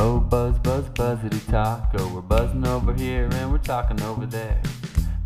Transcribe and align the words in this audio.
Oh, 0.00 0.20
buzz, 0.20 0.56
buzz, 0.60 0.84
buzzity 0.90 1.44
talk. 1.50 1.90
Oh, 1.98 2.14
we're 2.14 2.20
buzzing 2.20 2.64
over 2.68 2.94
here 2.94 3.28
and 3.32 3.50
we're 3.50 3.58
talking 3.58 4.00
over 4.02 4.26
there. 4.26 4.62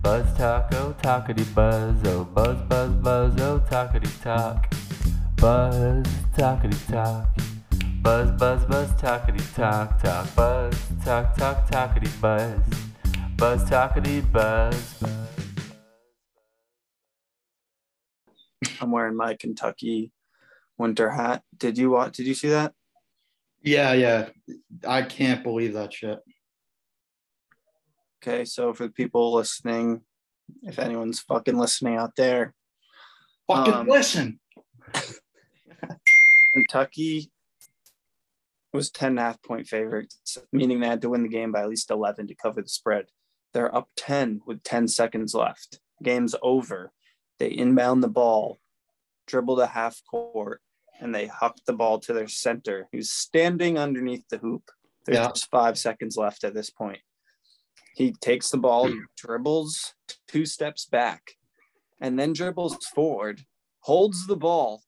Buzz 0.01 0.25
talk, 0.35 0.71
oh, 0.73 0.97
talkity 1.03 1.45
buzz. 1.55 1.95
Oh, 2.07 2.25
buzz, 2.25 2.57
buzz, 2.71 2.91
buzz, 2.93 3.39
oh, 3.43 3.63
talkity 3.71 4.11
talk. 4.23 4.73
Buzz, 5.37 6.07
talkity 6.35 6.91
talk. 6.91 7.29
Buzz, 8.01 8.31
buzz, 8.31 8.65
buzz, 8.65 8.91
talkity 8.93 9.45
talk. 9.55 10.01
Talk, 10.01 10.35
buzz, 10.35 10.75
talk, 11.05 11.37
talk, 11.37 11.71
talkity 11.71 12.11
buzz. 12.23 12.59
Buzz, 13.37 13.69
talkity 13.69 14.33
buzz. 14.33 15.03
I'm 18.81 18.91
wearing 18.91 19.17
my 19.17 19.35
Kentucky 19.35 20.13
winter 20.79 21.11
hat. 21.11 21.43
Did 21.59 21.77
you 21.77 21.91
watch? 21.91 22.17
Did 22.17 22.27
you 22.27 22.35
see 22.35 22.49
that? 22.49 22.73
Yeah, 23.63 23.93
yeah. 23.93 24.29
I 24.87 25.03
can't 25.03 25.43
believe 25.43 25.75
that 25.75 25.93
shit. 25.93 26.19
Okay, 28.23 28.45
so 28.45 28.73
for 28.73 28.87
the 28.87 28.93
people 28.93 29.33
listening, 29.33 30.03
if 30.63 30.79
anyone's 30.79 31.21
fucking 31.21 31.57
listening 31.57 31.97
out 31.97 32.17
there, 32.17 32.55
Fucking 33.49 33.75
Um, 33.75 33.87
listen. 33.89 34.41
Kentucky 36.55 37.31
was 38.73 38.91
10 38.91 39.11
and 39.11 39.19
a 39.19 39.23
half 39.23 39.43
point 39.43 39.67
favorites, 39.67 40.39
meaning 40.53 40.81
they 40.81 40.87
had 40.87 41.03
to 41.03 41.11
win 41.11 41.23
the 41.23 41.29
game 41.29 41.53
by 41.53 41.61
at 41.61 41.69
least 41.69 41.91
11 41.91 42.29
to 42.29 42.35
cover 42.35 42.63
the 42.63 42.69
spread. 42.69 43.07
They're 43.53 43.75
up 43.75 43.89
10 43.97 44.43
with 44.47 44.63
10 44.63 44.89
seconds 44.89 45.35
left. 45.35 45.81
Game's 46.03 46.35
over. 46.43 46.93
They 47.39 47.49
inbound 47.49 48.03
the 48.03 48.09
ball, 48.09 48.59
dribble 49.27 49.57
to 49.57 49.67
half 49.67 50.01
court, 50.11 50.61
and 51.03 51.15
they 51.15 51.27
huck 51.27 51.57
the 51.67 51.73
ball 51.73 51.99
to 51.99 52.13
their 52.13 52.29
center, 52.29 52.89
who's 52.93 53.11
standing 53.11 53.77
underneath 53.77 54.25
the 54.31 54.39
hoop. 54.39 54.71
There's 55.05 55.19
Yeah. 55.19 55.29
just 55.29 55.51
five 55.51 55.77
seconds 55.77 56.17
left 56.17 56.45
at 56.45 56.55
this 56.55 56.71
point. 56.71 57.01
He 57.95 58.13
takes 58.13 58.51
the 58.51 58.59
ball, 58.59 58.89
hmm. 58.89 59.01
dribbles 59.17 59.95
two 60.29 60.47
steps 60.47 60.87
back, 60.87 61.33
and 62.01 62.19
then 62.19 62.33
dribbles 62.33 62.77
forward, 62.95 63.45
holds 63.81 64.27
the 64.27 64.37
ball, 64.37 64.83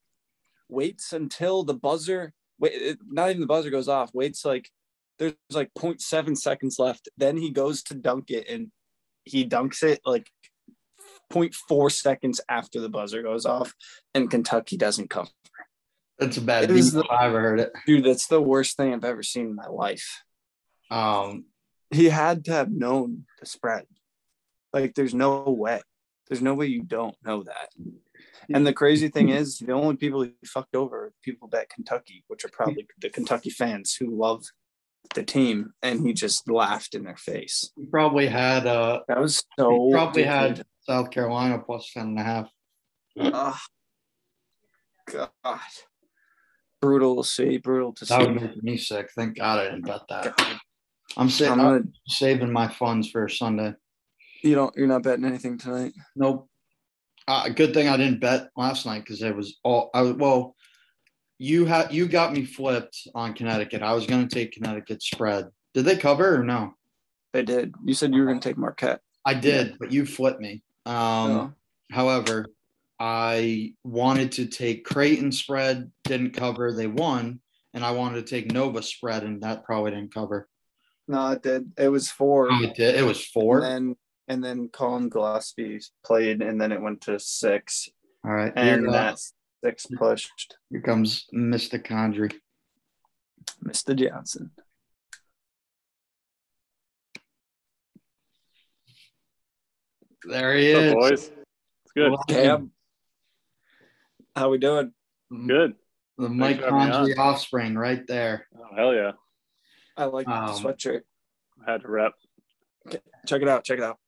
waits 0.69 1.13
until 1.13 1.65
the 1.65 1.75
buzzer 1.75 2.33
wait 2.59 2.97
not 3.07 3.31
even 3.31 3.41
the 3.41 3.47
buzzer 3.47 3.71
goes 3.71 3.89
off 3.89 4.15
waits 4.15 4.45
like 4.45 4.71
there's 5.19 5.35
like 5.53 5.71
0.7 5.75 6.37
seconds 6.37 6.79
left 6.79 7.09
then 7.17 7.37
he 7.37 7.51
goes 7.51 7.83
to 7.83 7.95
dunk 7.95 8.31
it 8.31 8.49
and 8.49 8.71
he 9.25 9.47
dunks 9.47 9.83
it 9.83 10.01
like 10.05 10.31
0.4 11.33 11.91
seconds 11.91 12.41
after 12.49 12.81
the 12.81 12.89
buzzer 12.89 13.23
goes 13.23 13.47
off 13.47 13.75
and 14.15 14.31
kentucky 14.31 14.77
doesn't 14.77 15.11
cover 15.11 15.31
That's 16.19 16.37
a 16.37 16.41
bad 16.41 16.65
It 16.65 16.69
beat 16.69 16.77
is 16.79 16.95
if 16.95 17.03
the- 17.03 17.13
I 17.13 17.27
ever 17.27 17.41
heard 17.41 17.61
it. 17.61 17.73
dude 17.87 18.05
that's 18.05 18.27
the 18.29 18.41
worst 18.41 18.77
thing 18.77 18.93
i've 18.95 19.05
ever 19.05 19.23
seen 19.23 19.47
in 19.47 19.55
my 19.55 19.67
life 19.69 20.23
Um, 20.91 21.47
he 21.91 22.09
had 22.09 22.45
to 22.47 22.53
have 22.53 22.71
known 22.71 23.25
the 23.41 23.47
spread 23.47 23.87
like 24.73 24.95
there's 24.95 25.15
no 25.15 25.43
way 25.45 25.81
there's 26.29 26.43
no 26.43 26.55
way 26.55 26.67
you 26.67 26.83
don't 26.83 27.17
know 27.25 27.43
that 27.43 27.69
and 28.53 28.67
the 28.67 28.73
crazy 28.73 29.09
thing 29.09 29.29
is 29.31 29.59
the 29.59 29.73
only 29.73 29.97
people 29.97 30.23
he 30.23 30.33
fucked 30.45 30.75
over 30.77 31.07
are 31.07 31.13
people 31.23 31.49
bet 31.49 31.69
kentucky 31.71 32.25
which 32.29 32.45
are 32.45 32.49
probably 32.51 32.87
the 33.01 33.11
kentucky 33.11 33.51
fans 33.51 33.97
who 33.99 34.07
love 34.17 34.45
the 35.15 35.23
team 35.23 35.73
and 35.83 36.07
he 36.07 36.13
just 36.13 36.49
laughed 36.51 36.95
in 36.95 37.05
their 37.05 37.17
face 37.17 37.71
he 37.77 37.87
probably 37.87 38.27
had 38.27 38.67
uh 38.67 39.01
that 39.09 39.21
was 39.21 39.45
so 39.59 39.71
he 39.89 39.93
probably 39.93 40.23
dude. 40.23 40.31
had 40.33 40.63
South 40.83 41.11
Carolina 41.11 41.59
plus 41.59 41.91
10 41.95 42.03
and 42.09 42.19
a 42.19 42.23
half. 42.23 42.51
Ugh. 43.19 43.57
god 45.11 45.59
brutal 46.85 47.23
to 47.23 47.29
see 47.29 47.57
brutal 47.59 47.93
to 47.95 48.05
That 48.05 48.21
would 48.21 48.41
make 48.41 48.63
me 48.63 48.77
sick. 48.77 49.11
Thank 49.17 49.37
God 49.39 49.61
I 49.61 49.65
didn't 49.65 49.87
bet 49.87 50.03
that. 50.09 50.39
I'm 51.17 51.31
sa- 51.31 51.53
I'm 51.55 51.93
saving 52.07 52.53
my 52.53 52.69
funds 52.69 53.11
for 53.11 53.29
Sunday. 53.29 53.75
you 54.43 54.55
don't 54.55 54.75
you're 54.77 54.87
not 54.87 55.03
betting 55.03 55.25
anything 55.25 55.57
tonight 55.59 55.93
Nope. 56.17 56.49
Uh, 57.27 57.49
good 57.49 57.73
thing 57.73 57.89
I 57.89 57.97
didn't 57.97 58.21
bet 58.21 58.51
last 58.57 58.85
night 58.85 59.01
because 59.05 59.23
it 59.23 59.35
was 59.35 59.59
all 59.63 59.91
I 59.95 60.03
was 60.03 60.13
well. 60.15 60.55
You 61.39 61.65
had 61.65 61.93
you 61.93 62.07
got 62.07 62.33
me 62.33 62.45
flipped 62.45 63.09
on 63.15 63.33
Connecticut. 63.35 63.83
I 63.83 63.93
was 63.95 64.07
going 64.07 64.29
to 64.29 64.35
take 64.35 64.53
Connecticut 64.53 65.03
spread. 65.03 65.47
Did 65.73 65.85
they 65.87 65.97
cover 65.97 66.37
or 66.41 66.45
no? 66.45 66.75
they 67.33 67.43
did 67.43 67.75
you 67.85 67.95
said 67.95 68.13
you 68.15 68.21
were 68.21 68.27
going 68.27 68.39
to 68.41 68.49
take 68.49 68.59
marquette 68.59 69.01
I 69.25 69.35
did, 69.35 69.77
but 69.79 69.91
you 69.91 70.05
flipped 70.07 70.41
me. 70.41 70.63
Um, 70.87 70.95
Oh. 70.95 71.53
However, 71.91 72.47
I 73.07 73.75
wanted 73.85 74.33
to 74.33 74.47
take 74.47 74.87
Creighton 74.87 75.31
spread, 75.31 75.93
didn't 76.05 76.31
cover. 76.33 76.73
They 76.73 76.87
won, 76.87 77.41
and 77.75 77.85
I 77.85 77.91
wanted 77.91 78.25
to 78.25 78.31
take 78.31 78.51
Nova 78.51 78.83
spread, 78.83 79.25
and 79.25 79.43
that 79.43 79.63
probably 79.63 79.91
didn't 79.91 80.15
cover. 80.15 80.49
no 81.07 81.33
it 81.33 81.43
did 81.43 81.71
it 81.77 81.91
was 81.91 82.11
four 82.11 82.49
Oh, 82.51 82.63
it 82.63 82.75
did. 82.75 82.95
It 82.95 83.03
was 83.05 83.23
four. 83.23 83.59
and 83.59 83.67
then 83.67 83.97
and 84.29 84.43
then 84.43 84.71
Collin 84.73 85.11
Gillespie 85.11 85.81
played, 86.03 86.41
and 86.41 86.59
then 86.59 86.73
it 86.73 86.81
went 86.81 87.03
to 87.03 87.19
six, 87.19 87.91
All 88.25 88.33
right, 88.33 88.55
and 88.57 88.81
here, 88.81 88.89
uh, 88.89 88.93
that 88.93 89.19
six 89.63 89.85
pushed 89.99 90.57
here 90.71 90.81
comes 90.81 91.27
Mr. 91.35 91.79
Condry. 91.79 92.33
Mr. 93.63 93.95
Johnson. 93.95 94.51
There 100.27 100.57
he 100.57 100.73
What's 100.73 100.85
is. 100.87 100.93
up, 100.93 100.99
boys? 100.99 101.13
It's 101.85 101.93
good. 101.95 102.11
Well, 102.11 102.25
Cam, 102.29 102.71
how 104.37 104.51
we 104.51 104.59
doing? 104.59 104.93
Good. 105.31 105.75
The 106.19 106.29
Mike 106.29 106.61
for 106.61 106.79
having 106.79 107.19
offspring 107.19 107.75
right 107.77 108.07
there. 108.07 108.47
Oh, 108.57 108.77
hell 108.77 108.95
yeah. 108.95 109.13
I 109.97 110.05
like 110.07 110.29
Um, 110.29 110.47
the 110.47 110.53
sweatshirt. 110.53 111.03
I 111.67 111.73
had 111.73 111.83
to 111.83 111.89
rep. 111.89 112.13
Check 113.27 113.43
it 113.43 113.49
out. 113.49 113.65
Check 113.65 113.79
it 113.79 113.85
out. 113.85 113.99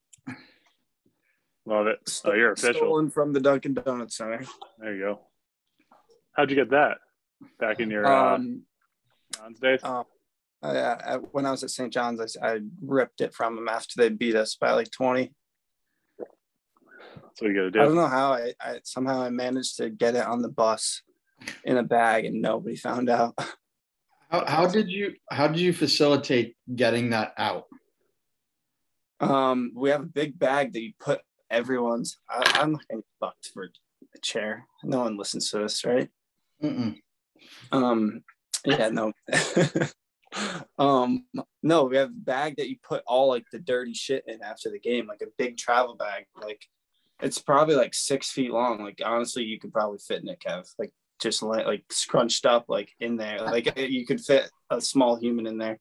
Love 1.65 1.88
it. 1.88 1.98
Oh, 2.25 2.32
you're 2.32 2.53
official. 2.53 2.75
Stolen 2.82 3.10
from 3.10 3.32
the 3.32 3.41
Dunkin' 3.41 3.75
Donuts 3.75 4.16
Center. 4.16 4.44
There 4.78 4.94
you 4.94 5.00
go. 5.03 5.20
How'd 6.34 6.50
you 6.50 6.56
get 6.56 6.70
that? 6.70 6.98
Back 7.59 7.81
in 7.81 7.91
your 7.91 8.06
uh, 8.06 8.34
Um, 8.36 8.62
John's 9.34 9.59
days? 9.59 9.81
uh, 9.82 10.04
I, 10.62 10.69
I, 10.78 11.16
when 11.32 11.44
I 11.44 11.50
was 11.50 11.65
at 11.65 11.70
St. 11.70 11.92
John's, 11.92 12.36
I 12.41 12.60
ripped 12.84 13.20
it 13.20 13.34
from 13.34 13.56
them 13.56 13.69
after 13.69 13.94
they 13.97 14.10
beat 14.10 14.36
us 14.36 14.54
by 14.54 14.72
like 14.72 14.91
20. 14.92 15.34
That's 17.36 17.42
what 17.42 17.54
you 17.54 17.66
I 17.66 17.70
gotta 17.70 17.84
don't 17.84 17.88
do. 17.91 17.94
know 17.97 18.06
how 18.06 18.32
I, 18.32 18.52
I 18.60 18.80
somehow 18.82 19.22
I 19.22 19.28
managed 19.28 19.76
to 19.76 19.91
get 19.91 20.14
it 20.14 20.24
on 20.26 20.41
the 20.41 20.48
bus 20.48 21.02
in 21.64 21.76
a 21.76 21.82
bag 21.82 22.24
and 22.24 22.41
nobody 22.41 22.76
found 22.76 23.10
out. 23.10 23.34
How, 24.28 24.44
how 24.44 24.66
did 24.66 24.91
you 24.91 25.14
how 25.30 25.47
did 25.47 25.60
you 25.60 25.72
facilitate 25.72 26.56
getting 26.74 27.10
that 27.10 27.32
out? 27.38 27.66
Um, 29.20 29.70
we 29.72 29.91
have 29.91 30.00
a 30.00 30.06
big 30.06 30.36
bag 30.36 30.72
that 30.72 30.82
you 30.82 30.94
put 30.98 31.20
everyone's. 31.48 32.19
I, 32.28 32.58
I'm 32.60 32.72
not 32.72 32.88
getting 32.88 33.04
fucked 33.20 33.50
for 33.54 33.62
a 33.62 34.18
chair. 34.22 34.66
No 34.82 34.98
one 35.03 35.16
listens 35.16 35.48
to 35.50 35.58
this, 35.58 35.84
right? 35.84 36.08
Mm-mm. 36.60 36.98
Um, 37.70 38.24
yeah, 38.64 38.88
no. 38.88 39.12
um, 40.76 41.24
no, 41.62 41.84
we 41.84 41.97
have 41.97 42.10
a 42.10 42.12
bag 42.12 42.56
that 42.56 42.68
you 42.68 42.78
put 42.82 43.04
all 43.06 43.28
like 43.28 43.44
the 43.53 43.60
dirty 43.60 43.94
shit 43.94 44.24
in 44.26 44.42
after 44.42 44.70
the 44.72 44.80
game, 44.80 45.06
like 45.06 45.22
a 45.22 45.30
big 45.38 45.56
travel 45.56 45.94
bag. 45.94 46.24
Like 46.41 46.66
it's 47.21 47.38
probably 47.38 47.75
like 47.75 47.94
six 47.94 48.31
feet 48.31 48.50
long. 48.50 48.82
Like 48.82 49.00
honestly, 49.04 49.44
you 49.44 49.59
could 49.59 49.72
probably 49.72 49.99
fit 49.99 50.22
in 50.22 50.28
it, 50.28 50.43
Kev. 50.47 50.69
Like 50.78 50.93
just 51.21 51.43
like, 51.43 51.66
like 51.66 51.84
scrunched 51.91 52.47
up 52.47 52.66
like 52.69 52.93
in 53.00 53.16
there. 53.16 53.41
Like 53.43 53.77
you 53.78 54.06
could 54.06 54.21
fit 54.21 54.50
a 54.71 54.81
small 54.81 55.16
human 55.16 55.47
in 55.47 55.59
there. 55.59 55.78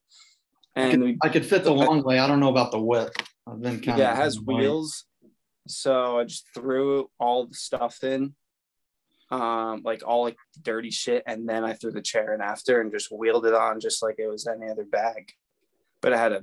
And 0.74 1.02
we 1.02 1.18
I 1.22 1.28
could 1.28 1.46
fit 1.46 1.64
the 1.64 1.72
long 1.72 2.02
way. 2.02 2.18
I 2.18 2.26
don't 2.26 2.40
know 2.40 2.50
about 2.50 2.70
the 2.70 2.80
width. 2.80 3.16
I've 3.46 3.60
been 3.60 3.80
kind 3.80 3.98
yeah, 3.98 4.12
of 4.12 4.18
it 4.18 4.22
has 4.22 4.40
wheels. 4.40 5.04
So 5.68 6.18
I 6.18 6.24
just 6.24 6.46
threw 6.54 7.10
all 7.18 7.46
the 7.46 7.54
stuff 7.54 8.04
in, 8.04 8.34
um, 9.30 9.82
like 9.84 10.02
all 10.06 10.22
like 10.22 10.36
dirty 10.62 10.90
shit, 10.90 11.22
and 11.26 11.48
then 11.48 11.64
I 11.64 11.72
threw 11.72 11.92
the 11.92 12.02
chair 12.02 12.34
in 12.34 12.40
after 12.40 12.80
and 12.80 12.92
just 12.92 13.10
wheeled 13.10 13.46
it 13.46 13.54
on 13.54 13.80
just 13.80 14.02
like 14.02 14.16
it 14.18 14.28
was 14.28 14.46
any 14.46 14.70
other 14.70 14.84
bag. 14.84 15.32
But 16.00 16.12
I 16.12 16.18
had 16.18 16.32
a 16.32 16.42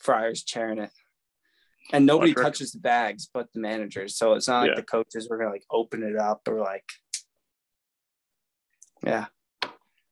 Friars 0.00 0.42
chair 0.42 0.70
in 0.70 0.78
it. 0.78 0.90
And 1.92 2.06
nobody 2.06 2.30
Electric. 2.32 2.46
touches 2.46 2.72
the 2.72 2.78
bags 2.80 3.28
but 3.32 3.52
the 3.52 3.60
managers. 3.60 4.16
So 4.16 4.32
it's 4.34 4.48
not 4.48 4.60
like 4.62 4.70
Yeah. 4.70 4.76
the 4.76 4.82
coaches 4.82 5.28
were 5.28 5.36
gonna 5.38 5.50
like 5.50 5.66
open 5.70 6.02
it 6.02 6.16
up 6.16 6.46
or 6.48 6.60
like 6.60 6.84
yeah, 9.06 9.26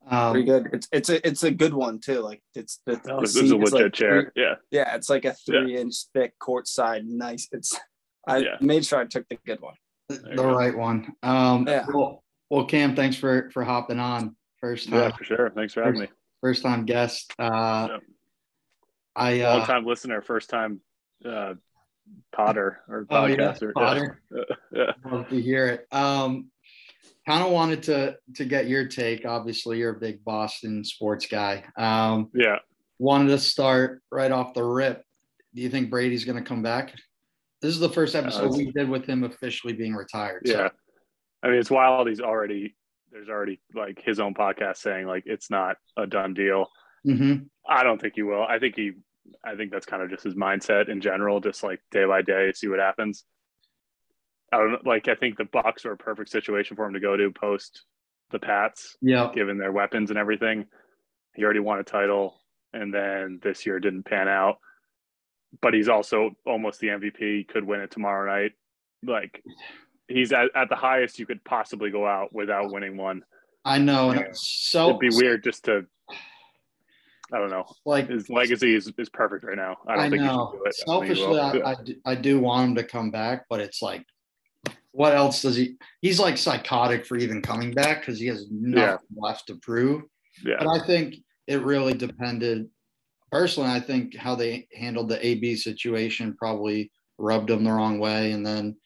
Um, 0.06 0.32
pretty 0.32 0.46
good. 0.46 0.68
It's 0.72 0.88
it's 0.92 1.08
a 1.08 1.26
it's 1.26 1.42
a 1.44 1.50
good 1.50 1.72
one 1.72 1.98
too. 2.00 2.20
Like 2.20 2.42
it's 2.54 2.80
the, 2.84 3.00
Oh, 3.08 3.16
the 3.16 3.20
this 3.22 3.34
seat 3.34 3.44
is 3.44 3.52
a 3.52 3.56
is, 3.56 3.72
legit 3.72 3.84
like, 3.84 3.92
chair. 3.94 4.22
three- 4.34 4.42
Yeah. 4.42 4.54
yeah, 4.70 4.94
it's 4.96 5.08
like 5.08 5.24
a 5.24 5.32
three 5.32 5.76
inch 5.78 5.94
thick 6.12 6.34
courtside. 6.38 7.04
Nice. 7.04 7.48
It's 7.52 7.78
I 8.26 8.38
Yeah. 8.38 8.56
made 8.60 8.84
sure 8.84 9.00
I 9.00 9.06
took 9.06 9.26
the 9.28 9.38
good 9.46 9.60
one. 9.60 9.74
the 10.08 10.34
go. 10.36 10.52
right 10.54 10.76
one. 10.76 11.14
Um, 11.22 11.66
Yeah. 11.66 11.86
well, 11.88 12.22
well, 12.50 12.66
Cam, 12.66 12.94
thanks 12.94 13.16
for 13.16 13.50
for 13.52 13.64
hopping 13.64 13.98
on. 13.98 14.36
First 14.60 14.90
time, 14.90 14.98
Yeah, 14.98 15.16
for 15.16 15.24
sure. 15.24 15.50
Thanks 15.56 15.72
for 15.72 15.82
having 15.82 16.00
me. 16.00 16.08
first 16.42 16.62
time 16.62 16.84
guest. 16.84 17.32
Uh, 17.38 17.88
Yep. 17.92 18.02
I 19.16 19.42
Long 19.42 19.60
uh, 19.62 19.66
time 19.66 19.84
listener, 19.86 20.20
first 20.22 20.50
time 20.50 20.80
uh, 21.24 21.54
Potter 22.32 22.80
or 22.88 23.06
oh 23.10 23.26
yeah, 23.26 23.36
podcaster. 23.36 23.72
Potter. 23.74 24.20
Yeah. 24.72 24.92
Love 25.04 25.28
to 25.28 25.40
hear 25.40 25.66
it. 25.68 25.86
Um, 25.92 26.50
kind 27.26 27.44
of 27.44 27.52
wanted 27.52 27.82
to 27.84 28.16
to 28.36 28.44
get 28.44 28.68
your 28.68 28.86
take. 28.88 29.24
Obviously, 29.26 29.78
you're 29.78 29.94
a 29.96 30.00
big 30.00 30.24
Boston 30.24 30.82
sports 30.84 31.26
guy. 31.26 31.64
Um, 31.76 32.30
Yeah. 32.34 32.56
wanted 32.98 33.28
to 33.28 33.38
start 33.38 34.02
right 34.10 34.30
off 34.32 34.54
the 34.54 34.64
rip. 34.64 35.04
Do 35.54 35.60
you 35.62 35.68
think 35.68 35.90
Brady's 35.90 36.24
going 36.24 36.38
to 36.42 36.48
come 36.48 36.62
back? 36.62 36.94
This 37.60 37.74
is 37.74 37.80
the 37.80 37.88
first 37.90 38.14
episode 38.16 38.46
Uh, 38.54 38.56
we 38.56 38.72
did 38.72 38.88
with 38.88 39.04
him 39.06 39.24
officially 39.24 39.72
being 39.74 39.94
retired. 39.94 40.42
so- 40.46 40.52
Yeah. 40.52 40.68
I 41.42 41.48
mean, 41.48 41.58
it's 41.58 41.70
wild. 41.70 42.08
He's 42.08 42.20
already 42.20 42.74
there's 43.10 43.28
already 43.28 43.60
like 43.74 44.00
his 44.02 44.18
own 44.20 44.32
podcast 44.32 44.78
saying 44.78 45.06
like 45.06 45.24
it's 45.26 45.50
not 45.50 45.76
a 45.98 46.06
done 46.06 46.32
deal. 46.34 46.68
Mhm. 47.06 47.48
I 47.68 47.82
don't 47.84 48.00
think 48.00 48.14
he 48.14 48.22
will. 48.22 48.42
I 48.42 48.58
think 48.58 48.74
he. 48.76 48.92
I 49.44 49.54
think 49.56 49.70
that's 49.70 49.86
kind 49.86 50.02
of 50.02 50.10
just 50.10 50.24
his 50.24 50.34
mindset 50.34 50.88
in 50.88 51.00
general. 51.00 51.40
Just 51.40 51.62
like 51.62 51.80
day 51.90 52.04
by 52.04 52.22
day, 52.22 52.52
see 52.54 52.68
what 52.68 52.78
happens. 52.80 53.24
I 54.52 54.58
don't. 54.58 54.86
Like 54.86 55.08
I 55.08 55.14
think 55.14 55.36
the 55.38 55.44
Bucs 55.44 55.84
are 55.86 55.92
a 55.92 55.96
perfect 55.96 56.30
situation 56.30 56.76
for 56.76 56.84
him 56.86 56.94
to 56.94 57.00
go 57.00 57.16
to 57.16 57.30
post 57.30 57.82
the 58.30 58.38
Pats, 58.38 58.96
Yeah. 59.02 59.30
given 59.34 59.58
their 59.58 59.72
weapons 59.72 60.10
and 60.10 60.18
everything. 60.18 60.66
He 61.34 61.44
already 61.44 61.60
won 61.60 61.78
a 61.78 61.84
title, 61.84 62.40
and 62.72 62.92
then 62.92 63.40
this 63.42 63.64
year 63.66 63.78
didn't 63.80 64.04
pan 64.04 64.28
out. 64.28 64.56
But 65.60 65.74
he's 65.74 65.88
also 65.88 66.30
almost 66.46 66.80
the 66.80 66.88
MVP. 66.88 67.48
Could 67.48 67.64
win 67.64 67.80
it 67.80 67.90
tomorrow 67.90 68.30
night. 68.30 68.52
Like 69.06 69.42
he's 70.08 70.32
at, 70.32 70.48
at 70.54 70.68
the 70.68 70.76
highest 70.76 71.18
you 71.18 71.26
could 71.26 71.44
possibly 71.44 71.90
go 71.90 72.06
out 72.06 72.32
without 72.34 72.72
winning 72.72 72.96
one. 72.96 73.22
I 73.64 73.78
know. 73.78 74.10
And 74.10 74.26
so 74.34 74.88
It'd 74.88 75.00
be 75.00 75.10
weird 75.10 75.44
just 75.44 75.64
to. 75.66 75.86
I 77.32 77.38
don't 77.38 77.50
know. 77.50 77.64
Like 77.86 78.08
His 78.08 78.28
legacy 78.28 78.74
is, 78.74 78.92
is 78.98 79.08
perfect 79.08 79.44
right 79.44 79.56
now. 79.56 79.78
I 79.88 79.96
don't 79.96 80.04
I 80.04 80.10
think 80.10 80.22
know. 80.22 80.28
he 80.28 80.36
should 80.36 80.58
do 80.58 80.64
it. 80.64 80.74
I 80.88 80.92
don't 80.92 81.06
think 81.06 81.16
he 81.16 81.22
Selfishly, 81.22 81.60
will. 81.60 81.66
I, 81.66 81.70
I, 81.70 81.74
do, 81.82 81.94
I 82.06 82.14
do 82.14 82.40
want 82.40 82.68
him 82.70 82.74
to 82.76 82.84
come 82.84 83.10
back, 83.10 83.46
but 83.48 83.60
it's 83.60 83.80
like, 83.80 84.04
what 84.92 85.14
else 85.14 85.42
does 85.42 85.56
he? 85.56 85.76
He's 86.02 86.20
like 86.20 86.36
psychotic 86.36 87.06
for 87.06 87.16
even 87.16 87.40
coming 87.40 87.72
back 87.72 88.00
because 88.00 88.20
he 88.20 88.26
has 88.26 88.46
nothing 88.50 88.98
left 89.16 89.46
to 89.46 89.56
prove. 89.56 90.02
yeah. 90.44 90.56
But 90.58 90.68
I 90.68 90.86
think 90.86 91.16
it 91.46 91.62
really 91.62 91.94
depended. 91.94 92.68
Personally, 93.30 93.70
I 93.70 93.80
think 93.80 94.14
how 94.14 94.34
they 94.34 94.68
handled 94.74 95.08
the 95.08 95.24
AB 95.26 95.56
situation 95.56 96.36
probably 96.38 96.92
rubbed 97.16 97.48
him 97.48 97.64
the 97.64 97.72
wrong 97.72 97.98
way, 97.98 98.32
and 98.32 98.44
then 98.44 98.76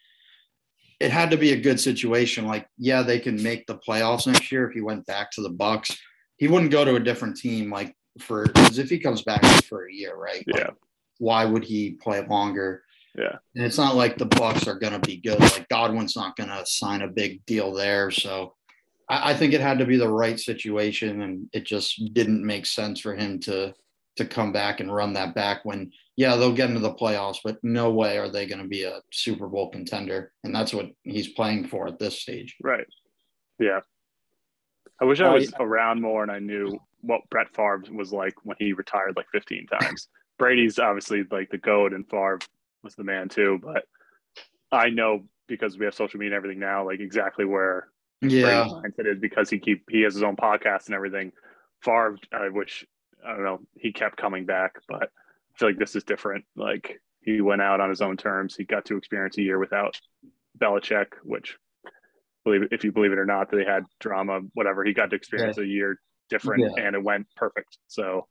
it 1.01 1.11
had 1.11 1.31
to 1.33 1.37
be 1.37 1.53
a 1.53 1.61
good 1.61 1.81
situation. 1.81 2.47
Like, 2.47 2.69
yeah, 2.79 3.03
they 3.03 3.19
can 3.19 3.43
make 3.43 3.67
the 3.67 3.79
playoffs 3.79 4.27
next 4.27 4.53
year 4.53 4.69
if 4.69 4.75
he 4.75 4.81
went 4.81 5.05
back 5.07 5.33
to 5.33 5.43
the 5.43 5.51
Bucs. 5.51 5.97
He 6.37 6.47
wouldn't 6.47 6.71
go 6.71 6.85
to 6.85 6.95
a 6.95 7.01
different 7.01 7.37
team 7.37 7.71
like 7.71 7.95
for 8.21 8.47
because 8.47 8.79
if 8.79 8.89
he 8.91 8.99
comes 8.99 9.23
back 9.23 9.43
for 9.65 9.87
a 9.87 9.93
year, 9.93 10.17
right? 10.17 10.45
Like, 10.47 10.61
Yeah. 10.61 10.71
why 11.19 11.45
would 11.45 11.65
he 11.65 11.93
play 11.93 12.25
longer? 12.27 12.83
Yeah. 13.17 13.37
And 13.55 13.65
it's 13.65 13.79
not 13.79 13.95
like 13.97 14.19
the 14.19 14.27
Bucs 14.27 14.67
are 14.67 14.79
going 14.79 14.93
to 14.93 14.99
be 14.99 15.17
good. 15.17 15.41
Like 15.41 15.69
Godwin's 15.69 16.17
not 16.17 16.37
going 16.37 16.51
to 16.51 16.67
sign 16.67 17.01
a 17.03 17.09
big 17.09 17.45
deal 17.47 17.73
there. 17.73 18.11
So 18.11 18.55
I, 19.09 19.31
I 19.31 19.35
think 19.35 19.55
it 19.55 19.61
had 19.63 19.79
to 19.79 19.87
be 19.87 19.97
the 19.97 20.09
right 20.09 20.39
situation, 20.39 21.23
and 21.23 21.49
it 21.53 21.65
just 21.65 22.13
didn't 22.13 22.45
make 22.45 22.67
sense 22.67 23.01
for 23.01 23.15
him 23.15 23.41
to 23.41 23.75
to 24.17 24.25
come 24.25 24.51
back 24.51 24.81
and 24.81 24.95
run 24.95 25.13
that 25.13 25.35
back 25.35 25.63
when 25.67 25.93
yeah 26.17 26.37
they'll 26.37 26.51
get 26.55 26.71
into 26.71 26.81
the 26.81 26.95
playoffs, 26.95 27.37
but 27.45 27.59
no 27.63 27.91
way 27.93 28.17
are 28.17 28.31
they 28.31 28.47
going 28.47 28.63
to 28.63 28.69
be 28.69 28.85
a 28.85 29.01
Super 29.13 29.47
Bowl 29.47 29.69
contender, 29.71 30.33
and 30.43 30.55
that's 30.55 30.73
what 30.73 30.91
he's 31.03 31.29
playing 31.29 31.69
for 31.69 31.87
at 31.87 31.99
this 31.99 32.21
stage. 32.21 32.57
Right. 32.63 32.87
Yeah. 33.59 33.81
I 35.01 35.05
wish 35.05 35.21
I 35.21 35.33
was 35.35 35.53
around 35.61 36.01
more 36.01 36.23
and 36.23 36.33
I 36.33 36.39
knew 36.39 36.79
what 37.07 37.29
Brett 37.31 37.55
Favre 37.55 37.83
was 37.93 38.13
like 38.13 38.35
when 38.45 38.57
he 38.59 38.73
retired 38.73 39.17
like 39.17 39.27
15 39.33 39.67
times. 39.73 40.09
Brady's 40.39 40.79
obviously 40.79 41.25
like 41.31 41.51
the 41.51 41.59
goat 41.59 41.93
and 41.93 42.09
Favre 42.11 42.41
was 42.83 42.95
the 42.95 43.05
man 43.05 43.29
too, 43.29 43.59
but 43.63 43.85
I 44.73 44.91
know 44.91 45.25
because 45.49 45.79
we 45.79 45.85
have 45.85 45.95
social 45.95 46.19
media 46.19 46.33
and 46.33 46.37
everything 46.37 46.61
now, 46.61 46.85
like 46.87 47.01
exactly 47.01 47.45
where 47.45 47.89
Yeah, 48.23 48.69
mindset 48.69 49.13
is 49.13 49.19
because 49.21 49.49
he 49.51 49.59
keep 49.59 49.85
he 49.91 50.03
has 50.03 50.15
his 50.15 50.23
own 50.23 50.37
podcast 50.37 50.87
and 50.87 50.95
everything. 50.95 51.33
Favre, 51.83 52.19
uh, 52.33 52.47
which 52.51 52.87
I 53.25 53.33
don't 53.33 53.45
know, 53.45 53.61
he 53.77 53.93
kept 53.93 54.17
coming 54.17 54.45
back, 54.47 54.75
but 54.89 55.05
I 55.05 55.59
feel 55.59 55.69
like 55.69 55.79
this 55.79 55.97
is 55.97 56.05
different. 56.05 56.45
Like 56.57 57.01
he 57.23 57.41
went 57.41 57.63
out 57.63 57.81
on 57.81 57.91
his 57.91 58.01
own 58.03 58.17
terms. 58.17 58.57
He 58.57 58.65
got 58.65 58.85
to 58.87 58.97
experience 58.97 59.39
a 59.39 59.43
year 59.43 59.59
without 59.59 60.01
Belichick, 60.59 61.09
which 61.23 61.57
believe 62.45 62.63
if 62.71 62.85
you 62.85 62.93
believe 62.93 63.13
it 63.13 63.19
or 63.19 63.27
not, 63.27 63.51
they 63.51 63.65
had 63.65 63.85
drama, 64.01 64.41
whatever. 64.55 64.85
He 64.85 64.93
got 64.93 65.11
to 65.11 65.17
experience 65.17 65.59
a 65.59 65.67
year 65.67 65.99
different, 66.29 66.63
Yeah. 66.77 66.85
and 66.85 66.95
it 66.97 67.03
went 67.03 67.27
perfect. 67.37 67.79
So 67.89 68.27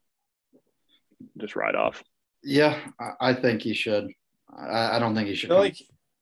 just 1.38 1.56
ride 1.56 1.74
off. 1.74 2.02
yeah, 2.42 2.78
I, 3.00 3.30
I 3.30 3.34
think 3.34 3.62
he 3.62 3.74
should. 3.74 4.08
I, 4.56 4.96
I 4.96 4.98
don't 4.98 5.14
think 5.14 5.26
he 5.26 5.32
I 5.32 5.36
should. 5.36 5.48
feel 5.50 5.58
like 5.58 5.76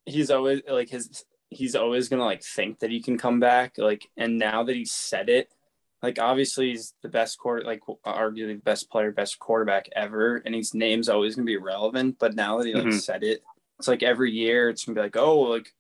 he's 0.06 0.31
always 0.31 0.62
like 0.69 0.88
his 0.91 1.25
he's 1.50 1.75
always 1.76 2.09
gonna 2.09 2.25
like 2.25 2.43
think 2.43 2.79
that 2.81 2.91
he 2.91 3.00
can 3.03 3.19
come 3.19 3.41
back. 3.41 3.75
Like, 3.79 4.06
and 4.17 4.38
now 4.38 4.62
that 4.65 4.75
he 4.75 4.85
said 4.85 5.29
it, 5.29 5.49
like 6.03 6.19
obviously 6.21 6.71
he's 6.71 6.94
the 7.03 7.09
best 7.09 7.38
quarter, 7.38 7.65
like 7.65 7.81
arguably 8.06 8.56
the 8.56 8.62
best 8.62 8.91
player, 8.91 9.12
best 9.12 9.38
quarterback 9.38 9.88
ever, 9.94 10.37
and 10.44 10.55
his 10.55 10.75
name's 10.75 11.09
always 11.09 11.35
gonna 11.37 11.44
be 11.47 11.56
relevant. 11.56 12.17
But 12.19 12.35
now 12.35 12.59
that 12.59 12.67
he 12.67 12.75
like 12.75 12.85
Mhm. 12.85 13.00
said 13.00 13.23
it, 13.25 13.43
it's 13.79 13.88
like 13.88 14.03
every 14.03 14.31
year 14.32 14.69
it's 14.71 14.85
gonna 14.85 14.94
be 14.97 15.03
like, 15.03 15.17
oh, 15.17 15.41
like 15.41 15.73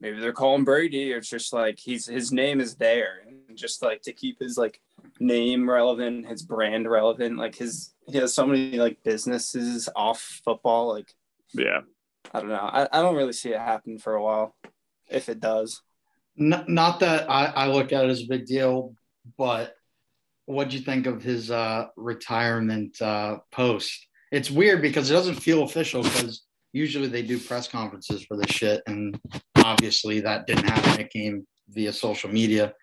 maybe 0.00 0.20
they're 0.20 0.32
calling 0.32 0.64
Brady. 0.64 1.12
It's 1.12 1.28
just 1.30 1.52
like 1.52 1.78
he's 1.78 2.06
his 2.06 2.32
name 2.32 2.60
is 2.60 2.76
there, 2.76 3.22
and 3.26 3.56
just 3.56 3.82
like 3.82 4.02
to 4.02 4.12
keep 4.12 4.40
his 4.40 4.58
like 4.58 4.80
name 5.20 5.68
relevant, 5.68 6.26
his 6.26 6.42
brand 6.42 6.88
relevant. 6.88 7.38
Like 7.38 7.54
his 7.54 7.94
he 8.06 8.18
has 8.18 8.34
so 8.34 8.46
many 8.46 8.78
like 8.78 9.02
businesses 9.02 9.88
off 9.94 10.40
football, 10.44 10.88
like. 10.88 11.14
Yeah. 11.54 11.80
I 12.34 12.40
don't 12.40 12.50
know. 12.50 12.56
I, 12.56 12.88
I 12.92 13.00
don't 13.00 13.16
really 13.16 13.32
see 13.32 13.50
it 13.50 13.58
happen 13.58 13.98
for 13.98 14.14
a 14.14 14.22
while. 14.22 14.54
If 15.10 15.28
it 15.28 15.40
does. 15.40 15.80
Not, 16.36 16.68
not 16.68 17.00
that 17.00 17.30
I, 17.30 17.46
I 17.46 17.66
look 17.68 17.92
at 17.92 18.04
it 18.04 18.10
as 18.10 18.22
a 18.22 18.26
big 18.26 18.44
deal, 18.44 18.94
but 19.38 19.74
what 20.44 20.68
do 20.68 20.76
you 20.76 20.82
think 20.82 21.06
of 21.06 21.22
his 21.22 21.50
uh, 21.50 21.86
retirement 21.96 23.00
uh, 23.00 23.38
post? 23.50 24.06
It's 24.30 24.50
weird 24.50 24.82
because 24.82 25.10
it 25.10 25.14
doesn't 25.14 25.36
feel 25.36 25.62
official 25.62 26.02
because 26.02 26.42
usually 26.72 27.08
they 27.08 27.22
do 27.22 27.38
press 27.38 27.66
conferences 27.66 28.24
for 28.24 28.36
this 28.36 28.50
shit. 28.50 28.82
And 28.86 29.18
obviously 29.56 30.20
that 30.20 30.46
didn't 30.46 30.68
happen. 30.68 31.00
It 31.00 31.10
came 31.10 31.46
via 31.70 31.92
social 31.92 32.30
media. 32.30 32.74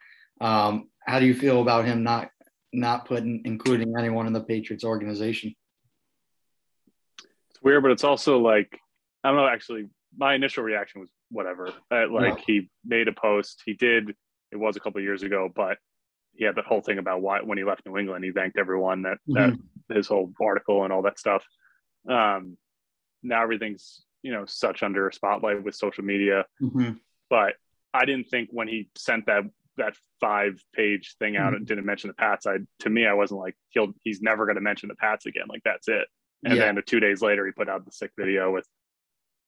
Um, 0.41 0.89
how 1.05 1.19
do 1.19 1.25
you 1.25 1.33
feel 1.35 1.61
about 1.61 1.85
him 1.85 2.03
not 2.03 2.29
not 2.73 3.05
putting 3.05 3.41
including 3.45 3.93
anyone 3.97 4.27
in 4.27 4.33
the 4.33 4.43
Patriots 4.43 4.83
organization? 4.83 5.55
It's 7.49 7.61
weird, 7.61 7.83
but 7.83 7.91
it's 7.91 8.03
also 8.03 8.39
like 8.39 8.79
I 9.23 9.29
don't 9.29 9.37
know. 9.37 9.47
Actually, 9.47 9.85
my 10.17 10.35
initial 10.35 10.63
reaction 10.63 11.01
was 11.01 11.09
whatever. 11.29 11.71
Like 11.91 12.39
he 12.45 12.69
made 12.85 13.07
a 13.07 13.13
post. 13.13 13.61
He 13.65 13.73
did. 13.73 14.09
It 14.51 14.57
was 14.57 14.75
a 14.75 14.79
couple 14.79 14.99
of 14.99 15.03
years 15.03 15.23
ago, 15.23 15.49
but 15.53 15.77
he 16.35 16.45
had 16.45 16.55
that 16.55 16.65
whole 16.65 16.81
thing 16.81 16.97
about 16.97 17.21
why 17.21 17.41
when 17.41 17.57
he 17.57 17.63
left 17.63 17.85
New 17.85 17.97
England, 17.97 18.23
he 18.25 18.31
thanked 18.31 18.57
everyone 18.57 19.03
that 19.03 19.17
that 19.27 19.53
his 19.93 20.07
whole 20.07 20.33
article 20.41 20.83
and 20.83 20.91
all 20.91 21.03
that 21.03 21.19
stuff. 21.19 21.43
Um, 22.09 22.57
now 23.23 23.41
everything's 23.41 24.03
you 24.21 24.31
know 24.31 24.45
such 24.45 24.83
under 24.83 25.07
a 25.07 25.13
spotlight 25.13 25.63
with 25.63 25.75
social 25.75 26.03
media, 26.03 26.45
Mhm. 26.61 26.99
but 27.29 27.55
I 27.93 28.05
didn't 28.05 28.29
think 28.29 28.49
when 28.51 28.67
he 28.67 28.89
sent 28.95 29.27
that 29.27 29.43
that 29.77 29.95
five 30.19 30.61
page 30.73 31.15
thing 31.19 31.37
out 31.37 31.47
mm-hmm. 31.47 31.55
and 31.57 31.67
didn't 31.67 31.85
mention 31.85 32.07
the 32.09 32.13
Pats. 32.13 32.45
I 32.47 32.57
to 32.79 32.89
me, 32.89 33.05
I 33.05 33.13
wasn't 33.13 33.39
like 33.39 33.55
he'll 33.69 33.93
he's 34.03 34.21
never 34.21 34.45
going 34.45 34.55
to 34.55 34.61
mention 34.61 34.89
the 34.89 34.95
Pats 34.95 35.25
again. 35.25 35.45
Like 35.49 35.61
that's 35.63 35.87
it. 35.87 36.07
And 36.43 36.55
Yeah. 36.55 36.73
then 36.73 36.83
two 36.85 36.99
days 36.99 37.21
later, 37.21 37.45
he 37.45 37.51
put 37.51 37.69
out 37.69 37.85
the 37.85 37.91
sick 37.91 38.11
video 38.17 38.51
with 38.51 38.67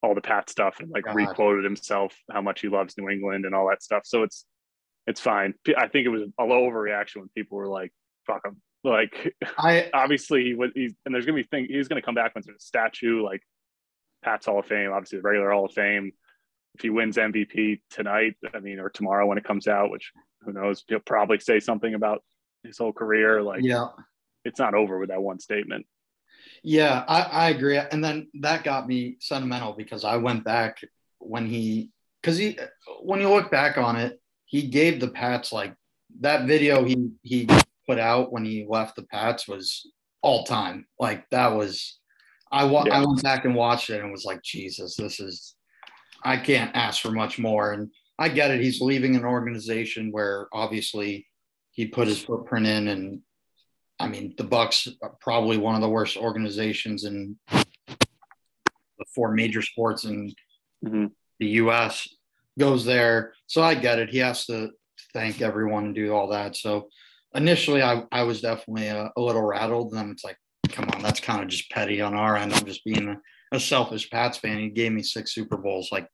all 0.03 0.15
the 0.15 0.21
Pat 0.21 0.49
stuff 0.49 0.79
and 0.79 0.89
like 0.91 1.05
God. 1.05 1.15
requoted 1.15 1.63
himself 1.63 2.15
how 2.31 2.41
much 2.41 2.61
he 2.61 2.67
loves 2.67 2.97
New 2.97 3.09
England 3.09 3.45
and 3.45 3.55
all 3.55 3.67
that 3.69 3.83
stuff. 3.83 4.03
So 4.05 4.23
it's 4.23 4.45
it's 5.05 5.21
fine. 5.21 5.53
I 5.77 5.87
think 5.87 6.05
it 6.05 6.09
was 6.09 6.23
a 6.39 6.43
low 6.43 6.69
overreaction 6.69 7.17
when 7.17 7.29
people 7.35 7.57
were 7.57 7.67
like, 7.67 7.91
"Fuck 8.25 8.45
him." 8.45 8.61
Like 8.83 9.35
I 9.57 9.89
obviously 9.93 10.43
he 10.43 10.53
was, 10.53 10.71
he's, 10.75 10.93
and 11.05 11.13
there's 11.13 11.25
gonna 11.25 11.37
be 11.37 11.43
thing 11.43 11.67
he's 11.69 11.87
gonna 11.87 12.01
come 12.01 12.15
back 12.15 12.35
when 12.35 12.43
there's 12.45 12.57
a 12.57 12.65
statue 12.65 13.23
like 13.23 13.41
Pat's 14.23 14.45
Hall 14.45 14.59
of 14.59 14.65
Fame, 14.65 14.91
obviously 14.91 15.19
the 15.19 15.23
regular 15.23 15.51
Hall 15.51 15.65
of 15.65 15.73
Fame. 15.73 16.11
If 16.77 16.81
he 16.81 16.91
wins 16.91 17.17
MVP 17.17 17.81
tonight, 17.89 18.35
I 18.53 18.59
mean, 18.59 18.79
or 18.79 18.89
tomorrow 18.89 19.25
when 19.25 19.39
it 19.39 19.43
comes 19.43 19.67
out, 19.67 19.89
which 19.89 20.11
who 20.41 20.53
knows, 20.53 20.83
he'll 20.87 20.99
probably 20.99 21.39
say 21.39 21.59
something 21.59 21.95
about 21.95 22.23
his 22.63 22.77
whole 22.77 22.93
career. 22.93 23.41
Like 23.41 23.63
yeah. 23.63 23.87
it's 24.45 24.59
not 24.59 24.75
over 24.75 24.99
with 24.99 25.09
that 25.09 25.19
one 25.19 25.39
statement. 25.39 25.87
Yeah, 26.61 27.03
I, 27.07 27.21
I 27.21 27.49
agree. 27.49 27.77
And 27.77 28.03
then 28.03 28.27
that 28.41 28.63
got 28.63 28.87
me 28.87 29.17
sentimental 29.19 29.73
because 29.73 30.03
I 30.03 30.17
went 30.17 30.43
back 30.43 30.81
when 31.17 31.47
he, 31.47 31.89
because 32.21 32.37
he, 32.37 32.59
when 33.01 33.21
you 33.21 33.29
look 33.29 33.49
back 33.49 33.79
on 33.79 33.95
it, 33.95 34.21
he 34.45 34.67
gave 34.67 34.99
the 34.99 35.07
Pats 35.07 35.51
like 35.51 35.73
that 36.19 36.45
video 36.45 36.83
he 36.83 37.09
he 37.23 37.47
put 37.87 37.97
out 37.97 38.31
when 38.31 38.45
he 38.45 38.67
left 38.69 38.95
the 38.95 39.03
Pats 39.03 39.47
was 39.47 39.89
all 40.21 40.43
time. 40.43 40.85
Like 40.99 41.27
that 41.31 41.55
was, 41.55 41.97
I 42.51 42.65
wa- 42.65 42.85
Yeah. 42.85 43.01
I 43.01 43.05
went 43.05 43.23
back 43.23 43.45
and 43.45 43.55
watched 43.55 43.89
it 43.89 44.01
and 44.01 44.11
was 44.11 44.25
like, 44.25 44.43
Jesus, 44.43 44.95
this 44.95 45.19
is, 45.19 45.56
I 46.23 46.37
can't 46.37 46.75
ask 46.75 47.01
for 47.01 47.11
much 47.11 47.39
more. 47.39 47.73
And 47.73 47.89
I 48.19 48.29
get 48.29 48.51
it. 48.51 48.61
He's 48.61 48.81
leaving 48.81 49.15
an 49.15 49.25
organization 49.25 50.11
where 50.11 50.47
obviously 50.51 51.27
he 51.71 51.85
put 51.87 52.07
his 52.07 52.21
footprint 52.23 52.65
in 52.65 52.87
and 52.87 53.21
I 53.99 54.07
mean, 54.07 54.35
the 54.37 54.43
Bucs 54.43 54.87
are 55.01 55.15
probably 55.21 55.57
one 55.57 55.73
of 55.73 55.81
the 55.81 55.89
worst 55.89 56.17
organizations 56.17 57.03
in 57.03 57.35
the 57.51 59.05
four 59.15 59.31
major 59.33 59.61
sports 59.61 60.03
in 60.03 60.33
Mhm. 60.85 61.11
the 61.39 61.47
U.S. 61.63 62.07
Goes 62.59 62.85
there, 62.85 63.33
so 63.47 63.61
I 63.63 63.73
get 63.75 63.97
it. 63.99 64.09
He 64.09 64.19
has 64.19 64.45
to 64.47 64.71
thank 65.13 65.41
everyone 65.41 65.85
and 65.85 65.95
do 65.95 66.13
all 66.13 66.27
that. 66.29 66.55
So 66.55 66.89
initially, 67.33 67.81
I, 67.81 68.03
I 68.11 68.21
was 68.23 68.41
definitely 68.41 68.87
a, 68.87 69.11
a 69.15 69.21
little 69.21 69.41
rattled. 69.43 69.91
And 69.93 69.97
then 69.99 70.11
it's 70.11 70.23
like, 70.23 70.37
come 70.69 70.89
on, 70.93 71.01
that's 71.01 71.19
kind 71.19 71.41
of 71.41 71.47
just 71.47 71.69
petty 71.71 71.99
on 72.01 72.13
our 72.13 72.35
end. 72.37 72.53
I'm 72.53 72.65
just 72.65 72.83
being 72.85 73.17
a, 73.51 73.55
a 73.55 73.59
selfish 73.59 74.09
Pats 74.09 74.37
fan. 74.37 74.59
He 74.59 74.69
gave 74.69 74.91
me 74.91 75.03
six 75.03 75.33
Super 75.33 75.57
Bowls, 75.57 75.89
like 75.91 76.07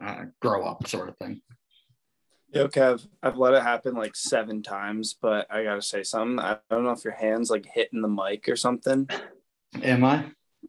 uh, 0.00 0.24
grow 0.40 0.64
up, 0.64 0.86
sort 0.86 1.08
of 1.08 1.16
thing. 1.18 1.40
Yo, 2.52 2.66
Kev, 2.66 3.06
I've 3.22 3.36
let 3.36 3.54
it 3.54 3.62
happen 3.62 3.94
like 3.94 4.16
seven 4.16 4.62
times, 4.62 5.16
but 5.20 5.46
I 5.50 5.62
gotta 5.62 5.82
say 5.82 6.02
something. 6.02 6.40
I 6.40 6.58
don't 6.68 6.82
know 6.84 6.90
if 6.90 7.04
your 7.04 7.12
hands 7.14 7.48
like 7.50 7.64
hitting 7.64 8.02
the 8.02 8.08
mic 8.08 8.48
or 8.48 8.56
something. 8.56 9.08
Am 9.82 10.04
I? 10.04 10.26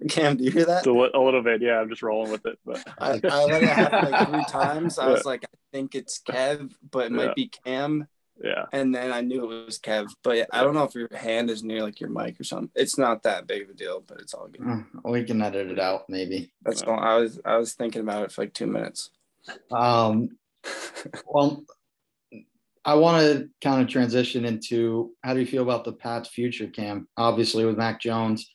Cam, 0.08 0.38
do 0.38 0.44
you 0.44 0.52
hear 0.52 0.66
that? 0.66 0.86
A, 0.86 0.92
li- 0.94 1.10
a 1.14 1.20
little 1.20 1.42
bit, 1.44 1.62
yeah. 1.62 1.80
I'm 1.80 1.90
just 1.90 2.02
rolling 2.04 2.32
with 2.32 2.46
it, 2.46 2.58
but 2.66 2.84
I, 3.00 3.20
I 3.30 3.44
let 3.46 3.64
it 3.64 3.70
happen 3.70 4.12
like 4.12 4.28
three 4.30 4.46
times. 4.48 5.00
I 5.00 5.08
was 5.10 5.26
like, 5.26 5.44
I 5.44 5.58
think 5.74 5.96
it's 5.96 6.22
Kev, 6.22 6.72
but 6.92 7.08
it 7.08 7.12
Yeah. 7.12 7.18
might 7.18 7.36
be 7.36 7.50
Cam. 7.66 8.08
Yeah. 8.44 8.66
And 8.72 8.94
then 8.94 9.12
I 9.12 9.22
knew 9.22 9.44
it 9.52 9.66
was 9.66 9.80
Kev, 9.80 10.12
but 10.24 10.48
I 10.52 10.64
don't 10.64 10.74
know 10.74 10.84
if 10.84 10.96
your 10.96 11.10
hand 11.16 11.50
is 11.50 11.64
near 11.64 11.84
like 11.84 12.00
your 12.00 12.10
mic 12.10 12.40
or 12.40 12.44
something. 12.44 12.72
It's 12.76 12.98
not 12.98 13.24
that 13.24 13.48
big 13.48 13.64
of 13.64 13.70
a 13.70 13.74
deal, 13.74 14.04
but 14.06 14.20
it's 14.20 14.34
all 14.34 14.48
good. 14.48 14.66
Uh, 14.68 15.10
we 15.10 15.24
can 15.24 15.42
edit 15.42 15.70
it 15.70 15.80
out, 15.80 16.10
maybe. 16.10 16.52
That's 16.64 16.82
all. 16.82 17.00
I 17.00 17.18
was 17.18 17.40
I 17.46 17.58
was 17.58 17.74
thinking 17.74 18.02
about 18.02 18.24
it 18.24 18.32
for 18.32 18.42
like 18.42 18.54
two 18.54 18.68
minutes. 18.68 19.10
Um, 19.72 20.38
well, 21.26 21.64
I 22.84 22.96
want 22.96 23.22
to 23.22 23.50
kind 23.62 23.82
of 23.82 23.88
transition 23.88 24.46
into 24.46 25.12
how 25.24 25.34
do 25.34 25.40
you 25.40 25.46
feel 25.46 25.64
about 25.64 25.84
the 25.84 25.94
Pats' 25.94 26.30
future, 26.30 26.68
Cam? 26.68 27.08
Obviously, 27.18 27.66
with 27.66 27.78
Mac 27.78 28.02
Jones, 28.02 28.50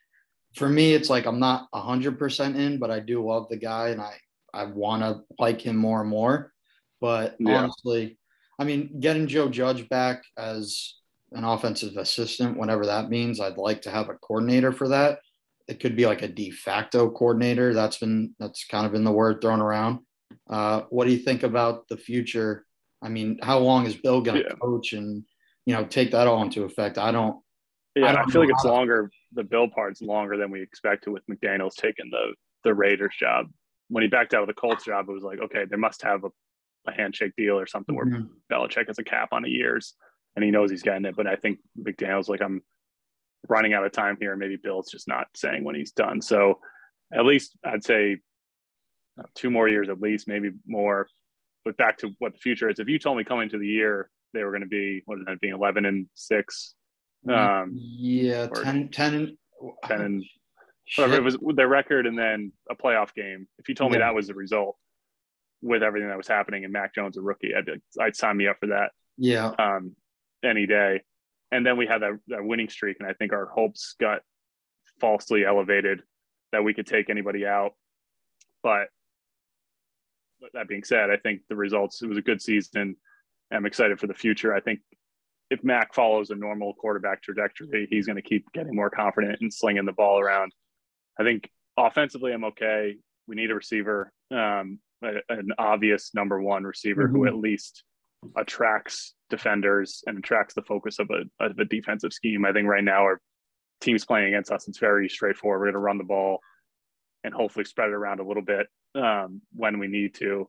for 0.57 0.69
me, 0.69 0.95
it's 0.95 1.11
like 1.11 1.27
I'm 1.27 1.39
not 1.39 1.69
hundred 1.73 2.19
percent 2.19 2.57
in, 2.57 2.79
but 2.79 2.91
I 2.91 3.01
do 3.01 3.25
love 3.25 3.49
the 3.49 3.57
guy, 3.57 3.91
and 3.91 4.01
I 4.01 4.17
I 4.53 4.65
want 4.65 5.03
to 5.03 5.23
like 5.39 5.61
him 5.61 5.77
more 5.77 6.01
and 6.01 6.11
more. 6.11 6.53
But 7.01 7.37
Yeah. 7.39 7.59
honestly, 7.59 8.19
I 8.59 8.65
mean, 8.65 9.01
getting 9.01 9.27
Joe 9.27 9.49
Judge 9.49 9.89
back 9.89 10.23
as 10.37 10.95
an 11.33 11.45
offensive 11.45 11.97
assistant, 11.97 12.57
whatever 12.57 12.87
that 12.87 13.11
means, 13.11 13.41
I'd 13.41 13.59
like 13.59 13.83
to 13.83 13.91
have 13.91 14.09
a 14.09 14.15
coordinator 14.15 14.73
for 14.73 14.89
that. 14.89 15.19
It 15.69 15.81
could 15.81 15.97
be 15.97 16.07
like 16.07 16.23
a 16.23 16.29
de 16.29 16.51
facto 16.51 17.11
coordinator. 17.11 17.75
That's 17.75 17.99
been 17.99 18.35
that's 18.39 18.65
kind 18.67 18.87
of 18.87 18.93
been 18.93 19.05
the 19.05 19.13
word 19.13 19.41
thrown 19.41 19.61
around. 19.61 19.99
Uh, 20.49 20.83
what 20.91 21.07
do 21.07 21.13
you 21.13 21.19
think 21.19 21.43
about 21.43 21.89
the 21.89 21.97
future? 21.97 22.65
I 23.03 23.09
mean, 23.09 23.39
how 23.43 23.59
long 23.59 23.85
is 23.87 23.95
Bill 23.97 24.21
going 24.21 24.39
to 24.43 24.49
Yeah. 24.49 24.55
coach 24.61 24.93
and 24.93 25.25
you 25.67 25.75
know 25.75 25.85
take 25.85 26.13
that 26.13 26.27
all 26.29 26.43
into 26.43 26.65
effect? 26.65 26.99
I 26.99 27.11
don't. 27.11 27.43
Yeah, 27.97 28.07
I 28.07 28.11
I, 28.11 28.13
don't 28.13 28.31
feel 28.31 28.43
like 28.43 28.51
it's 28.51 28.63
to- 28.63 28.69
longer. 28.73 29.11
The 29.33 29.43
Bill 29.45 29.69
part's 29.69 30.01
longer 30.01 30.37
than 30.37 30.51
we 30.51 30.63
expected 30.63 31.11
with 31.11 31.27
McDaniel's 31.27 31.75
taking 31.75 32.11
the 32.11 32.35
the 32.65 32.73
Raiders 32.73 33.15
job. 33.19 33.47
When 33.89 34.03
he 34.03 34.09
backed 34.09 34.35
out 34.35 34.43
of 34.43 34.49
the 34.49 34.55
Colts 34.55 34.85
job, 34.85 35.09
it 35.09 35.13
was 35.13 35.23
like, 35.23 35.41
okay, 35.41 35.65
they 35.69 35.77
must 35.77 36.03
have 36.03 36.25
a, 36.25 36.29
a 36.89 36.93
handshake 36.93 37.33
deal 37.37 37.59
or 37.59 37.67
something 37.67 37.95
where 37.95 38.07
Mhm. 38.07 38.29
Belichick 38.51 38.87
has 38.89 38.99
a 38.99 39.05
cap 39.05 39.29
on 39.33 39.45
a 39.45 39.49
years 39.49 39.95
and 40.35 40.45
he 40.45 40.51
knows 40.51 40.71
he's 40.71 40.83
getting 40.83 41.05
it. 41.05 41.17
But 41.17 41.27
I 41.27 41.37
think 41.37 41.61
McDaniel's 41.79 42.29
like, 42.29 42.43
I'm 42.43 42.63
running 43.49 43.73
out 43.75 43.85
of 43.85 43.93
time 43.93 44.17
here. 44.21 44.37
Maybe 44.37 44.57
Bill's 44.57 44.91
just 44.91 45.09
not 45.09 45.29
saying 45.35 45.65
when 45.65 45.75
he's 45.75 45.93
done. 45.93 46.21
So 46.21 46.61
at 47.13 47.25
least 47.25 47.57
I'd 47.65 47.85
say 47.85 48.19
uh, 49.19 49.23
two 49.35 49.51
more 49.51 49.69
years 49.69 49.89
at 49.89 50.01
least, 50.01 50.29
maybe 50.29 50.51
more. 50.67 51.09
But 51.65 51.77
back 51.77 51.99
to 51.99 52.11
what 52.19 52.33
the 52.33 52.39
future 52.39 52.69
is. 52.69 52.79
If 52.79 52.89
you 52.89 52.99
told 52.99 53.17
me 53.17 53.25
coming 53.25 53.49
to 53.49 53.59
the 53.59 53.67
year 53.67 54.11
they 54.35 54.45
were 54.45 54.51
going 54.51 54.63
to 54.63 54.69
be 54.69 55.03
what 55.07 55.19
is 55.19 55.25
that 55.27 55.41
being 55.41 55.55
11 55.55 55.87
and 55.87 56.07
six, 56.15 56.75
um, 57.29 57.73
yeah, 57.75 58.47
or 58.51 58.63
10, 58.63 58.91
10 58.91 59.15
and 59.15 59.39
10 59.85 60.01
and 60.01 60.25
whatever 60.97 61.17
it 61.17 61.25
was 61.25 61.37
their 61.55 61.67
record 61.69 62.07
and 62.07 62.19
then 62.19 62.53
a 62.71 62.75
playoff 62.77 63.15
game. 63.15 63.49
If 63.59 63.69
you 63.69 63.75
told 63.75 63.93
me 63.93 63.99
that 63.99 64.15
was 64.15 64.27
the 64.27 64.35
result 64.35 64.77
with 65.67 65.83
everything 65.83 66.09
that 66.09 66.17
was 66.17 66.29
happening 66.29 66.65
and 66.65 66.73
Mac 66.73 66.95
Jones 66.95 67.17
a 67.17 67.21
rookie, 67.21 67.53
I'd 67.57 67.69
like, 67.69 67.81
I'd 68.01 68.17
sign 68.17 68.37
me 68.37 68.47
up 68.47 68.57
for 68.61 68.69
that 68.69 68.93
yeah, 69.19 69.51
um, 69.59 69.97
any 70.45 70.67
day. 70.67 71.03
And 71.51 71.65
then 71.65 71.77
we 71.77 71.87
had 71.87 72.03
that, 72.03 72.13
that 72.29 72.45
winning 72.45 72.69
streak, 72.69 72.97
and 73.01 73.09
I 73.09 73.13
think 73.13 73.33
our 73.33 73.47
hopes 73.47 73.95
got 74.01 74.21
falsely 75.01 75.45
elevated 75.45 76.03
that 76.53 76.65
we 76.65 76.75
could 76.75 76.87
take 76.87 77.11
anybody 77.11 77.47
out. 77.47 77.73
But, 78.63 78.89
but 80.41 80.51
that 80.55 80.69
being 80.69 80.85
said, 80.85 81.11
I 81.11 81.17
think 81.17 81.43
the 81.49 81.57
results, 81.57 82.03
it 82.03 82.09
was 82.09 82.19
a 82.19 82.23
good 82.23 82.41
season. 82.41 82.97
I'm 83.53 83.67
excited 83.67 83.99
for 84.01 84.07
the 84.07 84.15
future. 84.15 84.55
I 84.55 84.61
think 84.61 84.81
if 85.51 85.63
Mac 85.63 85.95
follows 85.95 86.31
a 86.31 86.35
normal 86.35 86.75
quarterback 86.75 87.23
trajectory, 87.23 87.87
he's 87.91 88.07
going 88.07 88.17
to 88.17 88.23
keep 88.23 88.45
getting 88.53 88.75
more 88.75 88.91
confident 88.91 89.39
and 89.41 89.53
slinging 89.53 89.85
the 89.85 89.93
ball 89.93 90.19
around. 90.19 90.53
I 91.19 91.23
think 91.23 91.49
offensively, 91.77 92.33
I'm 92.33 92.45
okay. 92.45 92.97
We 93.29 93.37
need 93.37 93.51
a 93.51 93.55
receiver, 93.55 94.13
um, 94.33 94.81
a- 95.03 95.21
an 95.29 95.51
obvious 95.59 96.15
number 96.15 96.41
one 96.41 96.65
receiver 96.65 97.07
who 97.09 97.21
Mhm. 97.21 97.29
at 97.29 97.37
least 97.37 97.85
attracts 98.37 99.15
defenders 99.31 100.03
and 100.07 100.19
attracts 100.19 100.55
the 100.55 100.63
focus 100.63 100.99
of 100.99 101.11
a, 101.11 101.25
of 101.45 101.59
a 101.59 101.65
defensive 101.65 102.13
scheme. 102.13 102.45
I 102.45 102.53
think 102.53 102.67
right 102.69 102.83
now 102.85 103.03
our 103.03 103.21
teams 103.81 104.05
playing 104.05 104.29
against 104.29 104.51
us, 104.51 104.69
it's 104.69 104.79
very 104.79 105.09
straightforward. 105.09 105.61
We're 105.61 105.67
going 105.67 105.75
to 105.75 105.79
run 105.81 105.99
the 105.99 106.05
ball 106.05 106.41
and 107.25 107.35
hopefully 107.35 107.65
spread 107.65 107.91
it 107.91 107.95
around 107.95 108.21
a 108.21 108.25
little 108.27 108.43
bit 108.43 108.69
um, 108.95 109.43
when 109.53 109.79
we 109.79 109.87
need 109.89 110.15
to. 110.15 110.49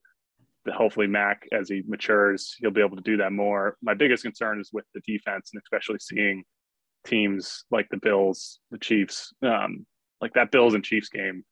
But 0.63 0.75
hopefully 0.75 1.07
Mac, 1.07 1.47
as 1.51 1.69
he 1.69 1.83
matures, 1.87 2.55
he'll 2.59 2.71
be 2.71 2.81
able 2.81 2.95
to 2.97 3.03
do 3.03 3.17
that 3.17 3.31
more. 3.31 3.77
My 3.81 3.93
biggest 3.93 4.23
concern 4.23 4.59
is 4.59 4.69
with 4.71 4.85
the 4.93 5.01
defense 5.05 5.51
and 5.53 5.61
especially 5.61 5.99
seeing 5.99 6.43
teams 7.05 7.65
like 7.71 7.87
the 7.89 7.97
Bills, 7.97 8.59
the 8.71 8.77
Chiefs, 8.77 9.33
um, 9.41 9.85
like 10.21 10.33
that 10.33 10.51
Bills 10.51 10.73
and 10.73 10.83
Chiefs 10.83 11.09
game. 11.09 11.43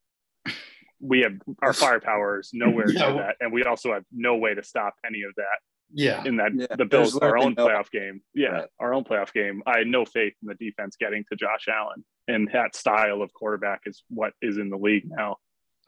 We 1.00 1.22
have 1.22 1.34
our 1.62 1.74
firepower 1.74 2.40
is 2.40 2.52
nowhere 2.54 2.90
Yeah. 2.90 3.08
near 3.14 3.24
that, 3.24 3.36
and 3.40 3.52
we 3.52 3.64
also 3.64 3.94
have 3.94 4.04
no 4.12 4.38
way 4.38 4.54
to 4.54 4.64
stop 4.64 4.96
any 5.06 5.24
of 5.24 5.34
that 5.36 5.60
yeah, 5.94 6.24
in 6.26 6.38
that 6.38 6.52
Yeah, 6.56 6.68
the 6.76 6.86
Bills 6.86 7.18
our 7.18 7.38
own 7.38 7.54
no- 7.58 7.68
playoff 7.68 7.92
game. 7.92 8.22
Yeah, 8.34 8.48
Right. 8.50 8.70
our 8.80 8.94
own 8.94 9.04
playoff 9.04 9.34
game. 9.34 9.62
I 9.66 9.80
had 9.80 9.88
no 9.88 10.06
faith 10.06 10.34
in 10.42 10.48
the 10.48 10.56
defense 10.56 10.96
getting 10.98 11.24
to 11.30 11.36
Josh 11.36 11.68
Allen, 11.68 12.04
and 12.28 12.50
that 12.54 12.76
style 12.76 13.22
of 13.22 13.34
quarterback 13.34 13.82
is 13.86 14.04
what 14.10 14.34
is 14.42 14.58
in 14.58 14.70
the 14.70 14.78
league 14.78 15.04
now, 15.08 15.38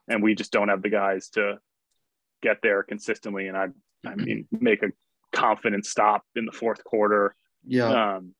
and 0.07 0.21
we 0.21 0.35
just 0.35 0.51
don't 0.51 0.69
have 0.69 0.81
the 0.81 0.89
guys 0.89 1.29
to 1.31 1.59
get 2.43 2.57
there 2.61 2.83
consistently. 2.83 3.47
And 3.47 3.57
I, 3.57 3.67
I 4.05 4.15
mean, 4.15 4.47
make 4.51 4.83
a 4.83 4.91
confident 5.33 5.85
stop 5.85 6.23
in 6.35 6.45
the 6.45 6.51
fourth 6.51 6.83
quarter, 6.83 7.35
yeah, 7.65 8.15
um, 8.17 8.35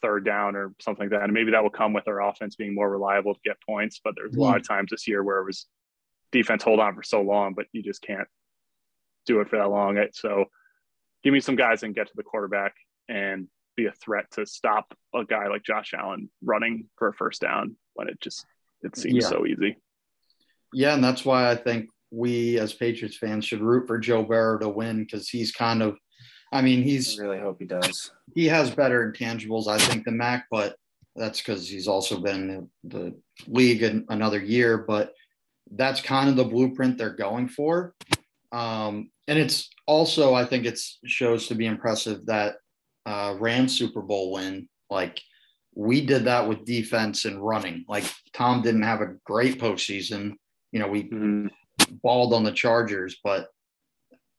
third 0.00 0.24
down 0.24 0.54
or 0.56 0.72
something 0.80 1.04
like 1.04 1.10
that, 1.10 1.24
and 1.24 1.32
maybe 1.32 1.50
that 1.50 1.62
will 1.62 1.68
come 1.70 1.92
with 1.92 2.06
our 2.06 2.22
offense 2.22 2.54
being 2.56 2.74
more 2.74 2.88
reliable 2.88 3.34
to 3.34 3.40
get 3.44 3.56
points. 3.68 4.00
But 4.02 4.14
there's 4.16 4.36
a 4.36 4.40
lot 4.40 4.56
of 4.56 4.66
times 4.66 4.90
this 4.92 5.06
year 5.08 5.22
where 5.24 5.38
it 5.40 5.44
was 5.46 5.66
defense 6.32 6.62
hold 6.64 6.80
on 6.80 6.94
for 6.96 7.02
so 7.02 7.20
long, 7.22 7.54
but 7.54 7.66
you 7.72 7.82
just 7.82 8.02
can't 8.02 8.26
do 9.26 9.40
it 9.40 9.48
for 9.48 9.58
that 9.58 9.70
long. 9.70 9.96
It- 9.98 10.16
So 10.16 10.46
give 11.22 11.32
me 11.32 11.40
some 11.40 11.54
guys 11.56 11.82
and 11.84 11.94
get 11.94 12.08
to 12.08 12.12
the 12.16 12.22
quarterback 12.24 12.74
and 13.08 13.48
be 13.76 13.86
a 13.86 13.92
threat 13.92 14.30
to 14.32 14.44
stop 14.44 14.92
a 15.14 15.24
guy 15.24 15.46
like 15.48 15.62
Josh 15.62 15.94
Allen 15.94 16.30
running 16.42 16.88
for 16.96 17.08
a 17.08 17.14
first 17.14 17.40
down 17.40 17.76
when 17.94 18.08
it 18.08 18.20
just 18.20 18.44
it 18.82 18.96
seems 18.96 19.22
Yeah. 19.24 19.28
so 19.28 19.46
easy. 19.46 19.76
yeah, 20.74 20.94
and 20.94 21.04
that's 21.04 21.24
why 21.24 21.50
I 21.50 21.54
think 21.54 21.88
we 22.10 22.58
as 22.58 22.72
Patriots 22.72 23.16
fans 23.16 23.44
should 23.44 23.60
root 23.60 23.86
for 23.86 23.98
Joe 23.98 24.22
Burrow 24.24 24.58
to 24.58 24.68
win 24.68 25.04
because 25.04 25.28
he's 25.28 25.52
kind 25.52 25.82
of, 25.82 25.98
I 26.50 26.62
mean, 26.62 26.82
he's 26.82 27.18
I 27.18 27.22
really 27.22 27.38
hope 27.38 27.58
he 27.60 27.66
does. 27.66 28.10
he 28.34 28.46
has 28.48 28.70
better 28.74 29.10
intangibles, 29.12 29.68
I 29.68 29.78
think, 29.78 30.04
than 30.04 30.16
Mac, 30.16 30.46
but 30.50 30.76
that's 31.14 31.40
because 31.40 31.68
he's 31.68 31.86
also 31.88 32.18
been 32.20 32.50
in 32.50 32.70
the 32.84 33.14
league 33.46 33.82
in 33.82 34.04
another 34.08 34.40
year. 34.42 34.78
But 34.78 35.12
that's 35.74 36.00
kind 36.00 36.28
of 36.28 36.36
the 36.36 36.44
blueprint 36.44 36.98
they're 36.98 37.14
going 37.14 37.48
for. 37.48 37.94
Um, 38.52 39.10
and 39.28 39.38
it's 39.38 39.70
also, 39.86 40.34
I 40.34 40.44
think, 40.44 40.66
it 40.66 40.78
shows 41.04 41.48
to 41.48 41.54
be 41.54 41.66
impressive 41.66 42.26
that 42.26 42.56
uh, 43.06 43.34
Rams 43.38 43.76
Super 43.76 44.02
Bowl 44.02 44.32
win. 44.32 44.68
Like 44.90 45.20
we 45.74 46.04
did 46.04 46.24
that 46.24 46.48
with 46.48 46.64
defense 46.64 47.24
and 47.24 47.40
running. 47.44 47.84
Like 47.88 48.04
Tom 48.34 48.62
didn't 48.62 48.82
have 48.82 49.00
a 49.00 49.14
great 49.24 49.58
postseason. 49.60 50.34
You 50.70 50.80
know, 50.80 50.88
we 50.88 51.04
Mhm. 51.04 51.50
balled 52.02 52.34
on 52.34 52.44
the 52.44 52.52
Chargers, 52.52 53.18
but 53.24 53.48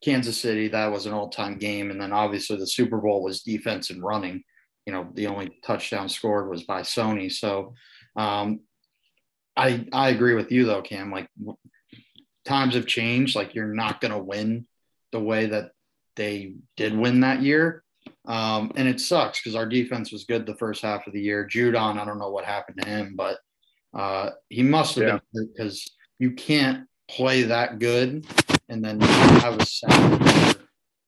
Kansas 0.03 0.39
City, 0.39 0.67
that 0.67 0.91
was 0.91 1.05
an 1.05 1.13
all 1.13 1.29
time 1.29 1.57
game. 1.57 1.89
And 1.89 1.99
then 1.99 2.13
obviously 2.13 2.57
the 2.57 2.67
Super 2.67 2.99
Bowl 2.99 3.23
was 3.23 3.41
defense 3.41 3.89
and 3.89 4.03
running. 4.03 4.43
You 4.85 4.93
know, 4.93 5.09
the 5.13 5.27
only 5.27 5.57
touchdown 5.65 6.09
scored 6.09 6.49
was 6.49 6.63
by 6.63 6.81
Sony. 6.81 7.31
So 7.31 7.73
um, 8.15 8.59
I, 9.55 9.86
I 9.91 10.10
agree 10.10 10.33
with 10.33 10.51
you, 10.51 10.65
though, 10.65 10.81
Cam. 10.81 11.12
Like 11.12 11.27
times 12.45 12.75
have 12.75 12.88
changed. 12.88 13.36
Like 13.36 13.53
you're 13.55 13.74
not 13.74 14.01
going 14.01 14.12
to 14.12 14.17
win 14.17 14.67
the 15.12 15.19
way 15.19 15.48
that 15.48 15.72
they 16.15 16.55
did 16.75 16.98
win 16.98 17.22
that 17.22 17.41
year. 17.41 17.83
Um, 18.25 18.72
and 18.75 18.88
it 18.88 19.00
sucks 19.00 19.39
because 19.39 19.55
our 19.55 19.65
defense 19.65 20.12
was 20.12 20.24
good 20.25 20.45
the 20.45 20.55
first 20.55 20.81
half 20.81 21.07
of 21.07 21.13
the 21.13 21.22
year. 21.22 21.48
Judon, 21.48 22.00
I 22.00 22.05
don't 22.05 22.19
know 22.19 22.31
what 22.31 22.45
happened 22.45 22.81
to 22.81 22.88
him, 22.88 23.15
but 23.15 23.38
uh, 23.93 24.31
he 24.50 24.63
must 24.63 24.95
have 24.95 25.07
Yeah. 25.07 25.19
been 25.33 25.50
because 25.55 25.89
you 26.19 26.31
can't 26.31 26.88
play 27.10 27.43
that 27.43 27.79
good 27.79 28.25
and 28.69 28.83
then 28.83 29.00
have 29.01 29.60
a 29.60 29.65
sack 29.65 30.57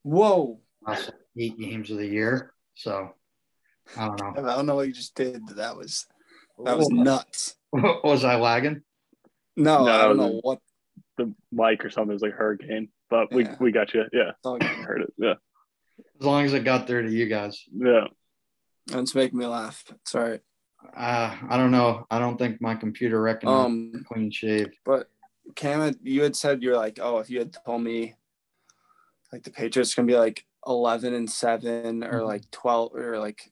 Whoa. 0.03 0.59
last 0.85 1.11
eight 1.37 1.57
games 1.57 1.89
of 1.89 1.97
the 1.97 2.07
year. 2.07 2.53
So 2.75 3.11
I 3.97 4.07
don't 4.07 4.19
know. 4.19 4.49
I 4.49 4.55
don't 4.55 4.65
know 4.65 4.75
what 4.75 4.87
you 4.87 4.93
just 4.93 5.15
did, 5.15 5.41
but 5.47 5.55
that 5.57 5.75
was 5.75 6.05
that 6.63 6.77
was 6.77 6.89
nuts. 6.89 7.55
was 8.03 8.23
I 8.23 8.35
lagging? 8.35 8.81
No, 9.57 9.85
No, 9.85 9.91
I 9.91 10.01
don't 10.03 10.17
the- 10.17 10.27
know 10.27 10.39
what. 10.41 10.59
The 11.17 11.33
mic 11.51 11.85
or 11.85 11.89
something 11.89 12.11
was 12.11 12.21
like 12.21 12.33
hurricane, 12.33 12.89
but 13.09 13.33
we 13.33 13.43
Yeah. 13.45 13.55
we 13.61 13.71
got 13.71 13.93
you. 13.93 14.03
Yeah, 14.11 14.29
it's 14.31 14.45
all 14.45 14.55
I 14.55 14.59
good. 14.59 14.67
heard 14.85 15.01
it. 15.03 15.13
Yeah, 15.17 15.35
As 16.19 16.25
long 16.25 16.43
as 16.43 16.51
it 16.53 16.65
got 16.65 16.87
there 16.87 17.01
to 17.01 17.09
you 17.09 17.27
guys. 17.27 17.63
yeah. 17.73 18.07
It's 18.91 19.15
making 19.15 19.39
me 19.39 19.45
laugh. 19.45 19.83
It's 20.01 20.13
all 20.13 20.23
right. 20.23 20.41
Uh, 20.95 21.35
I 21.49 21.55
don't 21.57 21.71
know. 21.71 22.05
I 22.11 22.19
don't 22.19 22.37
think 22.37 22.59
my 22.61 22.75
computer 22.75 23.21
recognized 23.21 23.65
Um, 23.65 24.03
clean 24.07 24.29
shave. 24.29 24.77
but 24.83 25.09
Cam, 25.55 25.95
you 26.03 26.21
had 26.21 26.35
said 26.35 26.61
you're 26.61 26.75
like, 26.75 26.99
oh, 27.01 27.19
if 27.19 27.29
you 27.29 27.39
had 27.39 27.55
told 27.65 27.81
me, 27.81 28.15
like 29.31 29.43
the 29.43 29.51
Patriots 29.51 29.95
gonna 29.95 30.05
be 30.07 30.17
like 30.17 30.45
eleven 30.67 31.13
and 31.13 31.29
seven 31.31 32.03
or 32.03 32.19
Mhm. 32.21 32.27
like 32.27 32.51
twelve 32.51 32.93
or 32.93 33.19
like 33.19 33.51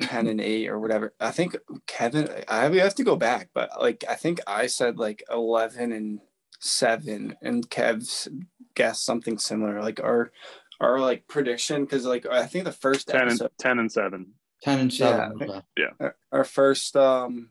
ten 0.00 0.26
and 0.26 0.40
eight 0.40 0.68
or 0.68 0.78
whatever. 0.78 1.14
I 1.20 1.30
think 1.30 1.56
Kevin, 1.86 2.28
I 2.48 2.68
we 2.68 2.78
have 2.78 2.94
to 2.96 3.04
go 3.04 3.16
back, 3.16 3.50
but 3.54 3.70
like 3.80 4.04
I 4.08 4.14
think 4.14 4.40
I 4.46 4.66
said 4.66 4.98
like 4.98 5.22
eleven 5.30 5.92
and 5.92 6.20
seven, 6.60 7.36
and 7.42 7.68
Kev's 7.68 8.28
guessed 8.74 9.04
something 9.04 9.38
similar. 9.38 9.80
Like 9.82 10.00
our 10.00 10.32
our 10.80 11.00
like 11.00 11.26
prediction 11.28 11.84
because 11.84 12.04
like 12.04 12.26
I 12.26 12.46
think 12.46 12.64
the 12.64 12.72
first 12.72 13.08
10 13.08 13.28
and, 13.28 13.40
10 13.58 13.78
and 13.78 13.90
7. 13.90 14.26
Ten 14.62 14.78
and 14.78 14.92
seven. 14.92 15.38
Yeah. 15.76 15.86
okay. 15.86 15.94
our- 16.00 16.16
our 16.32 16.44
first 16.44 16.96
um 16.96 17.50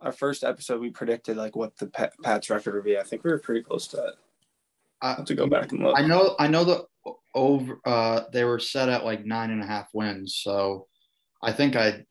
our 0.00 0.12
first 0.12 0.44
episode 0.44 0.80
we 0.80 0.90
predicted 0.90 1.36
like 1.36 1.56
what 1.56 1.76
the 1.76 1.86
Pat, 1.86 2.12
Pat's 2.22 2.50
record 2.50 2.74
would 2.74 2.84
be. 2.84 2.98
I 2.98 3.02
think 3.02 3.24
we 3.24 3.30
were 3.30 3.38
pretty 3.38 3.62
close 3.62 3.86
to 3.88 3.96
that. 3.96 4.14
I 5.00 5.12
I, 5.12 5.14
have 5.14 5.24
to 5.26 5.34
go 5.34 5.46
back 5.46 5.72
and 5.72 5.82
look. 5.82 5.98
I 5.98 6.06
know. 6.06 6.34
I 6.38 6.48
know 6.48 6.64
the 6.64 6.86
over. 7.34 7.78
Uh, 7.84 8.22
they 8.32 8.44
were 8.44 8.58
set 8.58 8.88
at 8.88 9.04
like 9.04 9.24
nine 9.24 9.50
and 9.50 9.62
a 9.62 9.66
half 9.66 9.88
wins. 9.92 10.36
So, 10.36 10.86
I 11.42 11.52
think 11.52 11.76
I, 11.76 12.04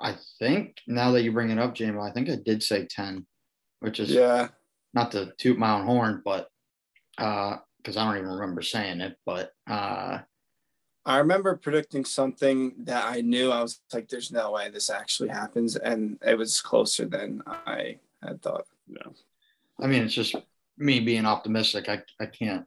I 0.00 0.16
think 0.38 0.76
now 0.86 1.12
that 1.12 1.22
you 1.22 1.32
bring 1.32 1.50
it 1.50 1.58
up, 1.58 1.74
Jamie, 1.74 1.98
I 2.00 2.12
think 2.12 2.28
I 2.28 2.36
did 2.44 2.62
say 2.62 2.86
ten, 2.86 3.26
which 3.80 3.98
is 4.00 4.10
Yeah, 4.10 4.48
not 4.94 5.12
to 5.12 5.32
toot 5.38 5.58
my 5.58 5.72
own 5.78 5.86
horn, 5.86 6.22
but 6.24 6.48
uh, 7.18 7.56
because 7.78 7.96
I 7.96 8.04
don't 8.04 8.18
even 8.18 8.28
remember 8.30 8.62
saying 8.62 9.00
it, 9.00 9.16
but 9.24 9.52
uh, 9.68 10.18
I 11.04 11.18
remember 11.18 11.56
predicting 11.56 12.04
something 12.04 12.74
that 12.84 13.04
I 13.06 13.20
knew 13.20 13.50
I 13.50 13.62
was 13.62 13.80
like, 13.92 14.08
"There's 14.08 14.32
no 14.32 14.52
way 14.52 14.70
this 14.70 14.90
actually 14.90 15.28
happens," 15.30 15.76
and 15.76 16.18
it 16.24 16.36
was 16.36 16.60
closer 16.60 17.06
than 17.06 17.42
I 17.46 17.98
had 18.22 18.42
thought. 18.42 18.66
Yeah, 18.88 19.12
I 19.80 19.86
mean, 19.86 20.02
it's 20.02 20.14
just 20.14 20.34
me 20.76 21.00
being 21.00 21.24
optimistic. 21.26 21.88
I 21.88 22.02
I 22.20 22.26
can't. 22.26 22.66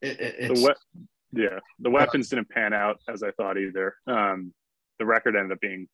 It, 0.00 0.20
it, 0.20 0.34
it's 0.38 0.60
The 0.60 0.66
we- 1.32 1.42
yeah, 1.42 1.58
the 1.78 1.90
weapons 1.90 2.30
didn't 2.30 2.48
pan 2.48 2.72
out 2.72 3.00
as 3.06 3.22
I 3.22 3.32
thought 3.32 3.58
either. 3.58 3.96
Um, 4.06 4.54
the 4.98 5.06
record 5.06 5.36
ended 5.36 5.52
up 5.52 5.60
being 5.60 5.88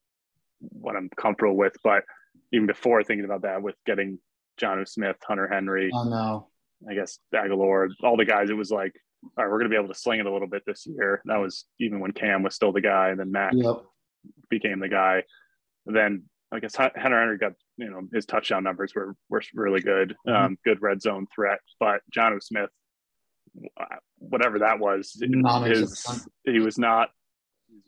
what 0.60 0.96
I'm 0.96 1.10
comfortable 1.16 1.56
with, 1.56 1.74
but 1.82 2.04
even 2.52 2.66
before 2.66 3.02
thinking 3.04 3.24
about 3.24 3.42
that, 3.42 3.62
with 3.62 3.74
getting 3.86 4.18
Jonnu 4.60 4.88
Smith, 4.88 5.16
Hunter 5.26 5.48
Henry, 5.48 5.90
oh 5.92 6.04
no. 6.04 6.48
I 6.88 6.94
guess 6.94 7.18
Agholor, 7.34 7.88
all 8.02 8.16
the 8.16 8.24
guys, 8.24 8.50
it 8.50 8.56
was 8.56 8.70
like, 8.70 8.94
all 9.22 9.44
right, 9.44 9.50
we're 9.50 9.58
going 9.58 9.70
to 9.70 9.74
be 9.74 9.76
able 9.82 9.92
to 9.92 9.98
sling 9.98 10.20
it 10.20 10.26
a 10.26 10.32
little 10.32 10.48
bit 10.48 10.62
this 10.66 10.86
year. 10.86 11.22
That 11.24 11.38
was 11.38 11.64
even 11.80 11.98
when 12.00 12.12
Cam 12.12 12.42
was 12.42 12.54
still 12.54 12.72
the 12.72 12.80
guy, 12.82 13.08
and 13.08 13.18
then 13.18 13.32
Mac 13.32 13.52
Yep. 13.54 13.76
became 14.50 14.80
the 14.80 14.88
guy. 14.88 15.22
Then 15.86 16.24
I 16.52 16.60
guess 16.60 16.74
Hunter 16.76 16.98
Henry 17.00 17.38
got, 17.38 17.52
you 17.78 17.90
know, 17.90 18.02
his 18.12 18.26
touchdown 18.26 18.64
numbers 18.64 18.94
were 18.94 19.16
were 19.28 19.42
really 19.54 19.80
good, 19.80 20.14
um, 20.28 20.58
good 20.64 20.82
red 20.82 21.00
zone 21.00 21.26
threat. 21.34 21.60
But 21.80 22.02
Jonnu 22.14 22.42
Smith, 22.42 22.70
whatever 24.18 24.60
that 24.60 24.78
was, 24.78 25.16
his, 25.70 26.04
he 26.44 26.60
was 26.60 26.78
not. 26.78 27.08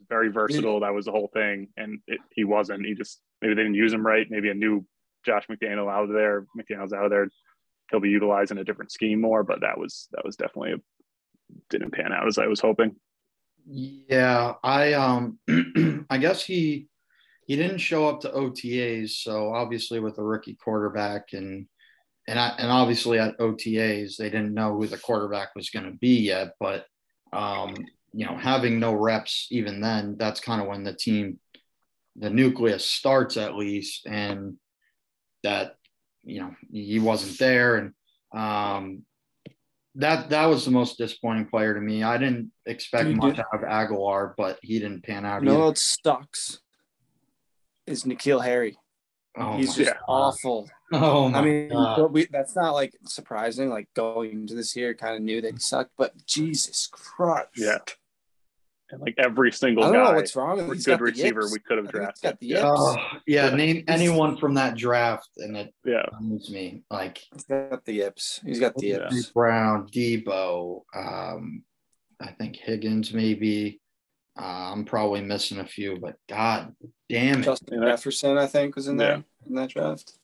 Very 0.09 0.29
versatile. 0.29 0.79
That 0.79 0.93
was 0.93 1.05
the 1.05 1.11
whole 1.11 1.29
thing, 1.33 1.67
and 1.75 1.99
it, 2.07 2.19
he 2.31 2.43
wasn't. 2.45 2.85
He 2.85 2.93
just 2.93 3.19
maybe 3.41 3.55
they 3.55 3.63
didn't 3.63 3.75
use 3.75 3.91
him 3.91 4.05
right. 4.05 4.25
Maybe 4.29 4.49
a 4.49 4.53
new 4.53 4.85
Josh 5.25 5.45
McDaniel 5.47 5.91
out 5.91 6.03
of 6.03 6.13
there. 6.13 6.45
McDaniel's 6.57 6.93
out 6.93 7.05
of 7.05 7.11
there. 7.11 7.29
He'll 7.91 7.99
be 7.99 8.09
utilized 8.09 8.51
in 8.51 8.57
a 8.57 8.63
different 8.63 8.91
scheme 8.91 9.19
more, 9.19 9.43
but 9.43 9.61
that 9.61 9.77
was 9.77 10.07
that 10.13 10.23
was 10.25 10.35
definitely 10.35 10.73
a, 10.73 10.77
didn't 11.69 11.91
pan 11.91 12.13
out 12.13 12.27
as 12.27 12.37
I 12.37 12.47
was 12.47 12.61
hoping. 12.61 12.95
Yeah, 13.65 14.53
I 14.63 14.93
um 14.93 15.39
I 16.09 16.17
guess 16.17 16.43
he 16.43 16.87
he 17.45 17.55
didn't 17.55 17.79
show 17.79 18.07
up 18.07 18.21
to 18.21 18.29
OTAs, 18.29 19.09
so 19.11 19.53
obviously 19.53 19.99
with 19.99 20.17
a 20.17 20.23
rookie 20.23 20.55
quarterback 20.55 21.33
and 21.33 21.67
and 22.29 22.39
I, 22.39 22.55
and 22.57 22.71
obviously 22.71 23.19
at 23.19 23.37
OTAs 23.39 24.17
they 24.17 24.29
didn't 24.29 24.53
know 24.53 24.75
who 24.75 24.87
the 24.87 24.97
quarterback 24.97 25.55
was 25.55 25.69
going 25.69 25.85
to 25.85 25.97
be 25.97 26.21
yet, 26.21 26.53
but 26.59 26.85
um 27.33 27.75
you 28.13 28.25
know 28.25 28.35
having 28.37 28.79
no 28.79 28.93
reps 28.93 29.47
even 29.51 29.81
then 29.81 30.15
that's 30.17 30.39
kind 30.39 30.61
of 30.61 30.67
when 30.67 30.83
the 30.83 30.93
team 30.93 31.39
the 32.15 32.29
nucleus 32.29 32.85
starts 32.85 33.37
at 33.37 33.55
least 33.55 34.05
and 34.07 34.55
that 35.43 35.75
you 36.23 36.39
know 36.39 36.55
he 36.71 36.99
wasn't 36.99 37.37
there 37.37 37.75
and 37.75 37.93
um 38.33 39.03
that 39.95 40.29
that 40.29 40.45
was 40.45 40.63
the 40.63 40.69
most 40.71 40.99
disappointing 40.99 41.47
player 41.47 41.73
to 41.73 41.81
me. 41.81 42.03
I 42.03 42.19
didn't 42.19 42.51
expect 42.67 43.09
You 43.09 43.15
much 43.15 43.39
out 43.39 43.45
of 43.51 43.61
Agholor, 43.61 44.35
but 44.37 44.59
he 44.61 44.77
didn't 44.77 45.01
pan 45.03 45.25
out. 45.25 45.41
No, 45.41 45.53
either. 45.55 45.63
what 45.63 45.77
sucks 45.79 46.59
is 47.87 48.03
N'Keal 48.03 48.43
Harry. 48.43 48.77
oh, 49.39 49.57
He's 49.57 49.73
just 49.73 49.89
Yeah. 49.89 49.97
awful. 50.07 50.69
Oh 50.91 51.27
my 51.29 51.39
I 51.39 51.41
mean, 51.41 51.69
God. 51.69 52.11
we, 52.13 52.25
that's 52.27 52.55
not 52.55 52.71
like 52.73 52.93
surprising. 53.05 53.69
Like 53.69 53.89
going 53.93 54.31
into 54.31 54.55
this 54.55 54.75
year, 54.75 54.93
kind 54.93 55.15
of 55.15 55.21
knew 55.21 55.41
that 55.41 55.53
he 55.53 55.59
sucked, 55.59 55.91
but 55.97 56.13
Jesus 56.25 56.87
Christ. 56.91 57.49
Yeah. 57.57 57.79
And 58.89 59.01
like 59.01 59.15
every 59.17 59.51
single 59.51 59.83
I 59.83 59.87
don't 59.91 59.97
know 60.01 60.09
guy, 60.11 60.15
what's 60.15 60.35
wrong 60.37 60.55
with 60.55 60.65
him. 60.67 60.73
good 60.75 60.85
got 60.85 61.01
receiver 61.01 61.41
yips. 61.41 61.51
we 61.51 61.59
could 61.59 61.77
have 61.77 61.87
I 61.87 61.91
think 61.91 62.05
he's 62.13 62.21
drafted. 62.21 62.23
got 62.23 62.39
the 62.39 62.47
Yeah. 62.47 62.55
yips. 62.55 62.69
Oh, 62.79 62.97
yeah, 63.27 63.49
Yeah. 63.49 63.55
name 63.55 63.83
anyone 63.89 64.37
from 64.37 64.53
that 64.53 64.77
draft, 64.77 65.29
and 65.37 65.57
it 65.57 65.73
yeah. 65.83 66.03
amused 66.17 66.53
me. 66.53 66.83
Like 66.89 67.21
He's 67.33 67.43
got 67.43 67.83
the 67.83 67.93
yips. 67.93 68.39
He's 68.45 68.59
got 68.61 68.75
the 68.77 68.87
Yeah. 68.87 69.13
yips. 69.13 69.31
Brown, 69.31 69.89
Deebo, 69.89 70.83
um, 70.95 71.63
I 72.21 72.27
think 72.31 72.55
Higgins, 72.55 73.13
maybe. 73.13 73.81
Uh, 74.39 74.71
I'm 74.71 74.85
probably 74.85 75.21
missing 75.21 75.59
a 75.59 75.65
few, 75.67 75.97
but 75.99 76.15
God 76.29 76.73
damn 77.09 77.39
it! 77.39 77.43
Justin 77.45 77.81
Yeah. 77.81 77.89
Jefferson, 77.89 78.37
I 78.37 78.45
think, 78.45 78.75
was 78.75 78.87
in 78.87 78.95
there 78.95 79.23
in 79.45 79.55
that 79.55 79.69
draft. 79.71 80.17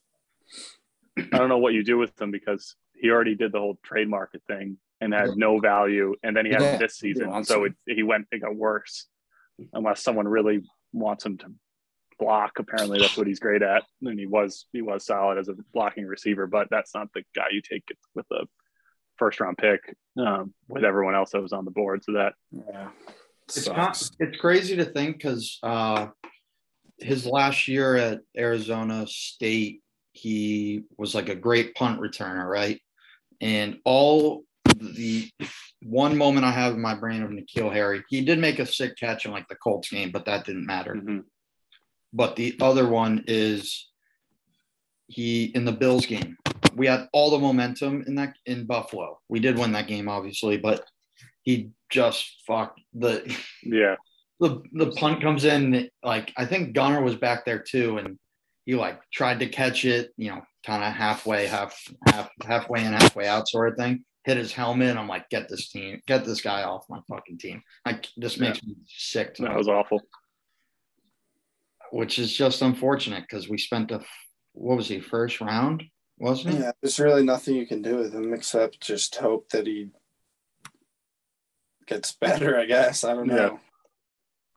I 1.16 1.38
don't 1.38 1.48
know 1.48 1.58
what 1.58 1.74
you 1.74 1.84
do 1.84 1.98
with 1.98 2.20
him 2.20 2.30
because 2.30 2.74
he 2.94 3.10
already 3.10 3.34
did 3.34 3.52
the 3.52 3.58
whole 3.58 3.78
trade 3.84 4.08
market 4.08 4.42
thing 4.46 4.78
and 5.00 5.12
had 5.12 5.36
no 5.36 5.58
value. 5.60 6.14
And 6.22 6.36
then 6.36 6.46
he 6.46 6.52
had 6.52 6.62
Yeah. 6.62 6.76
this 6.78 6.96
season. 6.96 7.28
wants 7.28 7.48
So 7.48 7.64
it, 7.64 7.74
he 7.86 8.02
went, 8.02 8.26
it 8.32 8.40
got 8.40 8.54
worse 8.54 9.06
unless 9.72 10.02
someone 10.02 10.26
really 10.26 10.62
wants 10.92 11.24
him 11.24 11.38
to 11.38 11.46
block. 12.18 12.58
Apparently 12.58 12.98
that's 13.00 13.16
what 13.16 13.26
he's 13.26 13.40
great 13.40 13.62
at. 13.62 13.84
And 14.02 14.18
he 14.18 14.26
was, 14.26 14.66
he 14.72 14.82
was 14.82 15.04
solid 15.04 15.38
as 15.38 15.48
a 15.48 15.54
blocking 15.72 16.06
receiver, 16.06 16.46
but 16.46 16.68
that's 16.70 16.94
not 16.94 17.08
the 17.12 17.22
guy 17.34 17.46
you 17.50 17.60
take 17.60 17.84
with 18.14 18.26
a 18.32 18.46
first 19.16 19.40
round 19.40 19.58
pick 19.58 19.94
um, 20.18 20.54
with 20.68 20.84
everyone 20.84 21.14
else 21.14 21.30
that 21.32 21.42
was 21.42 21.52
on 21.52 21.64
the 21.64 21.70
board. 21.70 22.02
So 22.04 22.12
that, 22.12 22.34
Yeah. 22.50 22.88
It's 23.46 23.68
not, 23.68 24.02
it's 24.18 24.38
crazy 24.38 24.76
to 24.76 24.86
think 24.86 25.18
because 25.18 25.58
uh, 25.62 26.08
his 26.98 27.26
last 27.26 27.68
year 27.68 27.94
at 27.94 28.20
Arizona 28.36 29.06
State, 29.06 29.82
he 30.14 30.84
was 30.96 31.14
like 31.14 31.28
a 31.28 31.34
great 31.34 31.74
punt 31.74 32.00
returner, 32.00 32.48
right? 32.48 32.80
And 33.40 33.78
all 33.84 34.44
the 34.76 35.28
one 35.82 36.16
moment 36.16 36.46
I 36.46 36.52
have 36.52 36.74
in 36.74 36.80
my 36.80 36.94
brain 36.94 37.22
of 37.22 37.30
N'Keal 37.30 37.72
Harry, 37.72 38.02
he 38.08 38.24
did 38.24 38.38
make 38.38 38.60
a 38.60 38.66
sick 38.66 38.96
catch 38.96 39.26
in 39.26 39.32
like 39.32 39.48
the 39.48 39.56
Colts 39.56 39.90
game, 39.90 40.10
but 40.10 40.24
that 40.24 40.46
didn't 40.46 40.66
matter. 40.66 40.94
mhm. 40.94 41.24
But 42.12 42.36
the 42.36 42.56
other 42.60 42.88
one 42.88 43.24
is 43.26 43.90
he 45.08 45.46
in 45.46 45.64
the 45.64 45.72
Bills 45.72 46.06
game. 46.06 46.36
We 46.76 46.86
had 46.86 47.08
all 47.12 47.30
the 47.30 47.38
momentum 47.38 48.04
in 48.06 48.14
that 48.14 48.36
in 48.46 48.66
Buffalo. 48.66 49.20
We 49.28 49.40
did 49.40 49.58
win 49.58 49.72
that 49.72 49.88
game, 49.88 50.08
obviously, 50.08 50.56
but 50.56 50.84
he 51.42 51.70
just 51.90 52.40
fucked 52.46 52.80
the 52.94 53.36
yeah, 53.64 53.96
the 54.38 54.62
the 54.72 54.92
punt 54.92 55.22
comes 55.22 55.44
in 55.44 55.90
like 56.04 56.32
I 56.36 56.46
think 56.46 56.72
Gunner 56.72 57.02
was 57.02 57.16
back 57.16 57.44
there 57.44 57.58
too, 57.58 57.98
and 57.98 58.18
he 58.64 58.74
like 58.74 59.00
tried 59.10 59.40
to 59.40 59.46
catch 59.46 59.84
it, 59.84 60.12
you 60.16 60.30
know, 60.30 60.42
kind 60.64 60.82
of 60.82 60.92
halfway, 60.92 61.46
half 61.46 61.78
half 62.06 62.30
halfway 62.46 62.84
in, 62.84 62.92
halfway 62.92 63.26
out 63.26 63.48
sort 63.48 63.68
of 63.72 63.76
thing. 63.76 64.04
Hit 64.24 64.38
his 64.38 64.52
helmet. 64.52 64.96
I'm 64.96 65.06
like, 65.08 65.28
get 65.28 65.48
this 65.50 65.68
team, 65.68 66.00
get 66.06 66.24
this 66.24 66.40
guy 66.40 66.62
off 66.62 66.86
my 66.88 67.00
fucking 67.10 67.38
team. 67.38 67.62
Like 67.84 68.08
this 68.16 68.38
makes 68.38 68.62
me 68.62 68.74
sick. 68.86 69.34
To 69.34 69.42
that 69.42 69.56
was 69.56 69.68
awful. 69.68 70.00
which 71.92 72.18
is 72.18 72.32
just 72.32 72.62
unfortunate 72.62 73.22
because 73.28 73.48
we 73.48 73.58
spent 73.58 73.90
a 73.90 74.00
what 74.52 74.76
was 74.76 74.88
he 74.88 75.00
first 75.00 75.40
round, 75.40 75.84
wasn't 76.18 76.54
it? 76.54 76.60
Yeah, 76.60 76.70
there's 76.80 76.98
really 76.98 77.24
nothing 77.24 77.54
you 77.56 77.66
can 77.66 77.82
do 77.82 77.96
with 77.96 78.14
him 78.14 78.32
except 78.32 78.80
just 78.80 79.14
hope 79.16 79.48
that 79.50 79.66
he 79.66 79.90
gets 81.86 82.12
better. 82.12 82.58
I 82.58 82.64
guess 82.64 83.04
I 83.04 83.12
don't 83.14 83.26
know. 83.26 83.60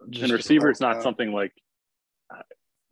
Just- 0.09 0.23
and 0.23 0.31
receiver 0.31 0.69
is 0.71 0.79
not 0.79 0.97
uh, 0.97 1.01
something 1.01 1.33
like 1.33 1.51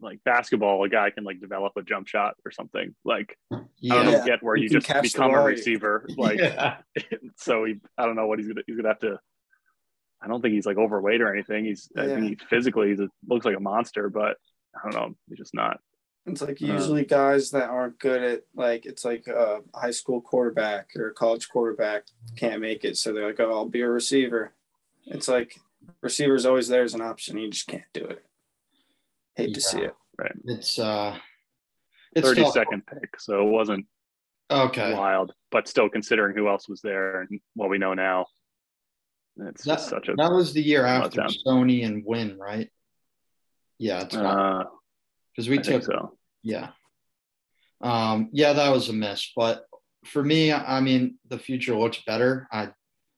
like 0.02 0.20
basketball 0.26 0.84
a 0.84 0.90
guy 0.90 1.10
can 1.10 1.24
like 1.24 1.40
develop 1.40 1.74
a 1.78 1.82
jump 1.82 2.08
shot 2.08 2.36
or 2.46 2.52
something 2.52 2.94
like 3.06 3.38
i 3.52 3.56
don't 3.58 3.68
Yeah. 3.80 4.26
get 4.26 4.44
where 4.44 4.56
You 4.56 4.64
you 4.64 4.80
just 4.80 4.88
become 5.02 5.34
a 5.34 5.42
receiver 5.42 6.06
like 6.18 6.40
yeah. 6.40 6.78
so 7.38 7.64
he 7.66 7.76
i 7.98 8.06
don't 8.06 8.16
know 8.16 8.28
what 8.28 8.40
he's 8.40 8.48
gonna 8.48 8.62
he's 8.68 8.76
gonna 8.76 8.90
have 8.90 9.00
to 9.00 9.18
i 10.22 10.28
don't 10.28 10.42
think 10.42 10.54
he's 10.54 10.66
like 10.66 10.78
overweight 10.78 11.22
or 11.22 11.34
anything 11.34 11.66
he's 11.66 11.90
i 11.98 12.06
Yeah. 12.06 12.16
think 12.16 12.28
he 12.42 12.46
physically 12.50 12.90
he's 12.90 13.00
looks 13.28 13.46
like 13.46 13.56
a 13.56 13.60
monster 13.62 14.10
but 14.10 14.38
i 14.76 14.80
don't 14.90 14.94
know 15.00 15.16
he's 15.30 15.38
just 15.38 15.54
not 15.54 15.80
It's 16.26 16.42
like 16.42 16.60
usually 16.60 17.06
guys 17.06 17.52
that 17.52 17.70
aren't 17.70 17.98
good 18.00 18.22
at 18.22 18.42
like 18.54 18.86
it's 18.86 19.06
like 19.06 19.28
a 19.28 19.62
high 19.74 19.92
school 19.92 20.20
quarterback 20.22 20.90
or 20.98 21.08
a 21.10 21.14
college 21.14 21.48
quarterback 21.48 22.04
can't 22.36 22.60
make 22.62 22.84
it, 22.84 22.98
so 22.98 23.14
they're 23.14 23.28
like, 23.28 23.40
"Oh, 23.40 23.52
I'll 23.54 23.70
be 23.70 23.82
a 23.82 23.88
receiver." 23.90 24.52
It's 25.06 25.28
like 25.28 25.56
receiver's 26.02 26.46
always 26.48 26.68
there 26.68 26.82
as 26.84 26.96
an 26.96 27.02
option. 27.02 27.38
You 27.38 27.50
just 27.52 27.68
can't 27.68 27.84
do 27.94 28.04
it. 28.04 28.26
Hate 29.36 29.54
to 29.54 29.62
see 29.62 29.82
Yeah. 29.82 29.90
it. 30.20 30.32
It's 30.46 30.80
uh, 30.80 31.18
it's 32.16 32.28
Thirty 32.28 32.44
tough. 32.44 32.56
pick, 32.88 33.20
so 33.20 33.46
it 33.48 33.52
wasn't 33.52 33.86
Okay, 34.50 34.94
wild, 34.94 35.34
but 35.52 35.68
still 35.68 35.90
considering 35.90 36.38
who 36.38 36.48
else 36.48 36.70
was 36.70 36.80
there 36.82 37.22
and 37.22 37.40
what 37.56 37.70
we 37.70 37.78
know 37.80 37.94
now, 37.96 38.28
it's 39.38 39.64
that, 39.66 39.82
such 39.82 40.08
a 40.08 40.14
that 40.16 40.32
was 40.32 40.54
the 40.54 40.62
year 40.62 40.86
after 40.86 41.22
letdown. 41.22 41.36
Sony 41.46 41.84
and 41.86 42.04
Wynn, 42.06 42.38
right? 42.38 42.70
Yeah, 43.80 44.04
it's 44.04 44.16
uh, 44.16 44.64
because 45.36 45.50
we 45.50 45.60
I 45.60 45.62
took 45.64 45.84
so. 45.84 46.18
Yeah. 46.44 46.70
Um, 47.82 48.30
yeah, 48.32 48.54
that 48.54 48.70
was 48.70 48.88
a 48.88 48.94
miss. 48.94 49.32
But 49.36 49.66
for 50.06 50.24
me, 50.24 50.54
I 50.54 50.80
mean, 50.80 51.18
the 51.28 51.40
future 51.40 51.76
looks 51.76 52.02
better. 52.06 52.48
I 52.52 52.70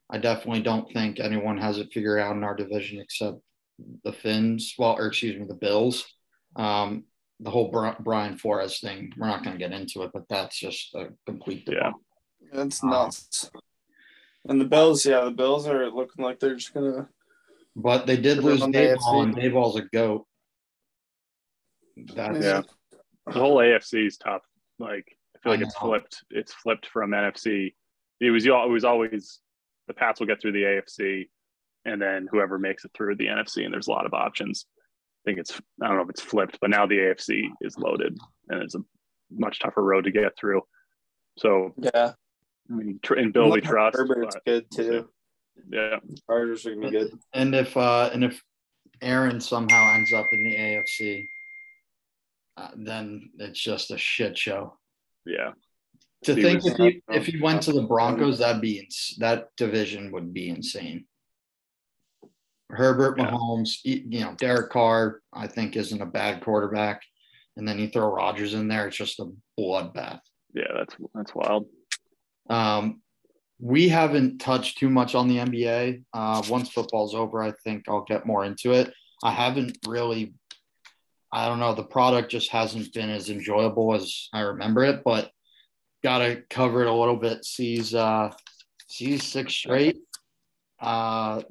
I 0.09 0.17
definitely 0.17 0.61
don't 0.63 0.91
think 0.91 1.19
anyone 1.19 1.57
has 1.57 1.77
it 1.77 1.89
figured 1.93 2.19
out 2.19 2.35
in 2.35 2.43
our 2.43 2.55
division 2.55 2.99
except 3.01 3.37
the 4.03 4.13
Fins. 4.13 4.73
Well, 4.77 4.95
or 4.97 5.07
excuse 5.07 5.37
me, 5.39 5.45
the 5.45 5.53
Bills. 5.55 6.05
Um, 6.55 7.05
the 7.39 7.51
whole 7.51 7.69
Brian 7.99 8.37
Flores 8.37 8.79
thing, 8.79 9.13
we're 9.15 9.27
not 9.27 9.43
going 9.43 9.57
to 9.57 9.59
get 9.59 9.71
into 9.71 10.01
it, 10.03 10.11
but 10.11 10.27
that's 10.27 10.57
just 10.59 10.95
a 10.95 11.09
complete 11.25 11.63
Yeah. 11.67 11.73
debacle. 11.73 12.01
That's 12.51 12.81
Wow. 12.83 12.89
nuts. 12.89 13.51
And 14.45 14.59
the 14.61 14.65
Bills, 14.65 15.05
yeah, 15.05 15.25
the 15.25 15.31
Bills 15.31 15.67
are 15.67 15.89
looking 15.91 16.23
like 16.23 16.39
they're 16.39 16.55
just 16.55 16.73
gonna. 16.73 17.09
But 17.75 18.07
they 18.07 18.17
did 18.17 18.43
lose 18.43 18.61
on 18.61 18.71
the 18.71 18.77
Daboll, 18.79 19.23
and 19.23 19.35
Daboll's 19.35 19.75
a 19.75 19.83
goat. 19.83 20.25
That's 21.97 22.43
Yeah. 22.43 22.61
The 23.25 23.33
whole 23.33 23.57
AFC 23.57 24.05
is 24.05 24.17
tough. 24.17 24.43
Like 24.79 25.17
I 25.35 25.39
feel 25.39 25.51
I 25.51 25.55
like 25.57 25.65
it's 25.65 25.77
flipped. 25.77 26.23
It's 26.29 26.53
flipped 26.53 26.87
from 26.87 27.11
NFC. 27.11 27.75
It 28.21 28.31
was 28.31 28.45
it 28.45 28.51
was 28.51 28.85
always 28.85 29.41
the 29.87 29.93
Pats 29.93 30.19
will 30.19 30.27
get 30.27 30.41
through 30.41 30.53
the 30.53 30.63
AFC, 30.63 31.29
and 31.87 32.01
then 32.01 32.27
whoever 32.29 32.59
makes 32.59 32.85
it 32.85 32.91
through 32.93 33.15
the 33.15 33.25
NFC. 33.27 33.63
And 33.65 33.73
there's 33.73 33.87
a 33.87 33.91
lot 33.91 34.05
of 34.05 34.13
options. 34.13 34.65
I 35.25 35.31
think 35.31 35.39
it's 35.39 35.59
I 35.81 35.87
don't 35.87 35.97
know 35.97 36.03
if 36.03 36.09
it's 36.09 36.21
flipped, 36.21 36.59
but 36.61 36.69
now 36.69 36.85
the 36.85 36.97
AFC 36.97 37.47
is 37.61 37.77
loaded, 37.77 38.17
and 38.49 38.61
it's 38.61 38.75
a 38.75 38.79
much 39.31 39.59
tougher 39.59 39.83
road 39.83 40.03
to 40.03 40.11
get 40.11 40.37
through. 40.37 40.61
So 41.37 41.73
Yeah, 41.77 42.13
I 42.69 42.73
mean, 42.73 42.99
tr- 43.01 43.15
in 43.15 43.31
Bill 43.31 43.49
we 43.51 43.61
trust. 43.61 43.97
Herbert's 43.97 44.35
but 44.35 44.45
good 44.45 44.65
too. 44.71 45.09
Yeah, 45.71 45.97
Chargers 46.29 46.65
are 46.65 46.75
gonna 46.75 46.91
be 46.91 46.97
good. 46.97 47.11
And 47.33 47.55
if 47.55 47.75
uh 47.75 48.09
and 48.13 48.23
if 48.23 48.41
Aaron 49.01 49.39
somehow 49.39 49.93
ends 49.95 50.11
up 50.13 50.27
in 50.31 50.43
the 50.43 50.55
AFC, 50.55 51.23
uh, 52.57 52.69
then 52.75 53.29
it's 53.39 53.59
just 53.59 53.91
a 53.91 53.97
shit 53.97 54.37
show. 54.37 54.77
yeah. 55.25 55.51
To 56.23 56.33
He 56.33 56.41
think 56.41 56.65
if 56.65 56.77
he 56.77 57.01
if 57.09 57.25
he 57.27 57.39
went 57.39 57.61
to 57.63 57.71
the 57.73 57.83
Broncos, 57.83 58.39
that'd 58.39 58.61
be 58.61 58.79
ins- 58.79 59.15
that 59.19 59.49
division 59.55 60.11
would 60.13 60.33
be 60.33 60.49
insane. 60.49 61.05
Herbert, 62.69 63.17
Yeah. 63.17 63.31
Mahomes, 63.31 63.77
you 63.83 64.19
know, 64.21 64.35
Derek 64.37 64.69
Carr, 64.71 65.21
I 65.33 65.47
think 65.47 65.75
isn't 65.75 66.01
a 66.01 66.05
bad 66.05 66.41
quarterback, 66.41 67.01
and 67.55 67.67
then 67.67 67.79
you 67.79 67.87
throw 67.87 68.07
Rodgers 68.13 68.53
in 68.53 68.67
there, 68.67 68.87
it's 68.87 68.97
just 68.97 69.19
a 69.19 69.31
bloodbath. 69.59 70.19
Yeah, 70.53 70.71
that's 70.75 70.95
that's 71.13 71.35
wild. 71.35 71.67
Um, 72.49 73.01
we 73.59 73.89
haven't 73.89 74.39
touched 74.39 74.77
too 74.77 74.89
much 74.89 75.15
on 75.15 75.27
the 75.27 75.37
NBA. 75.37 76.03
Uh, 76.13 76.43
once 76.49 76.69
football's 76.69 77.15
over, 77.15 77.41
I 77.41 77.53
think 77.63 77.85
I'll 77.87 78.03
get 78.03 78.25
more 78.25 78.45
into 78.45 78.71
it. 78.73 78.93
I 79.23 79.31
haven't 79.31 79.77
really, 79.87 80.33
I 81.31 81.47
don't 81.47 81.59
know, 81.59 81.73
the 81.73 81.83
product 81.83 82.29
just 82.29 82.51
hasn't 82.51 82.93
been 82.93 83.09
as 83.09 83.29
enjoyable 83.29 83.95
as 83.95 84.29
I 84.31 84.41
remember 84.41 84.83
it, 84.83 85.03
but 85.03 85.31
got 86.03 86.19
to 86.19 86.43
cover 86.49 86.81
it 86.81 86.87
a 86.87 86.93
little 86.93 87.15
bit. 87.15 87.43
C's, 87.43 87.95
uh, 87.95 88.31
C's 88.87 89.23
six 89.23 89.53
straight. 89.53 89.97
Uh, 90.79 91.41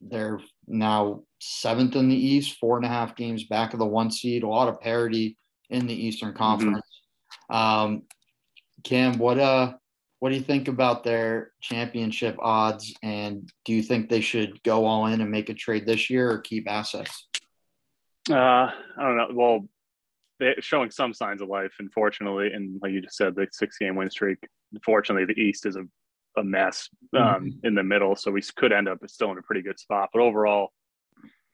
they're 0.00 0.40
now 0.72 1.22
seventh 1.40 1.94
in 1.96 2.08
the 2.08 2.16
East, 2.16 2.58
four 2.58 2.76
and 2.76 2.86
a 2.86 2.88
half 2.88 3.14
games 3.14 3.44
back 3.44 3.72
of 3.72 3.78
the 3.78 3.86
one 3.86 4.10
seed. 4.10 4.42
A 4.42 4.48
lot 4.48 4.68
of 4.68 4.80
parity 4.80 5.36
in 5.70 5.86
the 5.86 5.94
Eastern 5.94 6.34
Conference. 6.34 6.82
Um, 7.50 8.02
Cam, 8.84 9.18
what 9.18 9.38
uh, 9.38 9.74
what 10.18 10.30
do 10.30 10.36
you 10.36 10.42
think 10.42 10.68
about 10.68 11.04
their 11.04 11.52
championship 11.60 12.36
odds? 12.38 12.94
And 13.02 13.50
do 13.64 13.72
you 13.72 13.82
think 13.82 14.08
they 14.08 14.20
should 14.20 14.62
go 14.62 14.84
all 14.86 15.06
in 15.06 15.20
and 15.20 15.30
make 15.30 15.48
a 15.48 15.54
trade 15.54 15.84
this 15.84 16.10
year 16.10 16.30
or 16.30 16.38
keep 16.38 16.70
assets? 16.70 17.26
Uh, 18.30 18.34
I 18.34 18.72
don't 18.98 19.16
know. 19.16 19.28
Well, 19.32 19.68
they're 20.38 20.54
showing 20.60 20.90
some 20.90 21.12
signs 21.12 21.42
of 21.42 21.48
life, 21.48 21.72
unfortunately. 21.80 22.52
And 22.52 22.80
like 22.82 22.92
you 22.92 23.00
just 23.00 23.16
said, 23.16 23.34
the 23.34 23.48
six 23.52 23.78
game 23.78 23.96
win 23.96 24.10
streak. 24.10 24.38
Unfortunately, 24.72 25.24
the 25.24 25.40
East 25.40 25.66
is 25.66 25.76
a, 25.76 25.82
a 26.36 26.44
mess 26.44 26.88
um, 27.16 27.60
in 27.62 27.74
the 27.74 27.82
middle. 27.82 28.16
So 28.16 28.30
we 28.30 28.42
could 28.56 28.72
end 28.72 28.88
up 28.88 28.98
still 29.06 29.30
in 29.32 29.38
a 29.38 29.42
pretty 29.42 29.62
good 29.62 29.78
spot. 29.78 30.10
But 30.12 30.22
overall, 30.22 30.72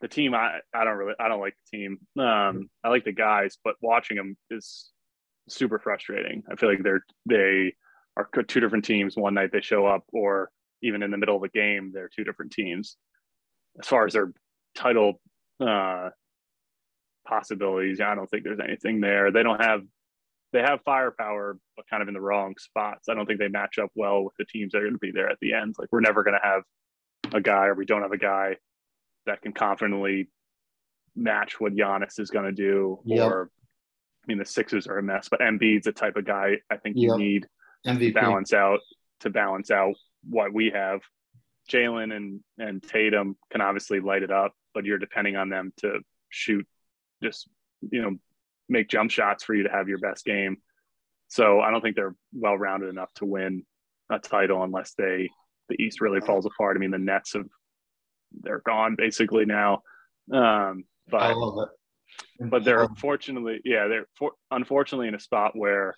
the 0.00 0.08
team, 0.08 0.34
I, 0.34 0.60
I 0.72 0.84
don't 0.84 0.96
really, 0.96 1.14
I 1.18 1.28
don't 1.28 1.40
like 1.40 1.56
the 1.70 1.78
team. 1.78 1.98
Um, 2.18 2.70
I 2.84 2.88
like 2.88 3.04
the 3.04 3.12
guys, 3.12 3.58
but 3.64 3.74
watching 3.80 4.16
them 4.16 4.36
is 4.50 4.90
super 5.48 5.78
frustrating. 5.78 6.42
I 6.50 6.56
feel 6.56 6.68
like 6.68 6.82
they're, 6.82 7.04
they 7.26 7.74
are 8.16 8.28
two 8.46 8.60
different 8.60 8.84
teams. 8.84 9.16
One 9.16 9.34
night 9.34 9.50
they 9.52 9.60
show 9.60 9.86
up, 9.86 10.04
or 10.12 10.50
even 10.82 11.02
in 11.02 11.10
the 11.10 11.18
middle 11.18 11.36
of 11.36 11.42
a 11.42 11.48
game, 11.48 11.90
they're 11.92 12.10
two 12.14 12.24
different 12.24 12.52
teams. 12.52 12.96
As 13.80 13.86
far 13.86 14.06
as 14.06 14.12
their 14.12 14.32
title, 14.74 15.20
uh, 15.60 16.10
possibilities. 17.26 18.00
I 18.00 18.14
don't 18.14 18.28
think 18.30 18.44
there's 18.44 18.58
anything 18.58 19.00
there. 19.00 19.30
They 19.30 19.42
don't 19.42 19.62
have 19.62 19.82
they 20.52 20.60
have 20.60 20.80
firepower, 20.84 21.58
but 21.76 21.86
kind 21.88 22.02
of 22.02 22.08
in 22.08 22.14
the 22.14 22.20
wrong 22.20 22.54
spots. 22.58 23.08
I 23.08 23.14
don't 23.14 23.26
think 23.26 23.38
they 23.38 23.48
match 23.48 23.78
up 23.78 23.90
well 23.94 24.24
with 24.24 24.34
the 24.38 24.44
teams 24.46 24.72
that 24.72 24.78
are 24.78 24.82
going 24.82 24.94
to 24.94 24.98
be 24.98 25.10
there 25.10 25.28
at 25.28 25.38
the 25.40 25.52
end. 25.52 25.74
Like 25.78 25.88
we're 25.92 26.00
never 26.00 26.24
going 26.24 26.38
to 26.40 26.46
have 26.46 26.62
a 27.34 27.40
guy, 27.40 27.66
or 27.66 27.74
we 27.74 27.84
don't 27.84 28.02
have 28.02 28.12
a 28.12 28.18
guy 28.18 28.56
that 29.26 29.42
can 29.42 29.52
confidently 29.52 30.28
match 31.14 31.60
what 31.60 31.74
Giannis 31.74 32.18
is 32.18 32.30
going 32.30 32.46
to 32.46 32.52
do. 32.52 33.00
Yep. 33.04 33.30
Or 33.30 33.50
I 34.24 34.26
mean, 34.26 34.38
the 34.38 34.46
Sixers 34.46 34.86
are 34.86 34.98
a 34.98 35.02
mess, 35.02 35.28
but 35.28 35.40
Embiid's 35.40 35.84
the 35.84 35.92
type 35.92 36.16
of 36.16 36.24
guy 36.24 36.58
I 36.70 36.76
think 36.76 36.96
you 36.96 37.10
Yep. 37.10 37.18
need 37.18 37.46
to 37.86 38.12
balance 38.12 38.52
out 38.52 38.80
to 39.20 39.30
balance 39.30 39.70
out 39.70 39.94
what 40.28 40.52
we 40.52 40.70
have. 40.70 41.00
Jaylen 41.70 42.14
and 42.16 42.40
and 42.58 42.82
Tatum 42.82 43.36
can 43.50 43.60
obviously 43.60 44.00
light 44.00 44.22
it 44.22 44.30
up, 44.30 44.54
but 44.72 44.84
you're 44.84 44.98
depending 44.98 45.36
on 45.36 45.50
them 45.50 45.72
to 45.78 46.00
shoot, 46.30 46.66
just 47.22 47.48
you 47.90 48.00
know, 48.02 48.16
make 48.68 48.88
jump 48.88 49.10
shots 49.10 49.44
for 49.44 49.54
you 49.54 49.64
to 49.64 49.70
have 49.70 49.88
your 49.88 49.98
best 49.98 50.24
game. 50.24 50.58
So 51.28 51.60
I 51.60 51.70
don't 51.70 51.80
think 51.80 51.96
they're 51.96 52.14
well 52.32 52.56
rounded 52.56 52.88
enough 52.88 53.12
to 53.14 53.26
win 53.26 53.64
a 54.10 54.18
title 54.18 54.62
unless 54.62 54.94
they 54.94 55.28
the 55.68 55.82
East 55.82 56.00
really 56.00 56.20
falls 56.20 56.46
apart. 56.46 56.76
I 56.76 56.80
mean, 56.80 56.90
the 56.90 56.98
Nets 56.98 57.34
have 57.34 57.46
they're 58.42 58.62
gone 58.64 58.94
basically 58.96 59.44
now, 59.44 59.82
um, 60.32 60.84
but 61.10 61.34
but 62.40 62.64
they're 62.64 62.82
unfortunately 62.82 63.60
yeah 63.64 63.86
they're 63.88 64.06
for, 64.18 64.32
unfortunately 64.50 65.08
in 65.08 65.14
a 65.14 65.20
spot 65.20 65.52
where 65.54 65.94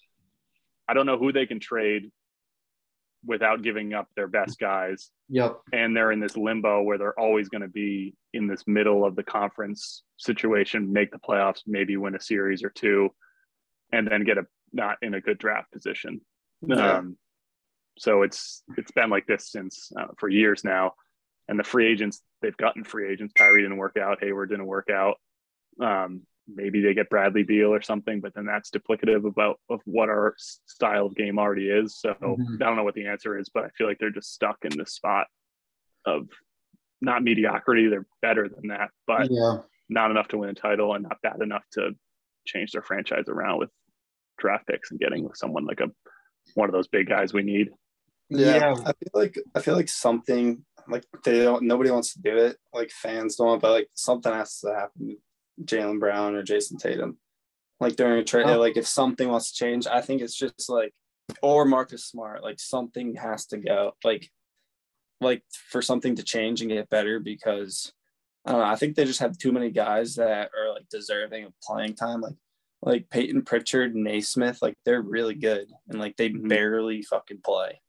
I 0.89 0.95
don't 0.95 1.07
know 1.07 1.19
who 1.19 1.33
they 1.33 1.47
can 1.47 1.61
trade 1.61 2.11
without 3.25 3.63
giving 3.63 3.93
up 3.93 4.09
their 4.17 4.29
best 4.29 4.59
guys. 4.59 5.11
Yep. 5.29 5.61
and 5.73 5.97
they're 5.97 6.11
in 6.11 6.19
this 6.21 6.37
limbo 6.37 6.83
where 6.83 6.99
they're 6.99 7.19
always 7.19 7.49
going 7.49 7.63
to 7.63 7.69
be 7.69 8.15
in 8.33 8.49
this 8.49 8.65
middle 8.67 9.05
of 9.05 9.15
the 9.15 9.23
conference 9.23 10.03
situation 10.17 10.93
make 10.93 11.13
the 11.13 11.19
playoffs 11.19 11.63
maybe 11.67 11.97
win 11.97 12.17
a 12.17 12.21
series 12.21 12.65
or 12.65 12.71
two 12.71 13.11
and 13.93 14.09
then 14.09 14.25
get 14.25 14.39
a 14.39 14.47
not 14.73 14.97
in 15.03 15.15
a 15.15 15.21
good 15.21 15.39
draft 15.39 15.71
position. 15.73 16.21
Yeah. 16.67 16.99
um, 16.99 17.17
so 17.99 18.23
it's 18.23 18.63
it's 18.77 18.93
been 18.93 19.11
like 19.11 19.27
this 19.27 19.51
since 19.51 19.93
uh, 19.99 20.07
for 20.19 20.29
years 20.29 20.65
now. 20.65 20.95
And 21.49 21.59
the 21.59 21.65
free 21.65 21.91
agents 21.91 22.23
they've 22.43 22.57
gotten 22.57 22.85
free 22.85 23.11
agents. 23.11 23.35
Kyrie 23.37 23.63
didn't 23.63 23.77
work 23.77 23.97
out. 23.97 24.23
Hayward 24.23 24.51
didn't 24.51 24.67
work 24.67 24.89
out. 24.91 25.17
Um, 25.81 26.23
maybe 26.49 26.81
they 26.81 26.95
get 26.95 27.11
Bradley 27.11 27.43
Beal 27.43 27.73
or 27.73 27.83
something, 27.83 28.21
but 28.21 28.35
then 28.35 28.47
that's 28.47 28.71
duplicative 28.71 29.27
about 29.27 29.61
of 29.69 29.81
what 29.85 30.09
our 30.09 30.35
style 30.39 31.07
of 31.07 31.15
game 31.15 31.39
already 31.39 31.69
is. 31.69 31.97
So 31.99 32.15
Mhm. 32.15 32.55
I 32.61 32.65
don't 32.67 32.77
know 32.77 32.85
what 32.85 32.95
the 32.95 33.07
answer 33.07 33.39
is, 33.39 33.49
but 33.49 33.65
I 33.65 33.69
feel 33.71 33.87
like 33.87 33.99
they're 33.99 34.11
just 34.11 34.33
stuck 34.33 34.59
in 34.65 34.77
this 34.77 34.93
spot 34.95 35.27
of 36.05 36.29
not 37.01 37.23
mediocrity. 37.23 37.89
They're 37.89 38.07
better 38.23 38.49
than 38.49 38.69
that, 38.69 38.91
but 39.07 39.31
yeah. 39.31 39.59
not 39.89 40.11
enough 40.11 40.29
to 40.29 40.39
win 40.39 40.51
a 40.51 40.55
title 40.55 40.95
and 40.95 41.05
not 41.05 41.21
bad 41.23 41.41
enough 41.41 41.65
to 41.73 41.93
change 42.47 42.73
their 42.73 42.83
franchise 42.83 43.29
around 43.29 43.59
with 43.59 43.71
draft 44.39 44.67
picks 44.67 44.91
and 44.91 44.99
getting 45.01 45.33
someone 45.35 45.67
like 45.67 45.81
a 45.81 45.91
one 46.55 46.69
of 46.69 46.73
those 46.73 46.89
big 46.89 47.07
guys 47.09 47.33
we 47.33 47.43
need. 47.43 47.71
Yeah, 48.29 48.57
Yeah. 48.57 48.73
I 48.87 48.93
feel 48.93 49.11
like 49.15 49.39
I 49.55 49.61
feel 49.61 49.75
like 49.77 49.89
something 49.89 50.65
like 50.89 51.05
they 51.25 51.43
don't. 51.43 51.65
Nobody 51.65 51.91
wants 51.91 52.15
to 52.15 52.21
do 52.23 52.37
it. 52.37 52.57
Like 52.73 52.91
fans 52.91 53.37
don't, 53.37 53.61
but 53.61 53.71
like 53.73 53.89
something 53.95 54.33
has 54.33 54.59
to 54.61 54.75
happen. 54.75 55.17
Jaylen 55.65 56.01
Brown 56.01 56.35
or 56.35 56.43
Jayson 56.43 56.79
Tatum, 56.79 57.19
like 57.81 57.97
during 57.97 58.21
a 58.21 58.25
trade. 58.25 58.47
Oh. 58.47 58.59
Like 58.59 58.77
if 58.77 58.87
something 58.87 59.29
wants 59.29 59.53
to 59.53 59.57
change, 59.65 59.87
I 59.87 60.01
think 60.01 60.23
it's 60.23 60.37
just 60.37 60.69
like 60.69 60.93
or 61.43 61.65
Marcus 61.65 62.05
Smart. 62.05 62.43
Like 62.43 62.59
something 62.61 63.15
has 63.17 63.47
to 63.47 63.59
go. 63.59 63.93
Like 64.05 64.29
like 65.21 65.43
for 65.71 65.83
something 65.83 66.17
to 66.17 66.23
change 66.23 66.61
and 66.63 66.71
get 66.71 66.89
better 66.89 67.21
because 67.21 67.93
I 68.47 68.53
don't 68.53 68.61
know. 68.61 68.67
I 68.67 68.77
think 68.77 68.97
they 68.97 69.05
just 69.05 69.21
have 69.21 69.37
too 69.37 69.53
many 69.53 69.71
guys 69.71 70.15
that 70.17 70.51
are 70.59 70.73
like 70.73 70.89
deserving 70.91 71.45
of 71.45 71.53
playing 71.63 71.95
time. 71.95 72.21
Like 72.23 72.35
like 72.83 73.11
Payton 73.11 73.43
Pritchard, 73.43 73.95
Nesmith, 73.95 74.63
like 74.63 74.77
they're 74.87 75.03
really 75.03 75.35
good 75.35 75.71
and 75.89 76.01
like 76.01 76.17
they 76.17 76.31
Mhm. 76.31 76.49
barely 76.49 77.03
fucking 77.03 77.43
play. 77.45 77.81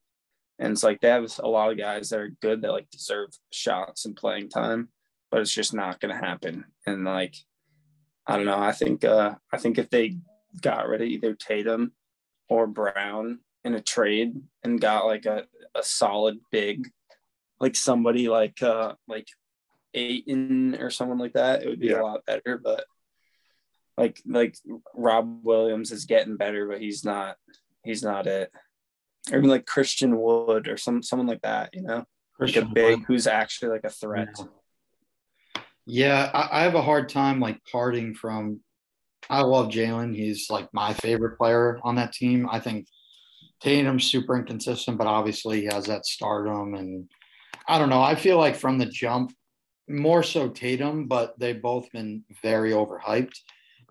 And 0.59 0.73
it's 0.73 0.83
like 0.83 0.99
they 0.99 1.07
have 1.07 1.25
a 1.39 1.47
lot 1.47 1.71
of 1.71 1.77
guys 1.77 2.09
that 2.09 2.19
are 2.19 2.35
good 2.41 2.61
that 2.61 2.71
like 2.73 2.89
deserve 2.91 3.29
shots 3.51 4.05
and 4.05 4.15
playing 4.15 4.49
time, 4.49 4.89
but 5.31 5.39
it's 5.39 5.53
just 5.53 5.73
not 5.73 6.01
gonna 6.01 6.17
happen. 6.17 6.65
And 6.85 7.05
like 7.05 7.35
I 8.27 8.37
don't 8.37 8.45
know. 8.45 8.57
I 8.59 8.71
think 8.71 9.03
uh, 9.03 9.35
I 9.51 9.57
think 9.57 9.77
if 9.77 9.89
they 9.89 10.17
got 10.61 10.87
rid 10.87 11.01
of 11.01 11.07
either 11.07 11.33
Tatum 11.33 11.93
or 12.49 12.67
Brown 12.67 13.39
in 13.63 13.73
a 13.75 13.81
trade 13.81 14.35
and 14.63 14.81
got 14.81 15.05
like 15.05 15.25
a, 15.25 15.45
a 15.75 15.83
solid 15.83 16.37
big, 16.51 16.89
like 17.59 17.75
somebody 17.75 18.27
like 18.29 18.61
uh 18.61 18.93
like 19.07 19.27
Ayton 19.93 20.75
or 20.79 20.89
someone 20.89 21.17
like 21.17 21.33
that, 21.33 21.63
it 21.63 21.69
would 21.69 21.79
be 21.79 21.87
Yeah. 21.87 22.01
a 22.01 22.03
lot 22.03 22.25
better. 22.25 22.57
But 22.63 22.85
like 23.97 24.21
like 24.25 24.55
Rob 24.95 25.39
Williams 25.43 25.91
is 25.91 26.05
getting 26.05 26.37
better, 26.37 26.67
but 26.67 26.79
he's 26.81 27.03
not 27.03 27.37
he's 27.83 28.03
not 28.03 28.27
it. 28.27 28.51
Or 29.31 29.37
even 29.37 29.49
like 29.49 29.65
Christian 29.65 30.17
Wood 30.19 30.67
or 30.67 30.77
some 30.77 31.03
someone 31.03 31.27
like 31.27 31.41
that, 31.41 31.69
you 31.73 31.81
know, 31.81 32.05
like 32.39 32.55
a 32.55 32.65
big 32.65 32.99
Wood. 32.99 33.05
who's 33.07 33.27
actually 33.27 33.69
like 33.71 33.83
a 33.83 33.89
threat. 33.89 34.29
Yeah. 34.37 34.45
Yeah, 35.85 36.29
I, 36.33 36.59
I 36.59 36.63
have 36.63 36.75
a 36.75 36.81
hard 36.81 37.09
time 37.09 37.39
like 37.39 37.59
parting 37.71 38.13
from. 38.13 38.61
I 39.29 39.41
love 39.41 39.69
Jaylen. 39.69 40.15
He's 40.15 40.49
like 40.49 40.67
my 40.73 40.93
favorite 40.93 41.37
player 41.37 41.79
on 41.83 41.95
that 41.95 42.13
team. 42.13 42.47
I 42.51 42.59
think 42.59 42.87
Tatum's 43.61 44.05
super 44.05 44.37
inconsistent, 44.37 44.97
but 44.97 45.07
obviously 45.07 45.61
he 45.61 45.65
has 45.67 45.85
that 45.85 46.05
stardom. 46.05 46.73
And 46.73 47.09
I 47.67 47.77
don't 47.77 47.89
know. 47.89 48.01
I 48.01 48.15
feel 48.15 48.37
like 48.37 48.55
from 48.55 48.77
the 48.77 48.87
jump, 48.87 49.33
more 49.87 50.23
so 50.23 50.49
Tatum, 50.49 51.07
but 51.07 51.37
they've 51.39 51.61
both 51.61 51.91
been 51.91 52.23
very 52.41 52.71
overhyped 52.71 53.35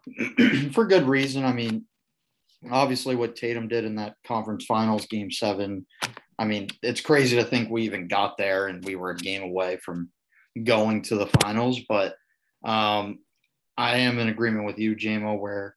for 0.72 0.86
good 0.86 1.06
reason. 1.06 1.44
I 1.44 1.52
mean, 1.52 1.84
obviously 2.70 3.16
what 3.16 3.36
Tatum 3.36 3.68
did 3.68 3.84
in 3.84 3.96
that 3.96 4.16
conference 4.26 4.64
finals 4.64 5.06
game 5.06 5.30
seven. 5.30 5.86
I 6.38 6.44
mean, 6.44 6.68
it's 6.82 7.00
crazy 7.00 7.36
to 7.36 7.44
think 7.44 7.70
we 7.70 7.82
even 7.82 8.08
got 8.08 8.36
there 8.36 8.66
and 8.66 8.84
we 8.84 8.96
were 8.96 9.10
a 9.10 9.16
game 9.16 9.42
away 9.42 9.78
from 9.84 10.10
going 10.62 11.02
to 11.02 11.16
the 11.16 11.26
finals. 11.26 11.80
But 11.88 12.16
um, 12.64 13.20
I 13.76 13.98
am 13.98 14.18
in 14.18 14.28
agreement 14.28 14.66
with 14.66 14.78
you, 14.78 14.96
JMO, 14.96 15.38
where 15.38 15.76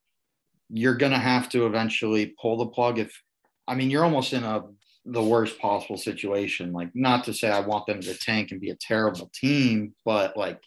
you're 0.70 0.96
going 0.96 1.12
to 1.12 1.20
have 1.20 1.50
to 1.50 1.66
eventually 1.66 2.34
pull 2.42 2.58
the 2.58 2.68
plug. 2.68 3.00
If 3.00 3.22
I 3.68 3.76
mean, 3.76 3.90
you're 3.90 4.04
almost 4.04 4.34
in 4.34 4.44
a 4.44 4.64
the 5.06 5.24
worst 5.24 5.60
possible 5.60 5.98
situation. 5.98 6.72
Like, 6.72 6.90
not 6.94 7.26
to 7.26 7.34
say 7.34 7.50
I 7.50 7.60
want 7.60 7.86
them 7.88 8.02
to 8.02 8.18
tank 8.18 8.52
and 8.52 8.62
be 8.62 8.70
a 8.70 8.76
terrible 8.76 9.30
team, 9.34 9.94
but 10.06 10.38
like, 10.38 10.62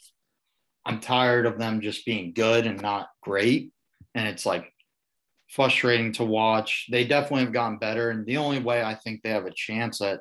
I'm 0.84 1.00
tired 1.00 1.46
of 1.46 1.58
them 1.58 1.80
just 1.80 2.04
being 2.04 2.32
good 2.32 2.66
and 2.66 2.80
not 2.80 3.08
great. 3.22 3.72
And 4.14 4.28
it's 4.28 4.46
like 4.46 4.72
frustrating 5.48 6.12
to 6.12 6.24
watch. 6.24 6.86
They 6.90 7.04
definitely 7.04 7.44
have 7.44 7.52
gotten 7.52 7.78
better. 7.78 8.10
And 8.10 8.26
the 8.26 8.36
only 8.36 8.60
way 8.60 8.82
I 8.82 8.94
think 8.94 9.22
they 9.22 9.30
have 9.30 9.46
a 9.46 9.52
chance 9.52 10.00
at 10.00 10.20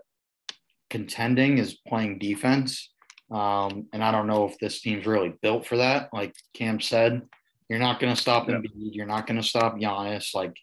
contending 0.89 1.58
is 1.58 1.78
playing 1.88 2.19
defense. 2.19 2.91
Um, 3.31 3.88
and 3.91 4.03
I 4.03 4.11
don't 4.11 4.27
know 4.27 4.45
if 4.45 4.57
this 4.59 4.81
team's 4.81 5.05
really 5.05 5.33
built 5.41 5.65
for 5.65 5.77
that. 5.77 6.09
Like 6.13 6.35
Cam 6.53 6.79
said, 6.79 7.23
you're 7.69 7.79
not 7.79 7.99
going 7.99 8.13
to 8.13 8.21
stop 8.21 8.47
Yeah. 8.47 8.55
Embiid. 8.55 8.93
You're 8.93 9.07
not 9.07 9.25
going 9.27 9.41
to 9.41 9.47
stop 9.47 9.75
Giannis. 9.77 10.35
Like 10.35 10.55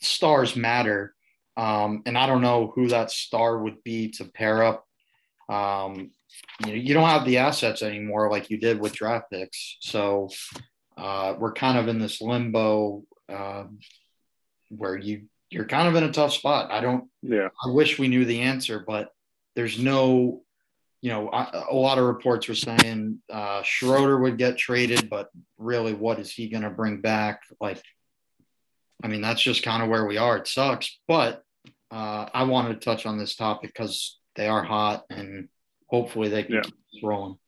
stars 0.00 0.56
matter. 0.56 1.14
Um, 1.56 2.02
and 2.06 2.16
I 2.16 2.26
don't 2.26 2.42
know 2.42 2.72
who 2.74 2.88
that 2.88 3.10
star 3.10 3.58
would 3.58 3.82
be 3.82 4.10
to 4.12 4.24
pair 4.24 4.62
up. 4.62 4.86
Um, 5.48 6.10
you 6.60 6.66
know, 6.66 6.74
you 6.74 6.94
don't 6.94 7.08
have 7.08 7.24
the 7.24 7.38
assets 7.38 7.82
anymore 7.82 8.30
like 8.30 8.50
you 8.50 8.58
did 8.58 8.78
with 8.80 8.92
draft 8.92 9.30
picks. 9.30 9.78
So 9.80 10.28
uh, 10.96 11.34
we're 11.38 11.52
kind 11.52 11.78
of 11.78 11.88
in 11.88 11.98
this 11.98 12.20
limbo 12.20 13.04
um, 13.28 13.78
where 14.68 14.96
you 14.96 15.24
you're 15.48 15.64
kind 15.64 15.88
of 15.88 15.94
in 15.94 16.08
a 16.08 16.12
tough 16.12 16.32
spot. 16.32 16.70
I 16.72 16.80
don't 16.80 17.04
Yeah. 17.22 17.48
I 17.64 17.70
wish 17.70 17.98
we 17.98 18.08
knew 18.08 18.24
the 18.24 18.40
answer, 18.42 18.84
but 18.86 19.10
there's 19.54 19.78
no, 19.78 20.42
you 21.02 21.10
know, 21.10 21.28
a, 21.30 21.66
a 21.70 21.74
lot 21.74 21.98
of 21.98 22.04
reports 22.04 22.48
were 22.48 22.54
saying 22.54 23.18
uh, 23.30 23.62
Schroeder 23.62 24.18
would 24.18 24.38
get 24.38 24.56
traded, 24.58 25.08
but 25.10 25.28
really, 25.58 25.92
what 25.92 26.18
is 26.18 26.32
he 26.32 26.48
going 26.48 26.62
to 26.62 26.70
bring 26.70 27.00
back? 27.00 27.42
Like, 27.60 27.82
I 29.02 29.08
mean, 29.08 29.20
that's 29.20 29.42
just 29.42 29.62
kind 29.62 29.82
of 29.82 29.88
where 29.88 30.06
we 30.06 30.16
are. 30.16 30.38
It 30.38 30.48
sucks, 30.48 30.98
but 31.06 31.42
uh, 31.90 32.28
I 32.32 32.44
wanted 32.44 32.80
to 32.80 32.84
touch 32.84 33.06
on 33.06 33.18
this 33.18 33.36
topic 33.36 33.70
because 33.72 34.18
they 34.34 34.48
are 34.48 34.64
hot 34.64 35.04
and 35.10 35.48
hopefully 35.88 36.28
they 36.28 36.42
can 36.42 36.56
Yeah. 36.56 36.60
keep 36.62 37.04
rolling. 37.04 37.38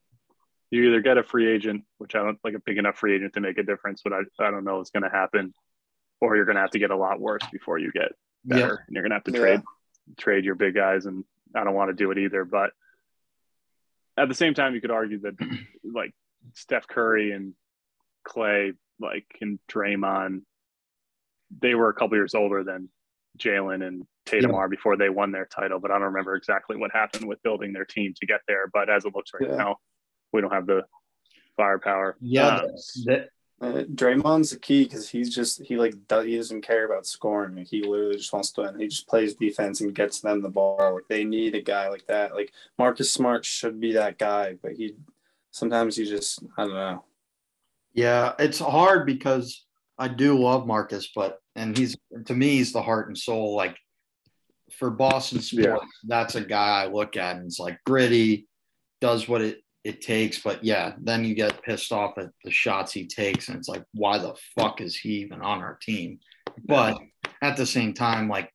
You 0.71 0.85
either 0.89 1.01
get 1.01 1.17
a 1.17 1.23
free 1.23 1.51
agent, 1.51 1.85
which 1.97 2.15
I 2.15 2.19
don't 2.23 2.39
like 2.45 2.55
a 2.55 2.61
big 2.61 2.77
enough 2.77 2.99
free 2.99 3.17
agent 3.17 3.33
to 3.35 3.41
make 3.41 3.57
a 3.59 3.63
difference, 3.63 4.03
but 4.05 4.13
I, 4.13 4.21
I 4.39 4.51
don't 4.51 4.65
know 4.65 4.81
is 4.81 4.91
going 4.91 5.03
to 5.03 5.09
happen, 5.09 5.55
or 6.21 6.37
you're 6.37 6.45
going 6.45 6.57
to 6.57 6.61
have 6.61 6.71
to 6.73 6.79
get 6.79 6.91
a 6.91 6.97
lot 6.97 7.19
worse 7.19 7.43
before 7.51 7.79
you 7.79 7.91
get 7.91 8.13
better, 8.45 8.61
Yeah. 8.61 8.85
and 8.87 8.95
you're 8.95 9.03
going 9.03 9.11
to 9.11 9.17
have 9.17 9.25
to 9.25 9.33
Yeah. 9.33 9.39
trade 9.41 9.61
trade 10.19 10.45
your 10.45 10.55
big 10.55 10.75
guys, 10.75 11.07
and 11.07 11.25
I 11.55 11.65
don't 11.65 11.75
want 11.75 11.89
to 11.91 11.95
do 11.95 12.11
it 12.11 12.19
either. 12.19 12.45
But 12.45 12.71
at 14.19 14.29
the 14.29 14.35
same 14.35 14.55
time, 14.55 14.75
you 14.75 14.81
could 14.81 14.91
argue 14.91 15.21
that 15.21 15.35
like 15.85 16.13
Steph 16.55 16.87
Curry 16.87 17.33
and 17.33 17.55
Klay, 18.27 18.73
like 19.01 19.27
and 19.41 19.59
Draymond, 19.71 20.43
they 21.61 21.75
were 21.75 21.89
a 21.89 21.95
couple 21.95 22.17
years 22.17 22.35
older 22.35 22.63
than 22.65 22.89
Jaylen 23.39 23.87
and 23.87 24.07
Tatum 24.27 24.51
Yeah. 24.51 24.57
are 24.59 24.69
before 24.69 24.97
they 24.97 25.09
won 25.09 25.33
their 25.33 25.47
title. 25.47 25.79
But 25.79 25.91
I 25.91 25.95
don't 25.95 26.09
remember 26.09 26.35
exactly 26.35 26.77
what 26.77 26.91
happened 26.93 27.27
with 27.27 27.43
building 27.43 27.73
their 27.73 27.85
team 27.87 28.13
to 28.21 28.27
get 28.27 28.41
there. 28.49 28.69
But 28.73 28.91
as 28.91 29.05
it 29.05 29.15
looks 29.15 29.31
right 29.33 29.49
Yeah. 29.49 29.57
now, 29.57 29.77
we 30.33 30.41
don't 30.41 30.53
have 30.53 30.67
the 30.67 30.83
firepower. 31.57 32.17
Yeah, 32.21 32.59
Um, 32.59 32.71
Uh, 33.61 33.83
Draymond's 33.93 34.51
the 34.51 34.59
key 34.59 34.85
because 34.85 35.09
he's 35.09 35.35
just 35.35 35.61
he 35.63 35.77
like 35.77 35.95
he 36.23 36.37
doesn't 36.37 36.63
care 36.63 36.87
about 36.87 37.07
scoring. 37.07 37.57
Like, 37.57 37.67
he 37.67 37.83
literally 37.83 38.17
just 38.17 38.33
wants 38.33 38.53
to 38.53 38.63
win. 38.63 38.79
He 38.79 38.87
just 38.87 39.09
plays 39.09 39.35
defense 39.35 39.81
and 39.81 39.95
gets 39.95 40.21
them 40.21 40.43
the 40.43 40.49
ball. 40.49 40.95
Like 40.95 41.09
they 41.09 41.25
need 41.25 41.57
a 41.57 41.61
guy 41.63 41.89
like 41.89 42.07
that. 42.07 42.35
Like 42.35 42.53
Marcus 42.79 43.13
Smart 43.13 43.45
should 43.45 43.81
be 43.81 43.93
that 43.95 44.17
guy, 44.17 44.57
but 44.63 44.73
he 44.73 44.95
sometimes 45.51 45.97
he 45.97 46.05
just 46.05 46.41
I 46.57 46.65
don't 46.65 46.75
know. 46.75 47.05
Yeah, 47.95 48.35
it's 48.39 48.61
hard 48.61 49.07
because 49.07 49.65
I 49.99 50.07
do 50.07 50.39
love 50.39 50.67
Marcus, 50.67 51.11
but 51.13 51.41
and 51.57 51.77
he's 51.77 51.97
to 52.27 52.35
me 52.35 52.59
he's 52.59 52.73
the 52.73 52.83
heart 52.83 53.09
and 53.09 53.19
soul. 53.19 53.57
Like 53.57 53.77
for 54.71 54.91
Boston 54.91 55.41
sports, 55.41 55.67
Yeah. 55.67 55.77
that's 56.07 56.37
a 56.37 56.43
guy 56.43 56.85
I 56.85 56.87
look 56.87 57.17
at 57.17 57.37
and 57.37 57.47
it's 57.47 57.59
like 57.59 57.81
gritty, 57.85 58.47
does 59.01 59.27
what 59.27 59.41
it 59.41 59.63
it 59.89 60.03
takes. 60.03 60.39
But 60.39 60.63
yeah, 60.63 60.93
then 61.01 61.25
you 61.25 61.35
get 61.35 61.63
pissed 61.63 61.91
off 61.93 62.19
at 62.19 62.31
the 62.45 62.51
shots 62.51 62.93
he 62.93 63.07
takes, 63.07 63.49
and 63.49 63.57
it's 63.57 63.69
like, 63.69 63.85
why 63.93 64.19
the 64.19 64.35
fuck 64.59 64.81
is 64.81 64.95
he 64.97 65.11
even 65.21 65.41
on 65.41 65.61
our 65.61 65.79
team? 65.83 66.21
But 66.65 66.99
at 67.43 67.57
the 67.57 67.67
same 67.67 67.95
time, 67.95 68.29
like 68.29 68.53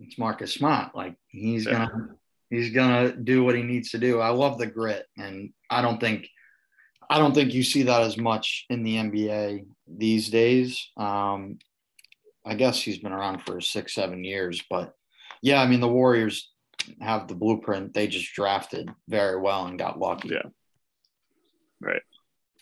it's 0.00 0.18
Marcus 0.18 0.54
Smart. 0.54 0.94
Like 0.94 1.16
he's 1.28 1.66
Yeah. 1.66 1.86
gonna 1.86 2.08
he's 2.50 2.70
gonna 2.72 3.12
do 3.16 3.44
what 3.44 3.54
he 3.56 3.62
needs 3.62 3.90
to 3.90 3.98
do. 3.98 4.20
I 4.20 4.30
love 4.30 4.58
the 4.58 4.66
grit, 4.66 5.06
and 5.16 5.52
I 5.70 5.80
don't 5.82 6.00
think 6.00 6.28
I 7.08 7.18
don't 7.18 7.34
think 7.34 7.54
you 7.54 7.62
see 7.62 7.84
that 7.84 8.02
as 8.02 8.16
much 8.16 8.66
in 8.68 8.82
the 8.82 8.96
NBA 8.96 9.64
these 9.86 10.28
days. 10.28 10.90
Um, 10.96 11.58
I 12.44 12.54
guess 12.54 12.80
he's 12.82 12.98
been 12.98 13.12
around 13.12 13.42
for 13.42 13.60
six, 13.60 13.94
seven 13.94 14.24
years, 14.24 14.62
but 14.68 14.92
yeah, 15.42 15.60
I 15.62 15.66
mean 15.66 15.80
the 15.80 15.88
Warriors 15.88 16.50
have 17.00 17.26
the 17.28 17.34
blueprint. 17.34 17.92
They 17.94 18.06
just 18.06 18.32
drafted 18.32 18.88
very 19.08 19.40
well 19.40 19.66
and 19.66 19.78
got 19.78 19.98
lucky. 19.98 20.28
Yeah. 20.30 20.48
Right. 21.80 22.02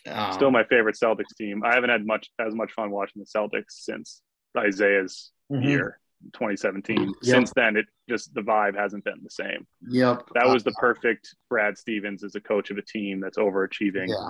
Um, 0.07 0.33
Still 0.33 0.51
my 0.51 0.63
favorite 0.65 0.97
Celtics 1.01 1.35
team. 1.37 1.63
I 1.63 1.73
haven't 1.73 1.89
had 1.89 2.05
much 2.05 2.29
as 2.39 2.53
much 2.53 2.71
fun 2.73 2.91
watching 2.91 3.21
the 3.21 3.39
Celtics 3.39 3.71
since 3.71 4.21
Isaiah's 4.57 5.31
mhm. 5.51 5.65
year, 5.65 5.99
2017. 6.33 6.97
Yep. 6.99 7.13
Since 7.23 7.51
then, 7.55 7.75
it 7.75 7.85
just 8.07 8.33
the 8.33 8.41
vibe 8.41 8.77
hasn't 8.77 9.03
been 9.03 9.21
the 9.23 9.29
same. 9.29 9.65
Yep. 9.89 10.29
That 10.35 10.47
was 10.47 10.63
the 10.63 10.73
perfect 10.73 11.35
Brad 11.49 11.77
Stevens 11.77 12.23
as 12.23 12.35
a 12.35 12.41
coach 12.41 12.69
of 12.69 12.77
a 12.77 12.83
team 12.83 13.19
that's 13.19 13.37
overachieving. 13.37 14.09
yeah. 14.09 14.29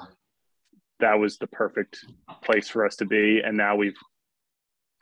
That 1.01 1.19
was 1.19 1.37
the 1.37 1.47
perfect 1.47 2.05
place 2.41 2.69
for 2.69 2.85
us 2.85 2.95
to 2.97 3.05
be, 3.05 3.41
and 3.43 3.57
now 3.57 3.75
we've 3.75 3.97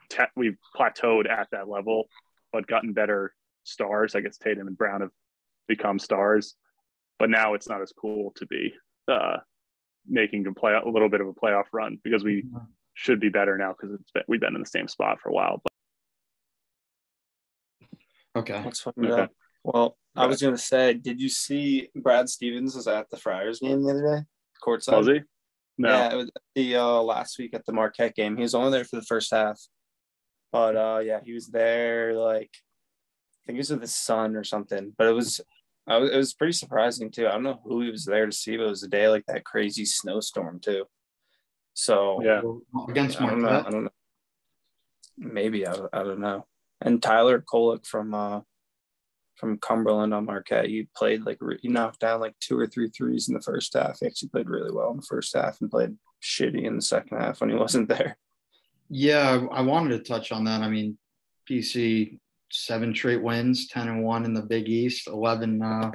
te- 0.09 0.23
we've 0.35 0.57
plateaued 0.75 1.29
at 1.29 1.47
that 1.51 1.69
level, 1.69 2.07
but 2.51 2.65
gotten 2.65 2.93
better 2.93 3.33
stars. 3.63 4.15
I 4.15 4.21
guess 4.21 4.37
Tatum 4.37 4.67
and 4.67 4.77
Brown 4.77 5.01
have 5.01 5.11
become 5.67 5.99
stars, 5.99 6.55
but 7.19 7.29
now 7.29 7.53
it's 7.53 7.69
not 7.69 7.81
as 7.83 7.93
cool 7.95 8.33
to 8.37 8.47
be 8.47 8.73
uh, 9.07 9.37
making 10.07 10.45
a 10.47 10.53
play 10.53 10.73
a 10.73 10.87
little 10.87 11.09
bit 11.09 11.21
of 11.21 11.27
a 11.27 11.33
playoff 11.33 11.65
run 11.71 11.97
because 12.03 12.23
we 12.23 12.45
should 12.93 13.19
be 13.19 13.29
better 13.29 13.57
now 13.57 13.73
because 13.73 13.95
it's 13.99 14.11
been, 14.11 14.23
we've 14.27 14.39
been 14.41 14.55
in 14.55 14.61
the 14.61 14.67
same 14.67 14.87
spot 14.87 15.19
for 15.21 15.29
a 15.29 15.33
while. 15.33 15.61
But 15.63 15.71
Okay. 18.35 18.61
Let's 18.63 18.81
find 18.81 18.95
Okay. 19.05 19.21
out. 19.21 19.29
Well, 19.63 19.97
I 20.15 20.25
was 20.25 20.41
gonna 20.41 20.57
say, 20.57 20.93
did 20.95 21.21
you 21.21 21.29
see 21.29 21.89
Brad 21.95 22.29
Stevens 22.29 22.75
was 22.75 22.87
at 22.87 23.09
the 23.09 23.17
Friars 23.17 23.59
game 23.59 23.83
the 23.83 23.91
other 23.91 24.17
day? 24.17 24.23
Courtside. 24.63 24.97
was 24.97 25.07
he? 25.07 25.21
No. 25.77 25.89
Yeah, 25.89 26.13
it 26.13 26.15
was 26.15 26.31
the 26.55 26.75
uh, 26.75 27.01
last 27.01 27.37
week 27.39 27.53
at 27.55 27.65
the 27.65 27.73
Marquette 27.73 28.15
game. 28.15 28.35
He 28.35 28.41
was 28.43 28.53
only 28.55 28.71
there 28.71 28.85
for 28.85 28.95
the 28.97 29.01
first 29.05 29.31
half, 29.31 29.59
but 30.51 30.75
uh, 30.75 30.99
yeah, 31.03 31.19
he 31.23 31.33
was 31.33 31.47
there. 31.47 32.13
Like, 32.13 32.51
I 32.53 33.45
think 33.47 33.55
he 33.55 33.59
was 33.59 33.71
with 33.71 33.81
his 33.81 33.95
son 33.95 34.35
or 34.35 34.43
something. 34.43 34.93
But 34.97 35.07
it 35.07 35.13
was, 35.13 35.41
I 35.87 35.97
was, 35.97 36.11
it 36.11 36.17
was 36.17 36.33
pretty 36.33 36.53
surprising 36.53 37.11
too. 37.11 37.27
I 37.27 37.31
don't 37.31 37.43
know 37.43 37.59
who 37.65 37.81
he 37.81 37.91
was 37.91 38.05
there 38.05 38.25
to 38.25 38.31
see, 38.31 38.55
but 38.57 38.63
it 38.67 38.69
was 38.69 38.83
a 38.83 38.87
day 38.87 39.07
like 39.09 39.25
that 39.27 39.43
crazy 39.43 39.85
snowstorm 39.85 40.59
too. 40.59 40.85
So 41.73 42.21
Yeah. 42.23 42.41
Against 42.87 43.21
I 43.21 43.25
don't 43.29 43.41
know. 43.41 43.47
I 43.47 43.51
Marquette. 43.51 43.71
don't 43.71 43.83
know. 43.85 43.89
Maybe 45.17 45.67
I, 45.67 45.73
I 45.91 46.03
don't 46.03 46.19
know. 46.19 46.45
And 46.81 47.01
Tyler 47.01 47.41
Kolek 47.41 47.85
from 47.85 48.13
uh 48.13 48.41
from 49.37 49.57
Cumberland 49.57 50.13
on 50.13 50.25
Marquette, 50.25 50.67
he 50.67 50.87
played 50.95 51.25
like 51.25 51.37
re- 51.41 51.59
he 51.61 51.67
knocked 51.67 51.99
down 51.99 52.19
like 52.21 52.35
two 52.39 52.57
or 52.57 52.67
three 52.67 52.89
threes 52.89 53.27
in 53.27 53.33
the 53.33 53.41
first 53.41 53.73
half. 53.73 53.99
He 53.99 54.05
actually 54.05 54.29
played 54.29 54.47
really 54.49 54.71
well 54.71 54.91
in 54.91 54.97
the 54.97 55.05
first 55.09 55.35
half 55.35 55.59
and 55.59 55.71
played 55.71 55.97
shitty 56.21 56.63
in 56.63 56.75
the 56.75 56.81
second 56.81 57.17
half 57.19 57.41
when 57.41 57.49
he 57.49 57.55
wasn't 57.65 57.89
there. 57.89 58.17
Yeah, 58.89 59.45
I 59.51 59.61
wanted 59.61 59.97
to 59.97 60.03
touch 60.09 60.31
on 60.31 60.43
that. 60.45 60.61
I 60.61 60.69
mean, 60.69 60.97
PC 61.49 62.19
seven 62.53 62.93
straight 62.95 63.21
wins, 63.21 63.67
ten 63.67 63.87
and 63.89 64.03
one 64.03 64.25
in 64.25 64.33
the 64.33 64.41
Big 64.41 64.69
East, 64.69 65.07
eleven 65.07 65.61
uh, 65.61 65.91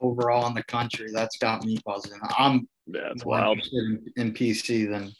overall 0.00 0.46
in 0.46 0.54
the 0.54 0.62
country. 0.64 1.08
That's 1.12 1.36
got 1.38 1.64
me 1.64 1.78
buzzing. 1.84 2.18
I'm 2.38 2.68
Yeah, 2.86 3.10
it's 3.12 3.24
more 3.24 3.38
wild. 3.38 3.58
interested 3.58 3.84
in, 4.16 4.28
in 4.28 4.32
PC 4.32 4.88
than 4.90 5.12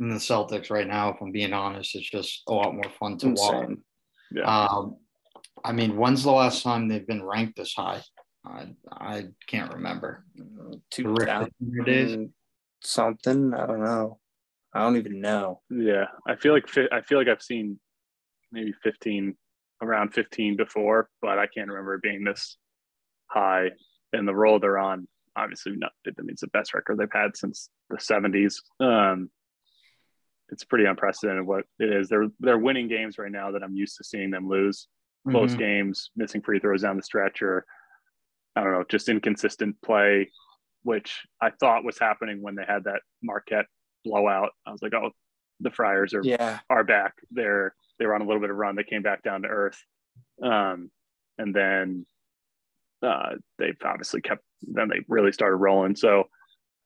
in 0.00 0.08
the 0.08 0.16
Celtics 0.16 0.70
right 0.70 0.86
now. 0.86 1.10
If 1.10 1.16
I'm 1.20 1.32
being 1.32 1.52
honest, 1.52 1.94
it's 1.96 2.08
just 2.08 2.42
a 2.48 2.52
lot 2.52 2.74
more 2.74 2.90
fun 2.98 3.18
to 3.18 3.30
watch. 3.30 3.70
Yeah. 4.30 4.42
Um, 4.44 4.96
I 5.64 5.72
mean, 5.72 5.96
when's 5.96 6.22
the 6.22 6.30
last 6.30 6.62
time 6.62 6.86
they've 6.86 7.06
been 7.06 7.24
ranked 7.24 7.56
this 7.56 7.74
high? 7.74 8.02
I 8.44 8.68
I 8.90 9.24
can't 9.48 9.74
remember. 9.74 10.24
Two 10.90 11.02
Terrific 11.02 11.26
down 11.26 11.50
days. 11.84 12.28
something. 12.82 13.52
I 13.54 13.66
don't 13.66 13.82
know. 13.82 14.20
I 14.72 14.80
don't 14.80 14.96
even 14.96 15.20
know. 15.20 15.62
Yeah, 15.70 16.04
I 16.26 16.36
feel 16.36 16.52
like 16.52 16.66
I 16.92 17.00
feel 17.00 17.18
like 17.18 17.26
I've 17.28 17.42
seen 17.42 17.80
maybe 18.52 18.72
15 18.84 19.36
around 19.82 20.12
15 20.14 20.56
before, 20.56 21.08
but 21.22 21.38
I 21.38 21.46
can't 21.46 21.68
remember 21.68 21.94
it 21.94 22.02
being 22.02 22.24
this 22.24 22.56
high. 23.26 23.70
And 24.12 24.26
the 24.26 24.34
roll 24.34 24.58
they're 24.58 24.78
on, 24.78 25.06
obviously, 25.36 25.72
not. 25.76 25.92
I 26.06 26.10
mean, 26.20 26.30
it's 26.30 26.40
the 26.40 26.46
best 26.48 26.74
record 26.74 26.98
they've 26.98 27.08
had 27.12 27.36
since 27.36 27.68
the 27.90 27.96
70s. 27.96 28.56
Um, 28.80 29.30
it's 30.50 30.64
pretty 30.64 30.86
unprecedented 30.86 31.46
what 31.46 31.64
it 31.78 31.92
is. 31.92 32.08
They're 32.08 32.28
they're 32.40 32.56
winning 32.58 32.88
games 32.88 33.18
right 33.18 33.30
now 33.30 33.50
that 33.52 33.62
I'm 33.62 33.74
used 33.76 33.98
to 33.98 34.04
seeing 34.04 34.30
them 34.30 34.48
lose. 34.48 34.88
Close 35.28 35.54
Mhm. 35.54 35.58
games, 35.58 36.10
missing 36.16 36.40
free 36.40 36.58
throws 36.58 36.82
down 36.82 36.96
the 36.96 37.02
stretch, 37.02 37.42
or 37.42 37.66
I 38.56 38.62
don't 38.64 38.72
know, 38.72 38.84
just 38.88 39.10
inconsistent 39.10 39.76
play, 39.82 40.32
which 40.84 41.20
I 41.42 41.50
thought 41.50 41.84
was 41.84 41.98
happening 41.98 42.40
when 42.40 42.54
they 42.54 42.64
had 42.66 42.84
that 42.84 43.02
Marquette 43.22 43.66
blowout. 44.06 44.52
I 44.66 44.72
was 44.72 44.80
like, 44.80 44.94
oh, 44.94 45.10
the 45.60 45.70
Friars 45.70 46.14
are 46.14 46.22
Yeah. 46.24 46.60
are 46.70 46.82
back. 46.84 47.12
They're 47.30 47.74
they 47.98 48.06
were 48.06 48.14
on 48.14 48.22
a 48.22 48.24
little 48.26 48.40
bit 48.40 48.50
of 48.50 48.56
run. 48.56 48.76
They 48.76 48.84
came 48.84 49.02
back 49.02 49.22
down 49.22 49.42
to 49.42 49.48
earth, 49.48 49.82
um, 50.42 50.90
and 51.38 51.54
then 51.54 52.06
uh, 53.02 53.34
they've 53.58 53.76
obviously 53.84 54.20
kept. 54.20 54.42
Then 54.62 54.88
they 54.88 55.00
really 55.08 55.32
started 55.32 55.56
rolling. 55.56 55.94
So 55.96 56.24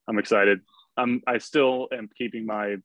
I'm 0.08 0.18
excited. 0.18 0.60
I'm 0.96 1.22
I 1.26 1.38
still 1.38 1.88
am 1.92 2.08
keeping 2.16 2.44
my 2.46 2.76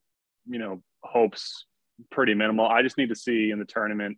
you 0.49 0.59
know 0.59 0.81
hopes 1.03 1.65
pretty 2.11 2.33
minimal. 2.33 2.67
I 2.67 2.81
just 2.83 2.97
need 2.97 3.09
to 3.09 3.15
see 3.15 3.51
in 3.51 3.59
the 3.59 3.65
tournament 3.65 4.17